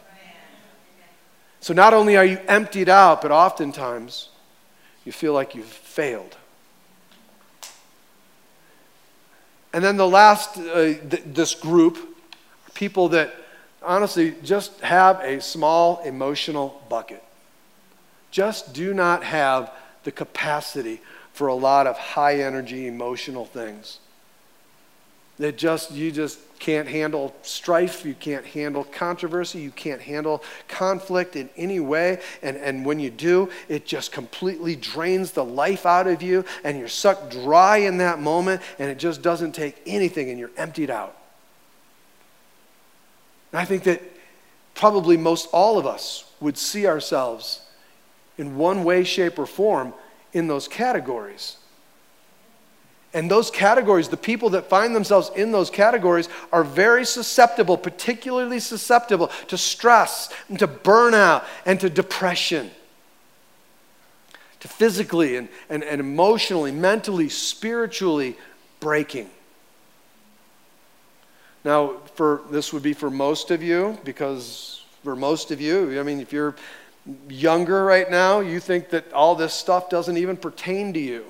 So 1.62 1.74
not 1.74 1.96
only 1.96 2.16
are 2.16 2.26
you 2.26 2.38
emptied 2.48 2.90
out, 2.90 3.24
but 3.24 3.32
oftentimes 3.32 4.30
you 5.04 5.12
feel 5.12 5.34
like 5.34 5.56
you've 5.56 5.66
failed. 5.66 6.38
And 9.76 9.84
then 9.84 9.98
the 9.98 10.08
last, 10.08 10.58
uh, 10.58 10.94
th- 10.94 11.24
this 11.26 11.54
group, 11.54 11.98
people 12.76 13.10
that 13.10 13.36
honestly 13.84 14.34
just 14.42 14.80
have 14.80 15.20
a 15.20 15.42
small 15.42 16.00
emotional 16.06 16.82
bucket, 16.88 17.22
just 18.32 18.74
do 18.74 18.94
not 18.94 19.26
have 19.26 19.70
the 20.06 20.14
capacity 20.14 21.02
for 21.34 21.48
a 21.48 21.54
lot 21.54 21.88
of 21.88 21.98
high 21.98 22.36
energy 22.36 22.88
emotional 22.88 23.44
things. 23.44 24.00
That 25.40 25.58
just, 25.58 25.92
you 25.92 26.10
just 26.10 26.40
can't 26.60 26.88
handle 26.88 27.36
strife, 27.42 28.06
you 28.06 28.14
can't 28.14 28.46
handle 28.46 28.84
controversy, 28.84 29.60
you 29.60 29.72
can't 29.72 30.02
handle 30.02 30.44
conflict 30.68 31.36
in 31.36 31.50
any 31.58 31.80
way. 31.80 32.22
And, 32.42 32.58
and 32.58 32.86
when 32.86 33.00
you 33.00 33.10
do, 33.10 33.50
it 33.68 33.86
just 33.86 34.12
completely 34.12 34.76
drains 34.76 35.32
the 35.32 35.46
life 35.46 35.86
out 35.86 36.08
of 36.08 36.22
you, 36.22 36.46
and 36.64 36.78
you're 36.78 36.88
sucked 36.88 37.32
dry 37.32 37.78
in 37.78 37.98
that 37.98 38.20
moment, 38.20 38.62
and 38.80 38.90
it 38.90 38.98
just 38.98 39.22
doesn't 39.22 39.54
take 39.54 39.82
anything, 39.86 40.30
and 40.30 40.40
you're 40.40 40.52
emptied 40.58 40.90
out. 40.90 41.16
And 43.52 43.60
I 43.60 43.66
think 43.66 43.84
that 43.84 44.02
probably 44.74 45.18
most 45.18 45.48
all 45.52 45.78
of 45.78 45.86
us 45.86 46.26
would 46.40 46.58
see 46.58 46.86
ourselves 46.88 47.62
in 48.38 48.58
one 48.58 48.84
way, 48.84 49.04
shape, 49.04 49.40
or 49.40 49.46
form 49.46 49.94
in 50.34 50.48
those 50.48 50.68
categories. 50.68 51.58
And 53.16 53.32
those 53.32 53.50
categories, 53.50 54.10
the 54.10 54.18
people 54.18 54.50
that 54.50 54.66
find 54.66 54.94
themselves 54.94 55.32
in 55.38 55.54
those 55.54 55.70
categories, 55.70 56.28
are 56.52 56.66
very 56.66 57.06
susceptible, 57.06 57.78
particularly 57.78 58.60
susceptible 58.60 59.32
to 59.48 59.58
stress 59.58 60.30
and 60.50 60.60
to 60.60 60.68
burnout 60.68 61.46
and 61.66 61.80
to 61.80 61.90
depression, 61.90 62.70
to 64.60 64.68
physically 64.68 65.38
and, 65.38 65.48
and, 65.70 65.82
and 65.82 66.02
emotionally, 66.02 66.74
mentally, 66.74 67.30
spiritually 67.30 68.36
breaking. 68.82 69.30
Now, 71.64 72.00
for 72.16 72.42
this 72.52 72.74
would 72.74 72.84
be 72.84 72.92
for 72.92 73.10
most 73.10 73.50
of 73.50 73.64
you, 73.64 73.98
because 74.04 74.84
for 75.06 75.16
most 75.16 75.52
of 75.52 75.62
you, 75.62 76.02
I 76.02 76.04
mean, 76.04 76.20
if 76.20 76.34
you're 76.34 76.54
younger 77.30 77.86
right 77.86 78.12
now, 78.12 78.42
you 78.42 78.60
think 78.60 78.90
that 78.90 79.14
all 79.14 79.36
this 79.36 79.54
stuff 79.54 79.90
doesn't 79.90 80.18
even 80.18 80.36
pertain 80.36 80.92
to 80.92 81.00
you. 81.00 81.26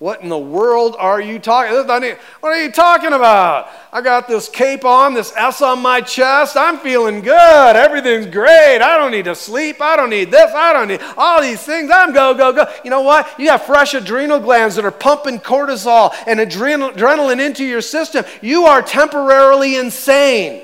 What 0.00 0.22
in 0.22 0.30
the 0.30 0.38
world 0.38 0.96
are 0.98 1.20
you 1.20 1.38
talking? 1.38 1.74
What 1.76 2.02
are 2.42 2.62
you 2.62 2.72
talking 2.72 3.12
about? 3.12 3.68
I 3.92 4.00
got 4.00 4.26
this 4.26 4.48
cape 4.48 4.86
on, 4.86 5.12
this 5.12 5.30
S 5.36 5.60
on 5.60 5.82
my 5.82 6.00
chest. 6.00 6.56
I'm 6.56 6.78
feeling 6.78 7.20
good. 7.20 7.76
Everything's 7.76 8.24
great. 8.24 8.78
I 8.78 8.96
don't 8.96 9.10
need 9.10 9.26
to 9.26 9.34
sleep. 9.34 9.82
I 9.82 9.96
don't 9.96 10.08
need 10.08 10.30
this. 10.30 10.50
I 10.54 10.72
don't 10.72 10.88
need 10.88 11.02
all 11.18 11.42
these 11.42 11.60
things. 11.60 11.90
I'm 11.92 12.14
go, 12.14 12.32
go, 12.32 12.50
go. 12.50 12.64
You 12.82 12.88
know 12.88 13.02
what? 13.02 13.28
You 13.38 13.50
have 13.50 13.64
fresh 13.64 13.92
adrenal 13.92 14.40
glands 14.40 14.74
that 14.76 14.86
are 14.86 14.90
pumping 14.90 15.38
cortisol 15.38 16.14
and 16.26 16.40
adrenal, 16.40 16.92
adrenaline 16.92 17.44
into 17.44 17.62
your 17.62 17.82
system. 17.82 18.24
You 18.40 18.64
are 18.64 18.80
temporarily 18.80 19.76
insane. 19.76 20.62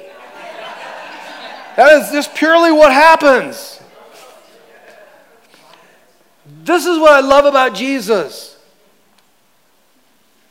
That 1.76 2.02
is 2.02 2.10
just 2.10 2.34
purely 2.34 2.72
what 2.72 2.90
happens. 2.90 3.82
This 6.64 6.86
is 6.86 6.98
what 6.98 7.12
I 7.12 7.20
love 7.20 7.44
about 7.44 7.74
Jesus. 7.74 8.55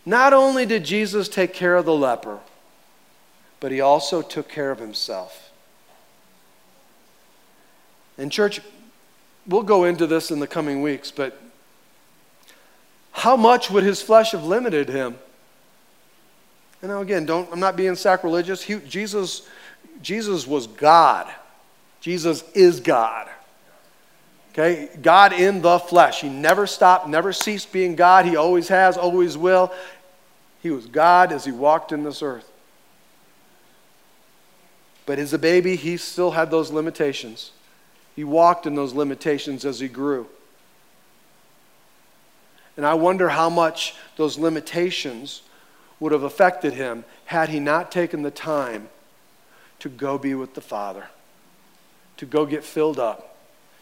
Not 0.05 0.33
only 0.33 0.65
did 0.65 0.83
Jesus 0.83 1.27
take 1.27 1.53
care 1.53 1.75
of 1.75 1.85
the 1.85 1.95
leper, 1.95 2.39
but 3.59 3.71
he 3.71 3.81
also 3.81 4.21
took 4.21 4.47
care 4.47 4.71
of 4.71 4.79
himself. 4.79 5.51
And, 8.17 8.31
church, 8.31 8.61
we'll 9.47 9.63
go 9.63 9.83
into 9.83 10.07
this 10.07 10.31
in 10.31 10.39
the 10.39 10.47
coming 10.47 10.81
weeks, 10.81 11.11
but 11.11 11.41
how 13.11 13.35
much 13.35 13.71
would 13.71 13.83
his 13.83 14.01
flesh 14.01 14.31
have 14.31 14.43
limited 14.43 14.89
him? 14.89 15.17
You 16.81 16.89
know, 16.89 17.01
again, 17.01 17.25
don't, 17.25 17.51
I'm 17.51 17.59
not 17.59 17.75
being 17.75 17.95
sacrilegious. 17.95 18.61
He, 18.61 18.75
Jesus, 18.75 19.47
Jesus 20.01 20.45
was 20.45 20.67
God. 20.67 21.27
Jesus 21.99 22.43
is 22.53 22.79
God. 22.79 23.27
Okay? 24.51 24.89
God 25.01 25.33
in 25.33 25.61
the 25.61 25.79
flesh. 25.79 26.21
He 26.21 26.29
never 26.29 26.67
stopped, 26.67 27.07
never 27.09 27.33
ceased 27.33 27.73
being 27.73 27.95
God. 27.95 28.25
He 28.25 28.35
always 28.35 28.67
has, 28.67 28.97
always 28.97 29.37
will. 29.37 29.73
He 30.65 30.71
was 30.71 30.87
God 30.87 31.31
as 31.31 31.45
he 31.45 31.51
walked 31.51 31.91
in 31.91 32.03
this 32.03 32.23
earth. 32.23 32.51
But 35.05 35.19
as 35.19 35.31
a 35.31 35.37
baby, 35.37 35.75
he 35.75 35.95
still 35.95 36.31
had 36.31 36.49
those 36.49 36.71
limitations. 36.71 37.51
He 38.15 38.23
walked 38.23 38.65
in 38.65 38.73
those 38.73 38.91
limitations 38.91 39.63
as 39.63 39.79
he 39.79 39.87
grew. 39.87 40.25
And 42.75 42.83
I 42.83 42.95
wonder 42.95 43.29
how 43.29 43.47
much 43.47 43.93
those 44.17 44.39
limitations 44.39 45.43
would 45.99 46.11
have 46.11 46.23
affected 46.23 46.73
him 46.73 47.05
had 47.25 47.49
he 47.49 47.59
not 47.59 47.91
taken 47.91 48.23
the 48.23 48.31
time 48.31 48.89
to 49.77 49.87
go 49.87 50.17
be 50.17 50.33
with 50.33 50.55
the 50.55 50.61
Father, 50.61 51.09
to 52.17 52.25
go 52.25 52.47
get 52.47 52.63
filled 52.63 52.97
up, 52.97 53.37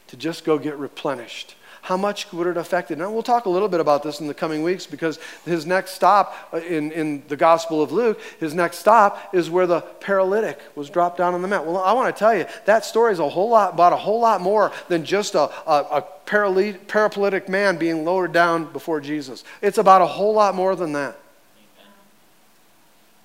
to 0.08 0.18
just 0.18 0.44
go 0.44 0.58
get 0.58 0.78
replenished, 0.78 1.56
how 1.84 1.98
much 1.98 2.32
would 2.32 2.48
it 2.48 2.56
affect 2.56 2.92
it? 2.92 3.00
And 3.00 3.14
we'll 3.14 3.24
talk 3.24 3.46
a 3.46 3.50
little 3.50 3.68
bit 3.68 3.82
about 3.82 4.04
this 4.04 4.22
in 4.22 4.28
the 4.28 4.34
coming 4.34 4.64
weeks 4.64 4.86
because 4.88 5.20
his 5.44 5.66
next 5.66 5.92
stop 5.92 6.34
uh, 6.54 6.58
in, 6.60 6.94
in 6.94 7.24
the 7.28 7.36
Gospel 7.36 7.82
of 7.82 7.92
Luke, 7.92 8.22
his 8.40 8.54
next 8.54 8.78
stop 8.78 9.36
is 9.36 9.50
where 9.50 9.68
the 9.68 9.82
paralytic 9.82 10.62
was 10.76 10.90
dropped 10.90 11.18
down 11.18 11.34
on 11.34 11.42
the 11.42 11.48
mat. 11.50 11.66
Well, 11.66 11.80
I 11.80 11.92
want 11.92 12.16
to 12.16 12.18
tell 12.18 12.34
you, 12.34 12.46
that 12.64 12.86
story 12.86 13.12
is 13.12 13.20
a 13.20 13.28
whole 13.28 13.50
lot 13.50 13.74
about 13.74 13.92
a 13.92 13.98
whole 13.98 14.22
lot 14.22 14.40
more 14.40 14.72
than 14.88 15.04
just 15.04 15.36
a, 15.36 15.52
a, 15.70 15.86
a 15.92 16.06
paraplegic 16.26 17.50
man 17.50 17.76
being 17.76 18.06
lowered 18.06 18.32
down 18.32 18.72
before 18.72 19.02
Jesus. 19.02 19.44
It's 19.62 19.78
about 19.78 20.02
a 20.02 20.08
whole 20.08 20.34
lot 20.34 20.56
more 20.56 20.78
than 20.78 20.94
that. 20.94 21.20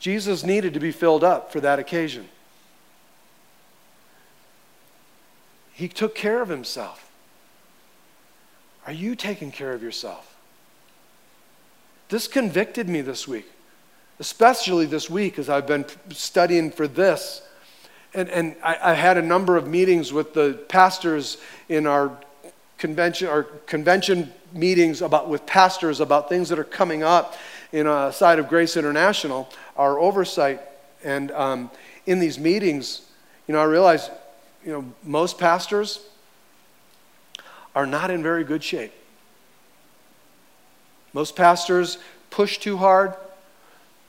Jesus 0.00 0.42
needed 0.42 0.74
to 0.74 0.80
be 0.80 0.90
filled 0.90 1.22
up 1.22 1.52
for 1.52 1.60
that 1.60 1.78
occasion. 1.78 2.28
He 5.74 5.86
took 5.86 6.16
care 6.16 6.42
of 6.42 6.48
himself. 6.48 7.07
Are 8.88 8.92
you 8.92 9.14
taking 9.14 9.52
care 9.52 9.74
of 9.74 9.82
yourself? 9.82 10.34
This 12.08 12.26
convicted 12.26 12.88
me 12.88 13.02
this 13.02 13.28
week, 13.28 13.44
especially 14.18 14.86
this 14.86 15.10
week 15.10 15.38
as 15.38 15.50
I've 15.50 15.66
been 15.66 15.84
studying 16.08 16.70
for 16.70 16.88
this. 16.88 17.42
And, 18.14 18.30
and 18.30 18.56
I, 18.64 18.78
I 18.82 18.94
had 18.94 19.18
a 19.18 19.22
number 19.22 19.58
of 19.58 19.68
meetings 19.68 20.10
with 20.10 20.32
the 20.32 20.58
pastors 20.70 21.36
in 21.68 21.86
our 21.86 22.18
convention, 22.78 23.28
our 23.28 23.42
convention 23.42 24.32
meetings 24.54 25.02
about, 25.02 25.28
with 25.28 25.44
pastors 25.44 26.00
about 26.00 26.30
things 26.30 26.48
that 26.48 26.58
are 26.58 26.64
coming 26.64 27.02
up 27.02 27.36
in 27.72 27.86
a 27.86 28.10
side 28.10 28.38
of 28.38 28.48
Grace 28.48 28.74
International, 28.74 29.50
our 29.76 29.98
oversight. 29.98 30.62
And 31.04 31.30
um, 31.32 31.70
in 32.06 32.20
these 32.20 32.38
meetings, 32.38 33.02
you 33.48 33.52
know, 33.52 33.60
I 33.60 33.64
realized, 33.64 34.10
you 34.64 34.72
know, 34.72 34.84
most 35.04 35.36
pastors 35.38 36.08
are 37.74 37.86
not 37.86 38.10
in 38.10 38.22
very 38.22 38.44
good 38.44 38.62
shape. 38.62 38.92
Most 41.12 41.36
pastors 41.36 41.98
push 42.30 42.58
too 42.58 42.76
hard, 42.76 43.14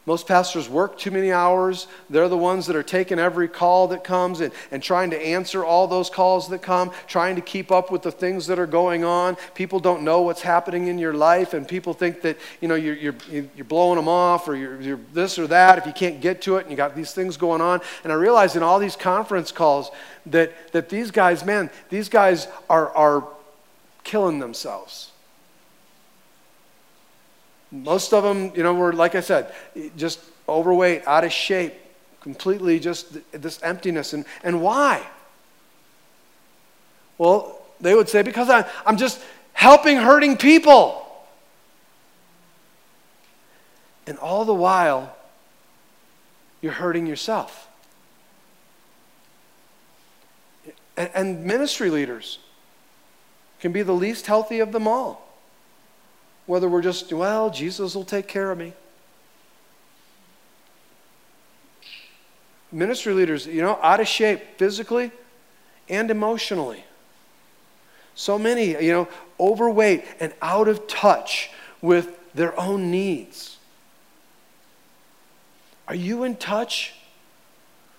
most 0.09 0.27
pastors 0.27 0.67
work 0.67 0.97
too 0.97 1.11
many 1.11 1.31
hours. 1.31 1.85
They're 2.09 2.29
the 2.29 2.35
ones 2.35 2.65
that 2.65 2.75
are 2.75 2.81
taking 2.81 3.19
every 3.19 3.47
call 3.47 3.89
that 3.89 4.03
comes 4.03 4.39
and, 4.39 4.51
and 4.71 4.81
trying 4.81 5.11
to 5.11 5.21
answer 5.23 5.63
all 5.63 5.85
those 5.85 6.09
calls 6.09 6.49
that 6.49 6.63
come, 6.63 6.89
trying 7.05 7.35
to 7.35 7.41
keep 7.41 7.71
up 7.71 7.91
with 7.91 8.01
the 8.01 8.11
things 8.11 8.47
that 8.47 8.57
are 8.57 8.65
going 8.65 9.03
on. 9.03 9.37
People 9.53 9.79
don't 9.79 10.01
know 10.01 10.23
what's 10.23 10.41
happening 10.41 10.87
in 10.87 10.97
your 10.97 11.13
life, 11.13 11.53
and 11.53 11.67
people 11.67 11.93
think 11.93 12.23
that 12.23 12.39
you 12.59 12.67
know, 12.67 12.73
you're, 12.73 12.95
you're, 12.95 13.15
you're 13.29 13.65
blowing 13.65 13.97
them 13.97 14.07
off 14.07 14.47
or 14.47 14.55
you're, 14.55 14.81
you're 14.81 14.99
this 15.13 15.37
or 15.37 15.45
that 15.45 15.77
if 15.77 15.85
you 15.85 15.93
can't 15.93 16.21
get 16.21 16.41
to 16.41 16.57
it 16.57 16.61
and 16.61 16.71
you 16.71 16.75
got 16.75 16.95
these 16.95 17.13
things 17.13 17.37
going 17.37 17.61
on. 17.61 17.79
And 18.03 18.11
I 18.11 18.15
realize 18.15 18.55
in 18.55 18.63
all 18.63 18.79
these 18.79 18.95
conference 18.95 19.51
calls 19.51 19.91
that, 20.25 20.71
that 20.71 20.89
these 20.89 21.11
guys, 21.11 21.45
man, 21.45 21.69
these 21.89 22.09
guys 22.09 22.47
are, 22.67 22.89
are 22.95 23.27
killing 24.03 24.39
themselves. 24.39 25.11
Most 27.71 28.13
of 28.13 28.23
them, 28.23 28.51
you 28.55 28.63
know, 28.63 28.73
were, 28.73 28.93
like 28.93 29.15
I 29.15 29.21
said, 29.21 29.53
just 29.95 30.19
overweight, 30.47 31.05
out 31.05 31.23
of 31.23 31.31
shape, 31.31 31.73
completely 32.21 32.79
just 32.79 33.17
this 33.31 33.61
emptiness. 33.61 34.13
And, 34.13 34.25
and 34.43 34.61
why? 34.61 35.05
Well, 37.17 37.61
they 37.79 37.93
would 37.93 38.09
say, 38.09 38.23
because 38.23 38.49
I, 38.49 38.67
I'm 38.85 38.97
just 38.97 39.21
helping 39.53 39.97
hurting 39.97 40.37
people. 40.37 41.05
And 44.07 44.17
all 44.17 44.45
the 44.45 44.53
while, 44.53 45.15
you're 46.61 46.71
hurting 46.71 47.05
yourself. 47.05 47.67
And, 50.97 51.09
and 51.13 51.45
ministry 51.45 51.91
leaders 51.91 52.39
can 53.59 53.71
be 53.71 53.81
the 53.81 53.93
least 53.93 54.27
healthy 54.27 54.59
of 54.59 54.71
them 54.71 54.87
all 54.87 55.29
whether 56.49 56.67
we're 56.67 56.81
just, 56.81 57.13
well, 57.13 57.51
Jesus 57.51 57.93
will 57.93 58.03
take 58.03 58.27
care 58.27 58.49
of 58.49 58.57
me. 58.57 58.73
Ministry 62.71 63.13
leaders, 63.13 63.45
you 63.45 63.61
know, 63.61 63.77
out 63.83 63.99
of 63.99 64.07
shape 64.07 64.57
physically 64.57 65.11
and 65.87 66.09
emotionally. 66.09 66.83
So 68.15 68.39
many, 68.39 68.71
you 68.83 68.91
know, 68.91 69.07
overweight 69.39 70.03
and 70.19 70.33
out 70.41 70.67
of 70.67 70.87
touch 70.87 71.51
with 71.83 72.17
their 72.33 72.59
own 72.59 72.89
needs. 72.89 73.57
Are 75.87 75.93
you 75.93 76.23
in 76.23 76.35
touch 76.35 76.95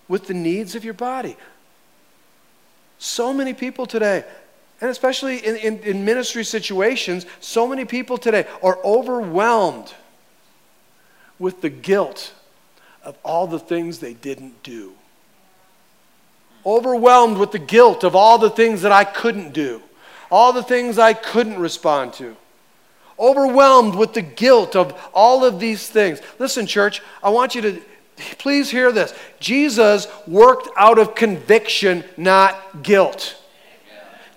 with 0.08 0.26
the 0.26 0.34
needs 0.34 0.74
of 0.74 0.84
your 0.84 0.94
body? 0.94 1.36
So 2.98 3.32
many 3.32 3.54
people 3.54 3.86
today, 3.86 4.24
and 4.80 4.90
especially 4.90 5.38
in, 5.38 5.56
in, 5.56 5.78
in, 5.80 6.04
ministry 6.04 6.44
situations, 6.44 7.26
so 7.40 7.66
many 7.66 7.84
people 7.84 8.16
today 8.16 8.46
are 8.62 8.78
overwhelmed 8.84 9.92
with 11.38 11.60
the 11.60 11.68
guilt 11.68 12.32
of 13.04 13.16
all 13.24 13.46
the 13.46 13.58
things 13.58 13.98
they 13.98 14.14
didn't 14.14 14.62
do. 14.62 14.92
Overwhelmed 16.64 17.38
with 17.38 17.52
the 17.52 17.58
guilt 17.58 18.04
of 18.04 18.14
all 18.14 18.38
the 18.38 18.50
things 18.50 18.82
that 18.82 18.92
I 18.92 19.04
couldn't 19.04 19.52
do, 19.52 19.82
all 20.30 20.52
the 20.52 20.62
things 20.62 20.98
I 20.98 21.12
couldn't 21.12 21.58
respond 21.58 22.14
to. 22.14 22.36
Overwhelmed 23.18 23.94
with 23.94 24.14
the 24.14 24.22
guilt 24.22 24.76
of 24.76 24.98
all 25.12 25.44
of 25.44 25.60
these 25.60 25.88
things. 25.88 26.20
Listen, 26.38 26.66
church, 26.66 27.02
I 27.22 27.28
want 27.30 27.54
you 27.54 27.60
to 27.62 27.82
please 28.38 28.70
hear 28.70 28.92
this. 28.92 29.14
Jesus 29.40 30.06
worked 30.26 30.68
out 30.76 30.98
of 30.98 31.14
conviction, 31.14 32.04
not 32.16 32.82
guilt. 32.82 33.39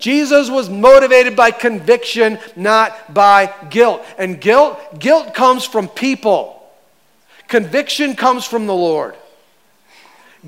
Jesus 0.04 0.50
was 0.50 0.68
motivated 0.68 1.34
by 1.34 1.50
conviction, 1.50 2.38
not 2.56 3.14
by 3.14 3.54
guilt. 3.70 4.04
And 4.18 4.38
guilt, 4.38 4.78
guilt 4.98 5.32
comes 5.32 5.64
from 5.64 5.88
people. 5.88 6.62
Conviction 7.48 8.14
comes 8.14 8.44
from 8.44 8.66
the 8.66 8.74
Lord. 8.74 9.14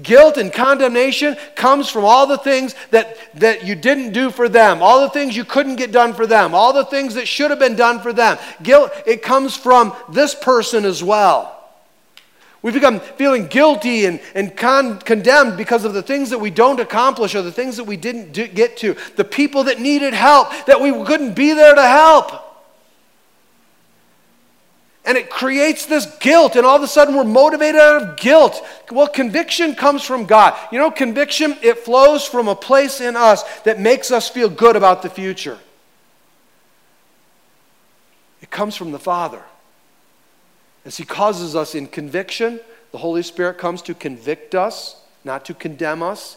Guilt 0.03 0.37
and 0.37 0.53
condemnation 0.53 1.39
comes 1.55 1.89
from 1.89 2.05
all 2.05 2.27
the 2.27 2.37
things 2.37 2.75
that, 2.91 3.17
that 3.41 3.65
you 3.65 3.75
didn't 3.75 4.13
do 4.13 4.29
for 4.31 4.47
them, 4.47 4.83
all 4.83 5.01
the 5.01 5.09
things 5.09 5.35
you 5.35 5.47
couldn't 5.47 5.77
get 5.77 5.91
done 5.91 6.13
for 6.13 6.27
them, 6.27 6.55
all 6.55 6.75
the 6.75 6.85
things 6.85 7.15
that 7.15 7.27
should 7.27 7.49
have 7.49 7.59
been 7.59 7.77
done 7.77 8.01
for 8.01 8.13
them. 8.13 8.37
Guilt, 8.63 8.93
it 9.07 9.23
comes 9.23 9.57
from 9.57 9.97
this 10.11 10.35
person 10.35 10.85
as 10.85 11.03
well. 11.03 11.56
We 12.67 12.73
become 12.73 12.99
feeling 12.99 13.47
guilty 13.47 14.07
and, 14.07 14.21
and 14.35 14.57
con- 14.57 14.99
condemned 14.99 15.57
because 15.57 15.85
of 15.85 15.95
the 15.95 16.03
things 16.03 16.31
that 16.31 16.41
we 16.41 16.51
don't 16.51 16.81
accomplish 16.81 17.37
or 17.37 17.43
the 17.43 17.53
things 17.53 17.77
that 17.77 17.85
we 17.85 17.97
didn't 17.97 18.33
do, 18.33 18.49
get 18.49 18.77
to, 18.79 18.97
the 19.15 19.23
people 19.23 19.63
that 19.63 19.79
needed 19.79 20.15
help 20.15 20.49
that 20.67 20.81
we 20.81 20.91
couldn't 21.05 21.35
be 21.35 21.53
there 21.53 21.77
to 21.77 21.87
help. 21.87 22.33
And 25.05 25.17
it 25.17 25.31
creates 25.31 25.87
this 25.87 26.07
guilt, 26.19 26.57
and 26.57 26.67
all 26.67 26.75
of 26.75 26.83
a 26.83 26.89
sudden 26.89 27.15
we're 27.15 27.23
motivated 27.23 27.81
out 27.81 28.03
of 28.03 28.17
guilt. 28.17 28.61
Well, 28.91 29.07
conviction 29.07 29.77
comes 29.77 30.03
from 30.03 30.25
God. 30.25 30.59
You 30.73 30.81
know, 30.81 30.91
conviction, 30.91 31.57
it 31.63 31.79
flows 31.79 32.27
from 32.27 32.49
a 32.49 32.57
place 32.57 33.01
in 33.01 33.15
us 33.15 33.45
that 33.61 33.79
makes 33.79 34.11
us 34.11 34.29
feel 34.29 34.49
good 34.49 34.75
about 34.75 35.03
the 35.03 35.09
future. 35.09 35.61
It 38.43 38.51
comes 38.51 38.75
from 38.75 38.91
the 38.91 38.99
Father. 38.99 39.45
As 40.87 40.97
He 40.97 41.05
causes 41.05 41.57
us 41.57 41.75
in 41.75 41.89
conviction, 41.89 42.61
the 42.93 42.99
Holy 42.99 43.23
Spirit 43.23 43.59
comes 43.59 43.83
to 43.83 43.95
convict 43.95 44.55
us, 44.55 45.03
not 45.25 45.45
to 45.47 45.53
condemn 45.53 46.01
us. 46.01 46.37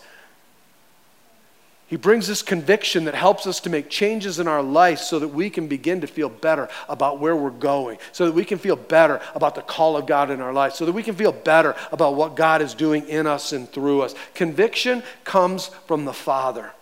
He 1.85 1.95
brings 1.95 2.27
this 2.27 2.41
conviction 2.41 3.05
that 3.05 3.15
helps 3.15 3.47
us 3.47 3.59
to 3.61 3.69
make 3.69 3.89
changes 3.89 4.39
in 4.39 4.47
our 4.47 4.61
life 4.61 4.99
so 4.99 5.19
that 5.19 5.29
we 5.29 5.49
can 5.49 5.67
begin 5.67 6.01
to 6.01 6.07
feel 6.07 6.29
better 6.29 6.67
about 6.87 7.19
where 7.19 7.35
we're 7.35 7.49
going, 7.51 7.99
so 8.11 8.25
that 8.25 8.33
we 8.33 8.43
can 8.43 8.57
feel 8.57 8.75
better 8.75 9.21
about 9.35 9.53
the 9.53 9.61
call 9.61 9.95
of 9.95 10.07
God 10.07 10.31
in 10.31 10.41
our 10.41 10.53
life, 10.53 10.73
so 10.73 10.85
that 10.85 10.91
we 10.91 11.03
can 11.03 11.15
feel 11.15 11.31
better 11.31 11.75
about 11.91 12.15
what 12.15 12.35
God 12.35 12.61
is 12.61 12.73
doing 12.73 13.07
in 13.07 13.27
us 13.27 13.53
and 13.53 13.69
through 13.69 14.01
us. 14.01 14.15
Conviction 14.33 15.03
comes 15.23 15.67
from 15.87 16.05
the 16.05 16.13
Father. 16.13 16.73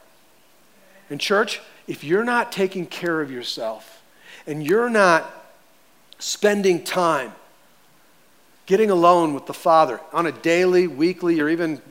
And, 1.09 1.19
church, 1.19 1.61
if 1.85 2.03
you're 2.03 2.25
not 2.25 2.51
taking 2.51 2.85
care 2.85 3.21
of 3.21 3.29
yourself 3.29 4.01
and 4.45 4.65
you're 4.65 4.89
not 4.89 5.33
spending 6.19 6.83
time 6.83 7.33
getting 8.67 8.91
alone 8.91 9.33
with 9.33 9.47
the 9.47 9.53
Father 9.53 9.99
on 10.13 10.27
a 10.27 10.31
daily, 10.31 10.85
weekly, 10.85 11.39
or 11.39 11.49
even 11.49 11.81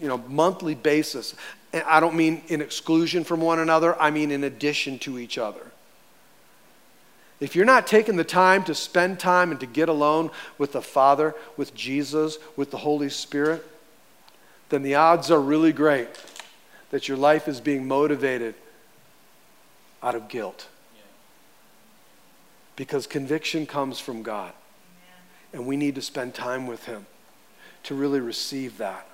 you 0.00 0.08
know, 0.08 0.18
monthly 0.28 0.74
basis. 0.74 1.34
And 1.72 1.82
I 1.84 2.00
don't 2.00 2.16
mean 2.16 2.42
in 2.48 2.60
exclusion 2.60 3.24
from 3.24 3.40
one 3.40 3.60
another, 3.60 3.98
I 4.00 4.10
mean 4.10 4.30
in 4.30 4.44
addition 4.44 4.98
to 5.00 5.18
each 5.18 5.38
other. 5.38 5.72
If 7.40 7.56
you're 7.56 7.64
not 7.64 7.86
taking 7.86 8.16
the 8.16 8.24
time 8.24 8.62
to 8.64 8.74
spend 8.74 9.18
time 9.18 9.50
and 9.50 9.58
to 9.60 9.66
get 9.66 9.88
alone 9.88 10.30
with 10.58 10.72
the 10.72 10.82
Father, 10.82 11.34
with 11.56 11.74
Jesus, 11.74 12.38
with 12.56 12.70
the 12.70 12.76
Holy 12.76 13.08
Spirit, 13.08 13.66
then 14.68 14.82
the 14.82 14.96
odds 14.96 15.30
are 15.30 15.40
really 15.40 15.72
great 15.72 16.08
that 16.90 17.08
your 17.08 17.16
life 17.16 17.48
is 17.48 17.60
being 17.60 17.88
motivated 17.88 18.54
out 20.02 20.14
of 20.14 20.28
guilt. 20.28 20.68
Because 22.76 23.06
conviction 23.06 23.66
comes 23.66 23.98
from 23.98 24.22
God. 24.22 24.52
And 25.52 25.66
we 25.66 25.76
need 25.76 25.94
to 25.96 26.02
spend 26.02 26.34
time 26.34 26.66
with 26.66 26.84
Him 26.86 27.06
to 27.84 27.94
really 27.94 28.20
receive 28.20 28.78
that. 28.78 29.06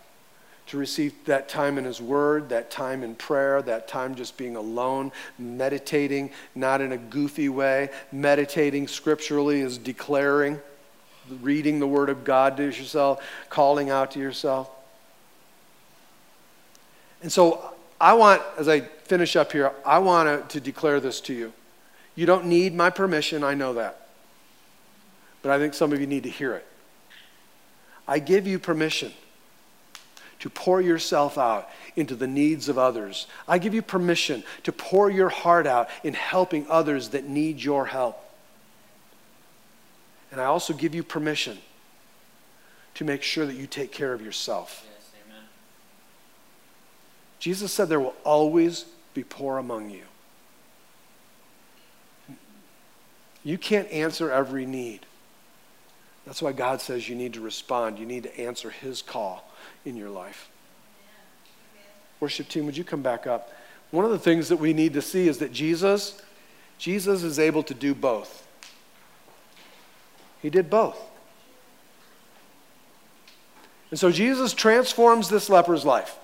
To 0.68 0.76
receive 0.76 1.14
that 1.24 1.48
time 1.48 1.78
in 1.78 1.84
His 1.84 2.00
Word, 2.00 2.50
that 2.50 2.70
time 2.70 3.02
in 3.02 3.14
prayer, 3.14 3.62
that 3.62 3.88
time 3.88 4.14
just 4.14 4.36
being 4.36 4.54
alone, 4.54 5.12
meditating, 5.38 6.30
not 6.54 6.80
in 6.80 6.92
a 6.92 6.98
goofy 6.98 7.48
way. 7.48 7.88
Meditating 8.12 8.86
scripturally 8.86 9.60
is 9.60 9.78
declaring, 9.78 10.60
reading 11.40 11.78
the 11.78 11.86
Word 11.86 12.10
of 12.10 12.22
God 12.22 12.56
to 12.58 12.64
yourself, 12.64 13.26
calling 13.48 13.90
out 13.90 14.10
to 14.12 14.18
yourself. 14.18 14.70
And 17.22 17.32
so 17.32 17.74
I 18.00 18.12
want, 18.12 18.42
as 18.58 18.68
I 18.68 18.80
finish 18.80 19.34
up 19.36 19.52
here, 19.52 19.72
I 19.84 19.98
want 19.98 20.50
to 20.50 20.60
declare 20.60 21.00
this 21.00 21.20
to 21.22 21.34
you. 21.34 21.52
You 22.14 22.26
don't 22.26 22.46
need 22.46 22.74
my 22.74 22.90
permission, 22.90 23.42
I 23.42 23.54
know 23.54 23.72
that 23.74 24.07
but 25.42 25.50
I 25.50 25.58
think 25.58 25.74
some 25.74 25.92
of 25.92 26.00
you 26.00 26.06
need 26.06 26.24
to 26.24 26.30
hear 26.30 26.54
it. 26.54 26.66
I 28.06 28.18
give 28.18 28.46
you 28.46 28.58
permission 28.58 29.12
to 30.40 30.48
pour 30.48 30.80
yourself 30.80 31.36
out 31.36 31.68
into 31.96 32.14
the 32.14 32.26
needs 32.26 32.68
of 32.68 32.78
others. 32.78 33.26
I 33.46 33.58
give 33.58 33.74
you 33.74 33.82
permission 33.82 34.44
to 34.62 34.72
pour 34.72 35.10
your 35.10 35.28
heart 35.28 35.66
out 35.66 35.88
in 36.04 36.14
helping 36.14 36.66
others 36.68 37.10
that 37.10 37.28
need 37.28 37.62
your 37.62 37.86
help. 37.86 38.24
And 40.30 40.40
I 40.40 40.44
also 40.44 40.72
give 40.72 40.94
you 40.94 41.02
permission 41.02 41.58
to 42.94 43.04
make 43.04 43.22
sure 43.22 43.46
that 43.46 43.54
you 43.54 43.66
take 43.66 43.92
care 43.92 44.12
of 44.12 44.22
yourself. 44.22 44.84
Yes, 44.84 45.10
amen. 45.26 45.42
Jesus 47.38 47.72
said 47.72 47.88
there 47.88 48.00
will 48.00 48.16
always 48.24 48.84
be 49.14 49.24
poor 49.24 49.58
among 49.58 49.90
you. 49.90 50.02
You 53.44 53.56
can't 53.56 53.88
answer 53.90 54.30
every 54.30 54.66
need. 54.66 55.06
That's 56.28 56.42
why 56.42 56.52
God 56.52 56.82
says 56.82 57.08
you 57.08 57.14
need 57.14 57.32
to 57.32 57.40
respond. 57.40 57.98
You 57.98 58.04
need 58.04 58.24
to 58.24 58.38
answer 58.38 58.68
His 58.68 59.00
call 59.00 59.50
in 59.86 59.96
your 59.96 60.10
life. 60.10 60.50
Worship 62.20 62.50
team, 62.50 62.66
would 62.66 62.76
you 62.76 62.84
come 62.84 63.00
back 63.00 63.26
up? 63.26 63.50
One 63.92 64.04
of 64.04 64.10
the 64.10 64.18
things 64.18 64.50
that 64.50 64.58
we 64.58 64.74
need 64.74 64.92
to 64.92 65.00
see 65.00 65.26
is 65.26 65.38
that 65.38 65.52
Jesus, 65.52 66.20
Jesus 66.76 67.22
is 67.22 67.38
able 67.38 67.62
to 67.62 67.72
do 67.72 67.94
both. 67.94 68.46
He 70.42 70.50
did 70.50 70.68
both. 70.68 71.00
And 73.90 73.98
so 73.98 74.12
Jesus 74.12 74.52
transforms 74.52 75.30
this 75.30 75.48
leper's 75.48 75.86
life. 75.86 76.18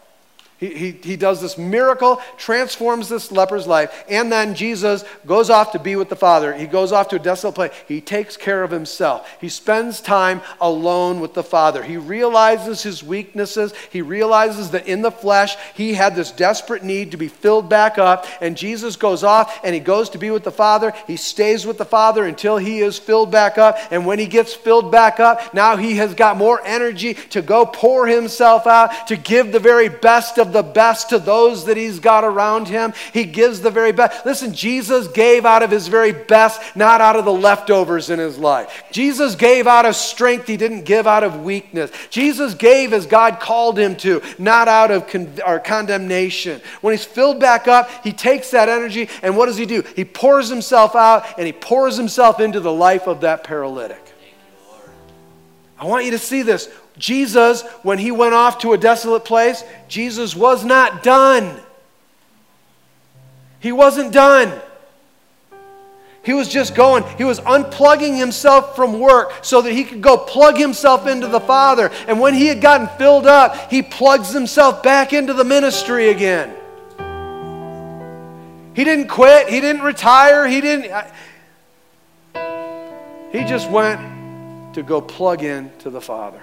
He, 0.69 0.93
he, 0.93 1.17
does 1.17 1.41
this 1.41 1.59
miracle, 1.59 2.21
transforms 2.37 3.09
this 3.09 3.31
leper's 3.31 3.67
life, 3.67 4.05
and 4.09 4.31
then 4.31 4.55
Jesus 4.55 5.05
goes 5.27 5.51
off 5.51 5.73
to 5.73 5.79
be 5.79 5.97
with 5.97 6.09
the 6.09 6.17
Father. 6.17 6.55
He 6.55 6.67
goes 6.67 6.93
off 6.93 7.09
to 7.09 7.17
a 7.17 7.19
desolate 7.19 7.55
place. 7.55 7.73
He 7.87 8.01
takes 8.01 8.37
care 8.37 8.63
of 8.63 8.71
himself. 8.71 9.29
He 9.41 9.49
spends 9.49 10.01
time 10.01 10.41
alone 10.61 11.21
with 11.21 11.35
the 11.35 11.43
Father. 11.43 11.83
He 11.83 11.97
realizes 11.97 12.83
his 12.83 13.03
weaknesses. 13.03 13.75
He 13.91 14.03
realizes 14.03 14.71
that 14.71 14.87
in 14.87 15.03
the 15.03 15.11
flesh, 15.11 15.57
he 15.75 15.95
had 15.95 16.15
this 16.15 16.31
desperate 16.31 16.83
need 16.83 17.11
to 17.11 17.17
be 17.17 17.29
filled 17.29 17.69
back 17.69 17.99
up. 17.99 18.27
And 18.41 18.57
Jesus 18.57 18.97
goes 18.97 19.25
off 19.25 19.61
and 19.65 19.75
he 19.75 19.81
goes 19.81 20.11
to 20.11 20.19
be 20.19 20.31
with 20.31 20.45
the 20.45 20.51
Father. 20.51 20.93
He 21.07 21.17
stays 21.17 21.67
with 21.67 21.79
the 21.79 21.85
Father 21.85 22.25
until 22.25 22.57
he 22.57 22.81
is 22.81 22.99
filled 22.99 23.31
back 23.31 23.59
up. 23.59 23.77
And 23.91 24.07
when 24.07 24.19
he 24.19 24.27
gets 24.27 24.55
filled 24.55 24.91
back 24.91 25.21
up, 25.21 25.55
now 25.55 25.77
he 25.77 25.97
has 25.97 26.15
got 26.15 26.37
more 26.37 26.61
energy 26.65 27.15
to 27.31 27.43
go 27.43 27.67
pour 27.67 28.07
himself 28.07 28.67
out, 28.67 29.09
to 29.09 29.17
give 29.17 29.53
the 29.53 29.61
very 29.61 29.89
best 29.89 30.39
of 30.39 30.54
the 30.55 30.63
best 30.63 31.11
to 31.11 31.19
those 31.19 31.67
that 31.67 31.77
he's 31.77 31.99
got 32.01 32.25
around 32.25 32.69
him. 32.69 32.95
He 33.13 33.25
gives 33.25 33.61
the 33.61 33.71
very 33.71 33.93
best. 33.93 34.25
Listen, 34.25 34.55
Jesus 34.55 35.09
gave 35.09 35.45
out 35.45 35.63
of 35.63 35.71
his 35.71 35.89
very 35.89 36.13
best, 36.13 36.63
not 36.75 37.03
out 37.03 37.17
of 37.17 37.27
the 37.27 37.33
leftovers 37.33 38.09
in 38.09 38.19
his 38.19 38.39
life. 38.39 38.85
Jesus 38.91 39.35
gave 39.35 39.67
out 39.67 39.85
of 39.85 39.95
strength, 39.95 40.47
he 40.47 40.57
didn't 40.57 40.85
give 40.85 41.07
out 41.07 41.25
of 41.25 41.43
weakness. 41.43 41.91
Jesus 42.09 42.55
gave 42.55 42.95
as 42.95 43.05
God 43.05 43.41
called 43.41 43.79
him 43.79 43.97
to, 43.97 44.23
not 44.39 44.69
out 44.69 44.91
of 44.91 45.07
con- 45.09 45.39
condemnation. 45.65 46.63
When 46.81 46.93
he's 46.93 47.05
filled 47.05 47.41
back 47.41 47.69
up, 47.69 47.91
he 48.03 48.13
takes 48.13 48.53
that 48.53 48.71
energy 48.71 49.11
and 49.23 49.37
what 49.37 49.47
does 49.47 49.59
he 49.59 49.67
do? 49.67 49.83
He 49.95 50.05
pours 50.05 50.49
himself 50.49 50.95
out 50.95 51.27
and 51.37 51.47
he 51.47 51.53
pours 51.53 51.97
himself 51.97 52.41
into 52.41 52.61
the 52.61 52.73
life 52.73 53.07
of 53.07 53.21
that 53.23 53.45
paralytic. 53.45 54.01
I 55.79 55.87
want 55.87 56.05
you 56.05 56.13
to 56.13 56.19
see 56.19 56.43
this. 56.43 56.71
Jesus, 56.99 57.63
when 57.83 57.99
he 57.99 58.11
went 58.11 58.35
off 58.35 58.59
to 58.59 58.73
a 58.73 58.79
desolate 58.79 59.25
place, 59.25 59.65
Jesus 59.89 60.37
was 60.37 60.65
not 60.65 61.03
done. 61.03 61.61
He 63.61 63.73
wasn't 63.73 64.13
done. 64.13 64.53
He 66.23 66.33
was 66.33 66.49
just 66.49 66.75
going, 66.75 67.05
he 67.19 67.25
was 67.25 67.39
unplugging 67.41 68.17
himself 68.17 68.75
from 68.75 68.99
work 68.99 69.33
so 69.43 69.61
that 69.61 69.73
he 69.73 69.85
could 69.85 70.01
go 70.01 70.17
plug 70.17 70.57
himself 70.57 71.07
into 71.07 71.27
the 71.27 71.41
Father. 71.41 71.91
And 72.09 72.19
when 72.19 72.33
he 72.33 72.47
had 72.47 72.63
gotten 72.63 72.89
filled 72.97 73.27
up, 73.27 73.71
he 73.71 73.83
plugs 73.83 74.33
himself 74.33 74.83
back 74.83 75.13
into 75.13 75.35
the 75.35 75.45
ministry 75.45 76.09
again. 76.09 76.55
He 78.75 78.85
didn't 78.85 79.09
quit, 79.09 79.49
he 79.49 79.61
didn't 79.61 79.83
retire, 79.83 80.47
he 80.47 80.61
didn't. 80.63 80.91
He 83.31 83.45
just 83.45 83.71
went 83.71 84.75
to 84.75 84.83
go 84.83 85.01
plug 85.01 85.43
in 85.43 85.71
to 85.81 85.91
the 85.91 86.01
Father. 86.01 86.43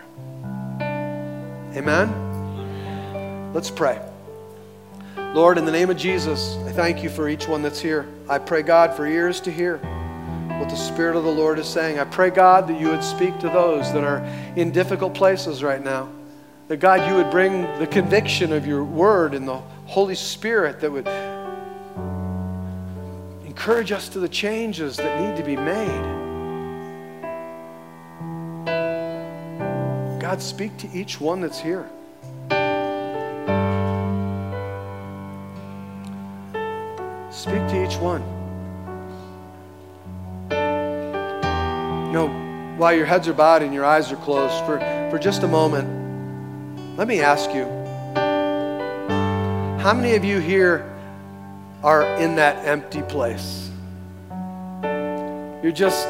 Amen? 1.76 3.54
Let's 3.54 3.70
pray. 3.70 4.00
Lord, 5.34 5.58
in 5.58 5.66
the 5.66 5.72
name 5.72 5.90
of 5.90 5.96
Jesus, 5.96 6.58
I 6.66 6.72
thank 6.74 7.02
you 7.04 7.10
for 7.10 7.30
each 7.30 7.48
one 7.48 7.62
that's 7.62 7.80
here. 7.80 8.06
I 8.28 8.38
pray, 8.38 8.62
God, 8.62 8.94
for 8.94 9.06
ears 9.06 9.40
to 9.42 9.52
hear 9.52 9.78
what 10.60 10.70
the 10.70 10.76
Spirit 10.76 11.16
of 11.16 11.24
the 11.24 11.32
Lord 11.32 11.58
is 11.58 11.68
saying. 11.68 12.00
I 12.00 12.04
pray, 12.04 12.30
God, 12.30 12.68
that 12.68 12.80
you 12.80 12.90
would 12.90 13.04
speak 13.04 13.40
to 13.40 13.48
those 13.48 13.92
that 13.94 14.04
are 14.04 14.20
in 14.58 14.72
difficult 14.72 15.14
places 15.14 15.64
right 15.64 15.84
now. 15.84 16.10
That, 16.68 16.78
God, 16.78 17.10
you 17.10 17.16
would 17.16 17.32
bring 17.32 17.64
the 17.80 17.88
conviction 17.88 18.52
of 18.52 18.68
your 18.68 18.84
word 18.84 19.34
and 19.34 19.48
the 19.48 19.62
Holy 19.86 20.16
Spirit 20.16 20.82
that 20.82 20.92
would 20.92 21.08
encourage 23.46 23.92
us 23.92 24.10
to 24.10 24.20
the 24.20 24.30
changes 24.30 24.98
that 24.98 25.22
need 25.22 25.38
to 25.38 25.44
be 25.44 25.56
made. 25.56 26.21
God, 30.32 30.42
speak 30.42 30.78
to 30.78 30.90
each 30.94 31.20
one 31.20 31.42
that's 31.42 31.60
here. 31.60 31.86
Speak 37.30 37.68
to 37.68 37.86
each 37.86 37.98
one. 37.98 38.22
You 42.08 42.14
know, 42.14 42.76
while 42.78 42.94
your 42.96 43.06
heads 43.06 43.28
are 43.28 43.34
bowed 43.34 43.62
and 43.62 43.74
your 43.74 43.84
eyes 43.84 44.10
are 44.14 44.16
closed, 44.16 44.54
for, 44.64 44.80
for 45.12 45.20
just 45.20 45.44
a 45.44 45.50
moment, 45.50 46.98
let 46.98 47.10
me 47.10 47.20
ask 47.20 47.54
you 47.54 47.66
how 49.84 49.94
many 49.94 50.16
of 50.16 50.24
you 50.24 50.40
here 50.40 50.90
are 51.84 52.06
in 52.16 52.36
that 52.36 52.66
empty 52.66 53.02
place? 53.02 53.70
You're 55.62 55.74
just 55.74 56.08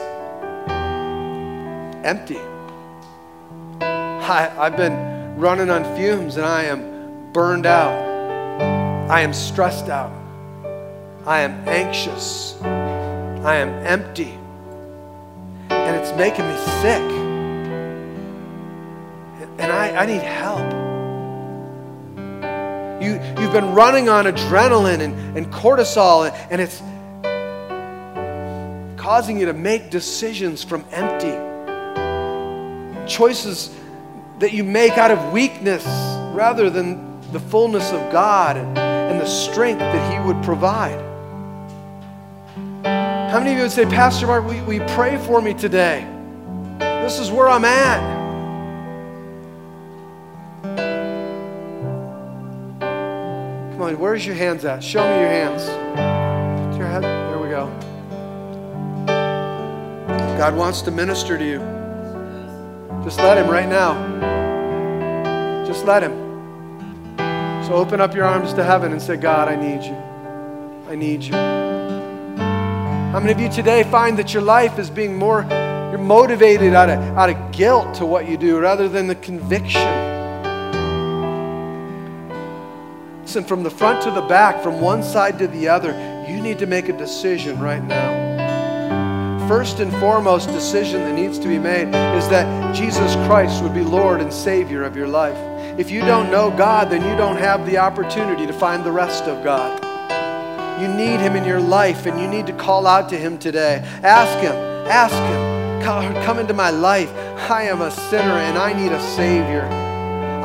empty. 2.05 2.50
I, 4.32 4.67
I've 4.67 4.77
been 4.77 5.36
running 5.36 5.69
on 5.69 5.84
fumes 5.97 6.38
and 6.38 6.45
I 6.45 6.63
am 6.63 7.34
burned 7.34 7.65
out. 7.65 7.91
I 9.09 9.19
am 9.19 9.34
stressed 9.34 9.89
out. 9.89 10.13
I 11.25 11.41
am 11.41 11.67
anxious. 11.67 12.55
I 12.61 13.57
am 13.57 13.67
empty. 13.86 14.38
And 15.69 15.97
it's 15.97 16.15
making 16.15 16.47
me 16.47 16.55
sick. 16.82 17.01
And 19.59 19.69
I, 19.69 19.91
I 19.97 20.05
need 20.05 20.21
help. 20.21 20.61
You, 23.03 23.19
you've 23.41 23.51
been 23.51 23.73
running 23.73 24.07
on 24.07 24.25
adrenaline 24.25 25.01
and, 25.01 25.38
and 25.38 25.51
cortisol, 25.51 26.25
and, 26.27 26.36
and 26.51 26.61
it's 26.61 26.82
causing 28.95 29.38
you 29.38 29.47
to 29.47 29.53
make 29.53 29.89
decisions 29.89 30.63
from 30.63 30.86
empty. 30.91 31.36
Choices 33.11 33.75
that 34.41 34.53
you 34.53 34.63
make 34.63 34.97
out 34.97 35.11
of 35.11 35.31
weakness 35.31 35.85
rather 36.33 36.71
than 36.71 37.21
the 37.31 37.39
fullness 37.39 37.91
of 37.91 38.11
God 38.11 38.57
and, 38.57 38.91
the 39.21 39.27
strength 39.27 39.77
that 39.77 40.11
He 40.11 40.27
would 40.27 40.43
provide. 40.43 40.99
How 42.83 43.37
many 43.37 43.51
of 43.51 43.57
you 43.57 43.63
would 43.63 43.71
say, 43.71 43.85
Pastor 43.85 44.25
Mark, 44.25 44.47
we, 44.47 44.61
we 44.61 44.79
pray 44.95 45.19
for 45.27 45.43
me 45.43 45.53
today? 45.53 46.07
This 46.79 47.19
is 47.19 47.29
where 47.29 47.47
I'm 47.47 47.63
at. 47.63 47.99
Come 53.73 53.81
on, 53.83 53.99
where's 53.99 54.25
your 54.25 54.33
hands 54.33 54.65
at? 54.65 54.83
Show 54.83 55.03
me 55.03 55.19
your 55.19 55.29
hands. 55.29 55.67
Your. 56.79 56.99
There 56.99 57.37
we 57.37 57.49
go. 57.49 57.67
God 60.37 60.55
wants 60.55 60.81
to 60.81 60.89
minister 60.89 61.37
to 61.37 61.45
you. 61.45 61.80
Just 63.03 63.17
let 63.17 63.37
Him 63.37 63.49
right 63.49 63.67
now. 63.67 63.95
Just 65.65 65.85
let 65.85 66.03
Him. 66.03 66.11
So 67.65 67.73
open 67.73 67.99
up 67.99 68.13
your 68.13 68.25
arms 68.25 68.53
to 68.53 68.63
heaven 68.63 68.91
and 68.91 69.01
say, 69.01 69.17
God, 69.17 69.47
I 69.47 69.55
need 69.55 69.83
you. 69.83 69.95
I 70.87 70.95
need 70.95 71.23
you. 71.23 71.33
How 71.33 73.19
many 73.19 73.31
of 73.31 73.39
you 73.39 73.49
today 73.49 73.83
find 73.83 74.19
that 74.19 74.33
your 74.33 74.43
life 74.43 74.77
is 74.77 74.89
being 74.89 75.17
more, 75.17 75.45
you're 75.89 75.97
motivated 75.97 76.73
out 76.73 76.89
of, 76.89 76.99
out 77.17 77.29
of 77.29 77.51
guilt 77.51 77.95
to 77.95 78.05
what 78.05 78.27
you 78.29 78.37
do 78.37 78.59
rather 78.59 78.87
than 78.87 79.07
the 79.07 79.15
conviction? 79.15 79.81
Listen, 83.21 83.43
from 83.43 83.63
the 83.63 83.71
front 83.71 84.03
to 84.03 84.11
the 84.11 84.21
back, 84.21 84.61
from 84.61 84.79
one 84.79 85.01
side 85.01 85.39
to 85.39 85.47
the 85.47 85.67
other, 85.67 85.91
you 86.29 86.39
need 86.39 86.59
to 86.59 86.67
make 86.67 86.87
a 86.87 86.97
decision 86.97 87.59
right 87.59 87.83
now 87.83 88.20
first 89.51 89.81
and 89.81 89.91
foremost 89.97 90.47
decision 90.47 91.01
that 91.01 91.13
needs 91.13 91.37
to 91.37 91.49
be 91.49 91.59
made 91.59 91.85
is 92.15 92.29
that 92.29 92.73
Jesus 92.73 93.15
Christ 93.27 93.61
would 93.61 93.73
be 93.73 93.81
Lord 93.81 94.21
and 94.21 94.31
Savior 94.31 94.81
of 94.83 94.95
your 94.95 95.09
life. 95.09 95.35
If 95.77 95.91
you 95.91 95.99
don't 95.99 96.31
know 96.31 96.49
God, 96.51 96.89
then 96.89 97.01
you 97.01 97.17
don't 97.17 97.35
have 97.35 97.65
the 97.65 97.77
opportunity 97.77 98.47
to 98.47 98.53
find 98.53 98.85
the 98.85 98.93
rest 98.93 99.25
of 99.25 99.43
God. 99.43 99.77
You 100.81 100.87
need 100.87 101.19
Him 101.19 101.35
in 101.35 101.43
your 101.43 101.59
life 101.59 102.05
and 102.05 102.17
you 102.17 102.29
need 102.29 102.47
to 102.47 102.53
call 102.53 102.87
out 102.87 103.09
to 103.09 103.17
Him 103.17 103.37
today. 103.37 103.81
Ask 104.03 104.41
Him, 104.41 104.55
ask 104.87 105.13
Him, 105.13 106.23
come 106.23 106.39
into 106.39 106.53
my 106.53 106.69
life. 106.69 107.11
I 107.51 107.63
am 107.63 107.81
a 107.81 107.91
sinner 107.91 108.37
and 108.47 108.57
I 108.57 108.71
need 108.71 108.93
a 108.93 109.01
Savior. 109.01 109.63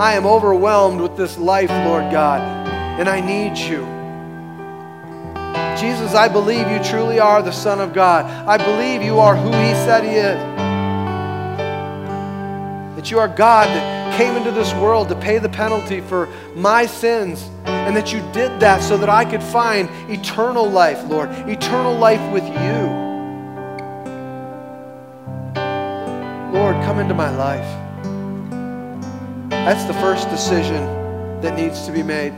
I 0.00 0.14
am 0.14 0.26
overwhelmed 0.26 1.00
with 1.00 1.16
this 1.16 1.38
life, 1.38 1.70
Lord 1.70 2.10
God, 2.10 2.40
and 2.98 3.08
I 3.08 3.20
need 3.20 3.56
you. 3.56 3.95
Jesus, 5.76 6.14
I 6.14 6.28
believe 6.28 6.68
you 6.70 6.82
truly 6.82 7.18
are 7.18 7.42
the 7.42 7.52
Son 7.52 7.80
of 7.80 7.92
God. 7.92 8.24
I 8.24 8.56
believe 8.56 9.02
you 9.02 9.18
are 9.18 9.36
who 9.36 9.50
He 9.50 9.74
said 9.84 10.04
He 10.04 10.10
is. 10.10 10.36
That 12.96 13.10
you 13.10 13.18
are 13.18 13.28
God 13.28 13.68
that 13.68 14.16
came 14.16 14.34
into 14.36 14.50
this 14.50 14.72
world 14.74 15.08
to 15.10 15.16
pay 15.16 15.38
the 15.38 15.48
penalty 15.48 16.00
for 16.00 16.28
my 16.54 16.86
sins, 16.86 17.50
and 17.66 17.94
that 17.96 18.12
you 18.12 18.20
did 18.32 18.58
that 18.60 18.82
so 18.82 18.96
that 18.96 19.10
I 19.10 19.24
could 19.24 19.42
find 19.42 19.90
eternal 20.10 20.68
life, 20.68 21.04
Lord, 21.04 21.28
eternal 21.48 21.94
life 21.94 22.32
with 22.32 22.44
you. 22.44 23.06
Lord, 26.52 26.76
come 26.84 26.98
into 26.98 27.14
my 27.14 27.30
life. 27.36 27.82
That's 29.50 29.84
the 29.84 29.94
first 29.94 30.30
decision 30.30 30.82
that 31.42 31.54
needs 31.54 31.84
to 31.84 31.92
be 31.92 32.02
made. 32.02 32.32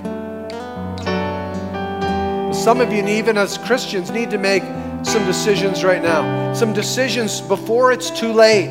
Some 2.59 2.81
of 2.81 2.93
you, 2.93 3.07
even 3.07 3.39
as 3.39 3.57
Christians, 3.57 4.11
need 4.11 4.31
to 4.31 4.37
make 4.37 4.65
some 5.05 5.25
decisions 5.25 5.85
right 5.85 6.03
now. 6.03 6.53
Some 6.53 6.73
decisions 6.73 7.41
before 7.41 7.93
it's 7.93 8.11
too 8.11 8.33
late. 8.33 8.69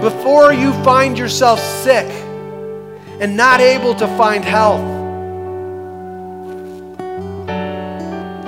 Before 0.00 0.52
you 0.52 0.72
find 0.82 1.16
yourself 1.16 1.60
sick 1.60 2.06
and 3.20 3.36
not 3.36 3.60
able 3.60 3.94
to 3.94 4.08
find 4.18 4.44
health. 4.44 4.82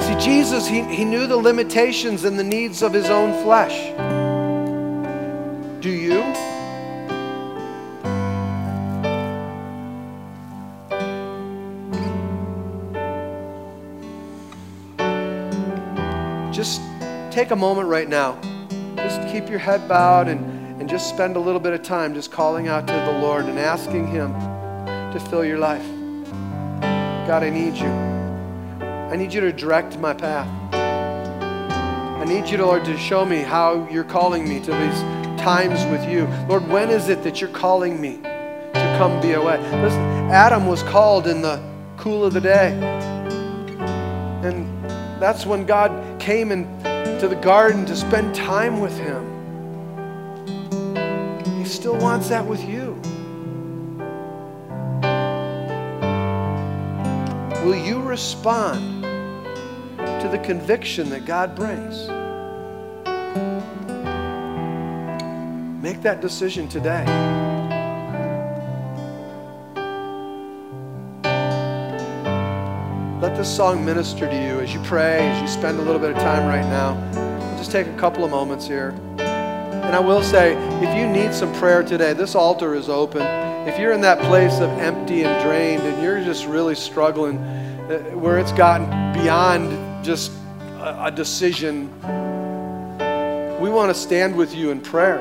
See, 0.02 0.18
Jesus, 0.18 0.66
he, 0.66 0.82
he 0.82 1.04
knew 1.04 1.28
the 1.28 1.36
limitations 1.36 2.24
and 2.24 2.36
the 2.36 2.44
needs 2.44 2.82
of 2.82 2.92
his 2.92 3.06
own 3.06 3.40
flesh. 3.44 3.92
Just 16.58 16.82
take 17.30 17.52
a 17.52 17.56
moment 17.56 17.86
right 17.86 18.08
now. 18.08 18.36
Just 18.96 19.32
keep 19.32 19.48
your 19.48 19.60
head 19.60 19.88
bowed 19.88 20.26
and, 20.26 20.40
and 20.80 20.88
just 20.88 21.08
spend 21.08 21.36
a 21.36 21.38
little 21.38 21.60
bit 21.60 21.72
of 21.72 21.84
time 21.84 22.14
just 22.14 22.32
calling 22.32 22.66
out 22.66 22.84
to 22.88 22.92
the 22.92 23.12
Lord 23.12 23.44
and 23.44 23.56
asking 23.56 24.08
Him 24.08 24.32
to 25.12 25.24
fill 25.30 25.44
your 25.44 25.58
life. 25.58 25.86
God, 27.28 27.44
I 27.44 27.50
need 27.50 27.76
you. 27.76 27.86
I 27.86 29.14
need 29.14 29.32
you 29.32 29.40
to 29.40 29.52
direct 29.52 30.00
my 30.00 30.12
path. 30.12 30.48
I 30.74 32.24
need 32.24 32.50
you, 32.50 32.58
Lord, 32.58 32.84
to 32.86 32.98
show 32.98 33.24
me 33.24 33.36
how 33.36 33.88
you're 33.88 34.02
calling 34.02 34.48
me 34.48 34.58
to 34.58 34.72
these 34.72 35.00
times 35.40 35.84
with 35.92 36.10
you. 36.10 36.26
Lord, 36.48 36.66
when 36.66 36.90
is 36.90 37.08
it 37.08 37.22
that 37.22 37.40
you're 37.40 37.50
calling 37.50 38.00
me 38.00 38.16
to 38.16 38.96
come 38.98 39.20
be 39.20 39.34
away? 39.34 39.58
Listen, 39.80 40.00
Adam 40.32 40.66
was 40.66 40.82
called 40.82 41.28
in 41.28 41.40
the 41.40 41.62
cool 41.98 42.24
of 42.24 42.32
the 42.32 42.40
day. 42.40 42.72
And 44.42 44.66
that's 45.22 45.46
when 45.46 45.64
God 45.64 46.07
came 46.18 46.52
into 46.52 47.28
the 47.28 47.36
garden 47.36 47.86
to 47.86 47.96
spend 47.96 48.34
time 48.34 48.80
with 48.80 48.96
him. 48.98 49.24
He 51.58 51.64
still 51.64 51.96
wants 51.96 52.28
that 52.28 52.44
with 52.46 52.62
you. 52.68 53.00
Will 57.64 57.76
you 57.76 58.00
respond 58.00 59.02
to 59.02 60.28
the 60.30 60.38
conviction 60.38 61.10
that 61.10 61.26
God 61.26 61.54
brings? 61.54 62.08
Make 65.82 66.02
that 66.02 66.20
decision 66.20 66.68
today. 66.68 67.47
This 73.38 73.56
song 73.56 73.84
minister 73.84 74.28
to 74.28 74.34
you 74.34 74.58
as 74.58 74.74
you 74.74 74.80
pray, 74.80 75.28
as 75.28 75.40
you 75.40 75.46
spend 75.46 75.78
a 75.78 75.82
little 75.82 76.00
bit 76.00 76.10
of 76.10 76.16
time 76.16 76.48
right 76.48 76.68
now. 76.68 76.96
Just 77.56 77.70
take 77.70 77.86
a 77.86 77.96
couple 77.96 78.24
of 78.24 78.32
moments 78.32 78.66
here. 78.66 78.88
And 79.18 79.94
I 79.94 80.00
will 80.00 80.24
say, 80.24 80.56
if 80.82 80.98
you 80.98 81.06
need 81.06 81.32
some 81.32 81.54
prayer 81.54 81.84
today, 81.84 82.14
this 82.14 82.34
altar 82.34 82.74
is 82.74 82.88
open. 82.88 83.22
If 83.68 83.78
you're 83.78 83.92
in 83.92 84.00
that 84.00 84.18
place 84.22 84.58
of 84.58 84.68
empty 84.80 85.22
and 85.22 85.40
drained 85.44 85.82
and 85.82 86.02
you're 86.02 86.20
just 86.24 86.46
really 86.46 86.74
struggling, 86.74 87.38
uh, 87.38 88.00
where 88.14 88.40
it's 88.40 88.50
gotten 88.50 88.88
beyond 89.12 90.04
just 90.04 90.32
a, 90.80 91.04
a 91.04 91.10
decision, 91.12 91.92
we 93.60 93.70
want 93.70 93.94
to 93.94 93.94
stand 93.94 94.34
with 94.34 94.52
you 94.52 94.72
in 94.72 94.80
prayer. 94.80 95.20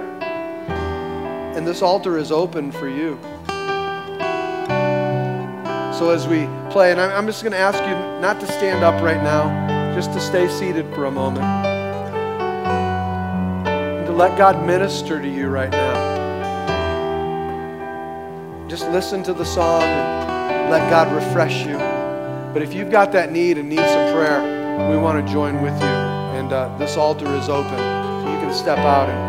And 1.55 1.67
this 1.67 1.83
altar 1.83 2.17
is 2.17 2.31
open 2.31 2.71
for 2.71 2.89
you. 2.89 3.19
So 5.93 6.09
as 6.09 6.27
we 6.27 6.47
play, 6.77 6.91
and 6.91 7.01
I'm 7.01 7.25
just 7.25 7.41
going 7.41 7.53
to 7.53 7.57
ask 7.57 7.79
you 7.89 7.95
not 8.21 8.39
to 8.39 8.45
stand 8.45 8.83
up 8.83 9.01
right 9.01 9.23
now, 9.23 9.49
just 9.95 10.13
to 10.13 10.19
stay 10.19 10.47
seated 10.47 10.85
for 10.93 11.05
a 11.05 11.11
moment. 11.11 11.43
And 13.65 14.05
to 14.05 14.11
let 14.13 14.37
God 14.37 14.63
minister 14.63 15.19
to 15.19 15.27
you 15.27 15.47
right 15.47 15.71
now. 15.71 15.97
Just 18.67 18.87
listen 18.89 19.23
to 19.23 19.33
the 19.33 19.43
song 19.43 19.81
and 19.81 20.69
let 20.69 20.87
God 20.91 21.11
refresh 21.11 21.65
you. 21.65 21.79
But 22.53 22.61
if 22.61 22.75
you've 22.75 22.91
got 22.91 23.11
that 23.13 23.31
need 23.31 23.57
and 23.57 23.67
need 23.67 23.77
some 23.77 24.13
prayer, 24.13 24.39
we 24.91 24.97
want 24.97 25.25
to 25.25 25.33
join 25.33 25.63
with 25.63 25.73
you. 25.81 25.97
And 26.37 26.53
uh, 26.53 26.77
this 26.77 26.95
altar 26.95 27.25
is 27.37 27.49
open. 27.49 27.79
So 27.79 28.31
you 28.31 28.37
can 28.37 28.53
step 28.53 28.77
out 28.77 29.09
and 29.09 29.26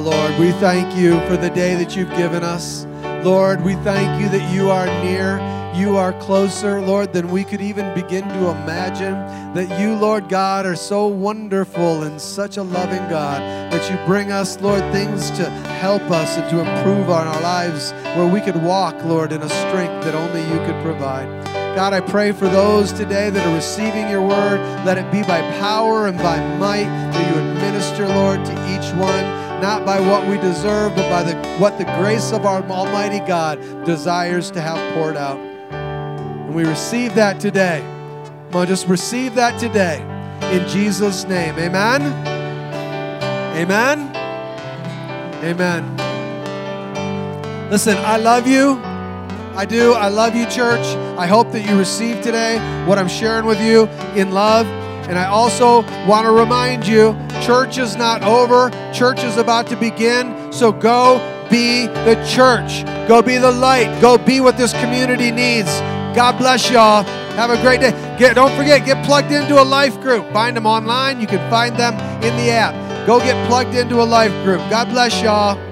Lord, 0.00 0.38
we 0.38 0.52
thank 0.52 0.96
you 0.96 1.20
for 1.26 1.36
the 1.36 1.50
day 1.50 1.74
that 1.74 1.94
you've 1.94 2.16
given 2.16 2.42
us. 2.42 2.86
Lord, 3.22 3.62
we 3.62 3.74
thank 3.76 4.20
you 4.20 4.30
that 4.30 4.50
you 4.50 4.70
are 4.70 4.86
near. 5.04 5.38
You 5.74 5.98
are 5.98 6.14
closer, 6.14 6.80
Lord, 6.80 7.12
than 7.12 7.30
we 7.30 7.44
could 7.44 7.60
even 7.60 7.94
begin 7.94 8.26
to 8.26 8.48
imagine. 8.48 9.12
That 9.52 9.78
you, 9.78 9.94
Lord 9.94 10.30
God, 10.30 10.64
are 10.64 10.74
so 10.74 11.06
wonderful 11.06 12.02
and 12.04 12.18
such 12.18 12.56
a 12.56 12.62
loving 12.62 13.06
God 13.10 13.42
that 13.70 13.90
you 13.90 14.06
bring 14.06 14.32
us, 14.32 14.58
Lord, 14.60 14.80
things 14.90 15.30
to 15.32 15.50
help 15.80 16.02
us 16.10 16.38
and 16.38 16.48
to 16.48 16.60
improve 16.60 17.10
on 17.10 17.26
our 17.26 17.40
lives 17.42 17.92
where 18.16 18.26
we 18.26 18.40
could 18.40 18.62
walk, 18.62 18.94
Lord, 19.04 19.32
in 19.32 19.42
a 19.42 19.48
strength 19.50 20.04
that 20.04 20.14
only 20.14 20.40
you 20.40 20.64
could 20.66 20.82
provide. 20.82 21.28
God, 21.76 21.92
I 21.92 22.00
pray 22.00 22.32
for 22.32 22.48
those 22.48 22.92
today 22.92 23.30
that 23.30 23.46
are 23.46 23.54
receiving 23.54 24.08
your 24.08 24.22
word. 24.22 24.58
Let 24.84 24.98
it 24.98 25.10
be 25.12 25.22
by 25.22 25.40
power 25.60 26.08
and 26.08 26.18
by 26.18 26.38
might 26.58 26.84
that 26.84 27.34
you 27.34 27.40
administer, 27.40 28.08
Lord, 28.08 28.44
to 28.44 28.52
each 28.74 28.92
one, 28.98 29.39
not 29.60 29.84
by 29.84 30.00
what 30.00 30.26
we 30.26 30.36
deserve, 30.38 30.94
but 30.94 31.08
by 31.10 31.22
the, 31.22 31.34
what 31.58 31.78
the 31.78 31.84
grace 31.84 32.32
of 32.32 32.46
our 32.46 32.62
Almighty 32.64 33.20
God 33.20 33.84
desires 33.84 34.50
to 34.52 34.60
have 34.60 34.94
poured 34.94 35.16
out. 35.16 35.38
And 35.38 36.54
we 36.54 36.64
receive 36.64 37.14
that 37.14 37.38
today. 37.40 37.80
Come 38.50 38.62
on, 38.62 38.66
just 38.66 38.88
receive 38.88 39.34
that 39.34 39.60
today. 39.60 40.00
In 40.52 40.66
Jesus' 40.68 41.24
name. 41.24 41.54
Amen. 41.58 42.02
Amen. 43.56 44.16
Amen. 45.44 45.96
Listen, 47.70 47.96
I 47.98 48.16
love 48.16 48.46
you. 48.46 48.80
I 49.54 49.66
do. 49.66 49.92
I 49.92 50.08
love 50.08 50.34
you, 50.34 50.46
church. 50.46 50.84
I 51.18 51.26
hope 51.26 51.52
that 51.52 51.68
you 51.68 51.78
receive 51.78 52.22
today 52.22 52.58
what 52.86 52.98
I'm 52.98 53.08
sharing 53.08 53.44
with 53.44 53.60
you 53.60 53.86
in 54.18 54.32
love. 54.32 54.66
And 55.10 55.18
I 55.18 55.26
also 55.26 55.82
want 56.06 56.24
to 56.24 56.30
remind 56.30 56.86
you 56.86 57.18
church 57.42 57.78
is 57.78 57.96
not 57.96 58.22
over, 58.22 58.70
church 58.94 59.24
is 59.24 59.38
about 59.38 59.66
to 59.66 59.76
begin. 59.76 60.52
So 60.52 60.70
go 60.70 61.18
be 61.50 61.88
the 61.88 62.14
church. 62.32 62.84
Go 63.08 63.20
be 63.20 63.36
the 63.36 63.50
light. 63.50 64.00
Go 64.00 64.16
be 64.16 64.40
what 64.40 64.56
this 64.56 64.72
community 64.72 65.32
needs. 65.32 65.68
God 66.14 66.38
bless 66.38 66.70
y'all. 66.70 67.02
Have 67.34 67.50
a 67.50 67.60
great 67.60 67.80
day. 67.80 67.90
Get, 68.20 68.36
don't 68.36 68.56
forget, 68.56 68.86
get 68.86 69.04
plugged 69.04 69.32
into 69.32 69.60
a 69.60 69.64
life 69.64 70.00
group. 70.00 70.32
Find 70.32 70.56
them 70.56 70.66
online. 70.66 71.20
You 71.20 71.26
can 71.26 71.50
find 71.50 71.76
them 71.76 71.94
in 72.22 72.36
the 72.36 72.52
app. 72.52 73.06
Go 73.06 73.18
get 73.18 73.48
plugged 73.48 73.74
into 73.74 74.00
a 74.00 74.04
life 74.04 74.32
group. 74.44 74.60
God 74.70 74.90
bless 74.90 75.20
y'all. 75.20 75.69